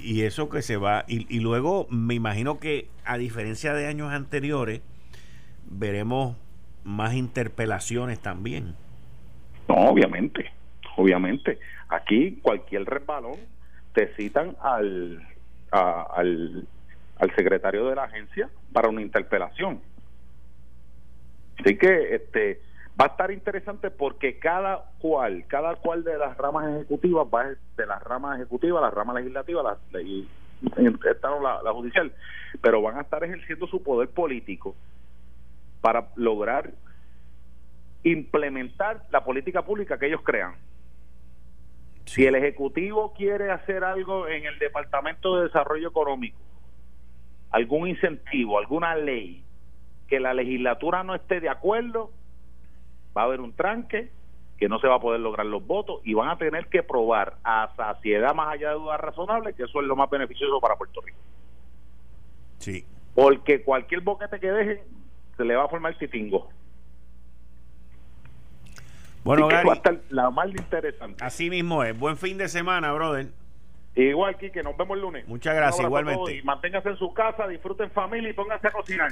y 0.00 0.22
eso 0.22 0.48
que 0.48 0.62
se 0.62 0.76
va 0.76 1.04
y 1.08 1.40
luego 1.40 1.86
me 1.90 2.14
imagino 2.14 2.58
que 2.58 2.88
a 3.04 3.16
diferencia 3.16 3.72
de 3.72 3.86
años 3.86 4.12
anteriores 4.12 4.82
veremos 5.70 6.36
más 6.84 7.14
interpelaciones 7.14 8.20
también. 8.20 8.74
No, 9.68 9.74
obviamente, 9.76 10.52
obviamente. 10.96 11.58
Aquí 11.88 12.38
cualquier 12.42 12.84
resbalón 12.84 13.38
te 13.92 14.14
citan 14.14 14.56
al, 14.60 15.26
al, 15.70 16.66
al 17.18 17.36
secretario 17.36 17.88
de 17.88 17.94
la 17.94 18.04
agencia 18.04 18.48
para 18.72 18.88
una 18.88 19.02
interpelación. 19.02 19.80
Así 21.58 21.78
que 21.78 22.14
este 22.14 22.60
va 23.00 23.06
a 23.06 23.08
estar 23.08 23.30
interesante 23.30 23.90
porque 23.90 24.38
cada 24.38 24.90
cual, 24.98 25.44
cada 25.48 25.76
cual 25.76 26.04
de 26.04 26.18
las 26.18 26.36
ramas 26.36 26.74
ejecutivas 26.74 27.26
va 27.32 27.44
de 27.44 27.86
las 27.86 28.02
ramas 28.02 28.36
ejecutivas, 28.38 28.82
la 28.82 28.90
rama 28.90 29.14
legislativa, 29.14 29.62
la, 29.92 30.00
y, 30.00 30.28
la 30.62 31.72
judicial, 31.72 32.12
pero 32.60 32.82
van 32.82 32.98
a 32.98 33.02
estar 33.02 33.22
ejerciendo 33.24 33.66
su 33.66 33.82
poder 33.82 34.08
político 34.08 34.74
para 35.84 36.08
lograr 36.16 36.72
implementar 38.04 39.02
la 39.10 39.22
política 39.22 39.66
pública 39.66 39.98
que 39.98 40.06
ellos 40.06 40.22
crean. 40.24 40.54
Si 42.06 42.24
el 42.24 42.36
Ejecutivo 42.36 43.12
quiere 43.12 43.50
hacer 43.50 43.84
algo 43.84 44.26
en 44.26 44.46
el 44.46 44.58
Departamento 44.58 45.36
de 45.36 45.42
Desarrollo 45.42 45.88
Económico, 45.88 46.38
algún 47.50 47.86
incentivo, 47.86 48.58
alguna 48.58 48.96
ley, 48.96 49.44
que 50.08 50.20
la 50.20 50.32
legislatura 50.32 51.04
no 51.04 51.14
esté 51.14 51.40
de 51.40 51.50
acuerdo, 51.50 52.10
va 53.14 53.20
a 53.20 53.24
haber 53.26 53.42
un 53.42 53.52
tranque, 53.52 54.08
que 54.56 54.70
no 54.70 54.78
se 54.78 54.88
va 54.88 54.94
a 54.94 55.00
poder 55.00 55.20
lograr 55.20 55.44
los 55.44 55.66
votos 55.66 56.00
y 56.02 56.14
van 56.14 56.30
a 56.30 56.38
tener 56.38 56.68
que 56.68 56.82
probar 56.82 57.36
a 57.44 57.74
saciedad 57.76 58.34
más 58.34 58.54
allá 58.54 58.70
de 58.70 58.76
dudas 58.76 59.00
razonables 59.00 59.54
que 59.54 59.64
eso 59.64 59.82
es 59.82 59.86
lo 59.86 59.96
más 59.96 60.08
beneficioso 60.08 60.62
para 60.62 60.76
Puerto 60.76 61.02
Rico. 61.02 61.18
Sí. 62.56 62.86
Porque 63.14 63.62
cualquier 63.62 64.00
boquete 64.00 64.40
que 64.40 64.50
dejen 64.50 65.03
se 65.36 65.44
le 65.44 65.56
va 65.56 65.64
a 65.64 65.68
formar 65.68 65.96
titingo. 65.98 66.48
Bueno, 69.24 69.48
Gary, 69.48 69.66
va 69.66 69.80
la 70.10 70.30
más 70.30 70.48
interesante. 70.48 71.24
Así 71.24 71.48
mismo 71.48 71.82
es. 71.82 71.98
Buen 71.98 72.18
fin 72.18 72.36
de 72.36 72.48
semana, 72.48 72.92
brother. 72.92 73.28
Igual, 73.96 74.36
Kike, 74.36 74.62
nos 74.62 74.76
vemos 74.76 74.96
el 74.96 75.02
lunes. 75.02 75.28
Muchas 75.28 75.54
gracias, 75.54 75.86
igualmente. 75.86 76.36
Y 76.36 76.42
manténgase 76.42 76.90
en 76.90 76.96
su 76.96 77.14
casa, 77.14 77.46
disfruten 77.46 77.90
familia 77.92 78.30
y 78.30 78.32
pónganse 78.32 78.66
a 78.66 78.72
cocinar. 78.72 79.10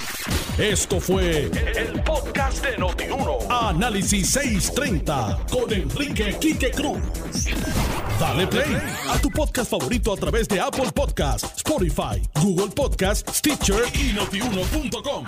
Esto 0.59 0.99
fue 1.01 1.45
el, 1.45 2.03
podcast 2.05 2.67
de 2.67 2.77
Notiuno. 2.79 3.39
Análisis 3.49 4.31
630 4.33 5.47
con 5.51 5.73
Enrique 5.73 6.37
Quique 6.41 6.73
Cruz. 6.73 7.01
Dale 8.19 8.47
play 8.49 8.77
a 9.09 9.19
tu 9.21 9.31
podcast 9.31 9.71
favorito 9.71 10.13
a 10.13 10.17
través 10.17 10.49
de 10.49 10.61
Apple 10.61 10.91
Podcasts, 10.95 11.57
Spotify, 11.59 12.21
Google 12.43 12.75
Podcasts, 12.75 13.39
Stitcher 13.39 13.85
y 13.95 14.13
notiuno.com. 14.15 15.25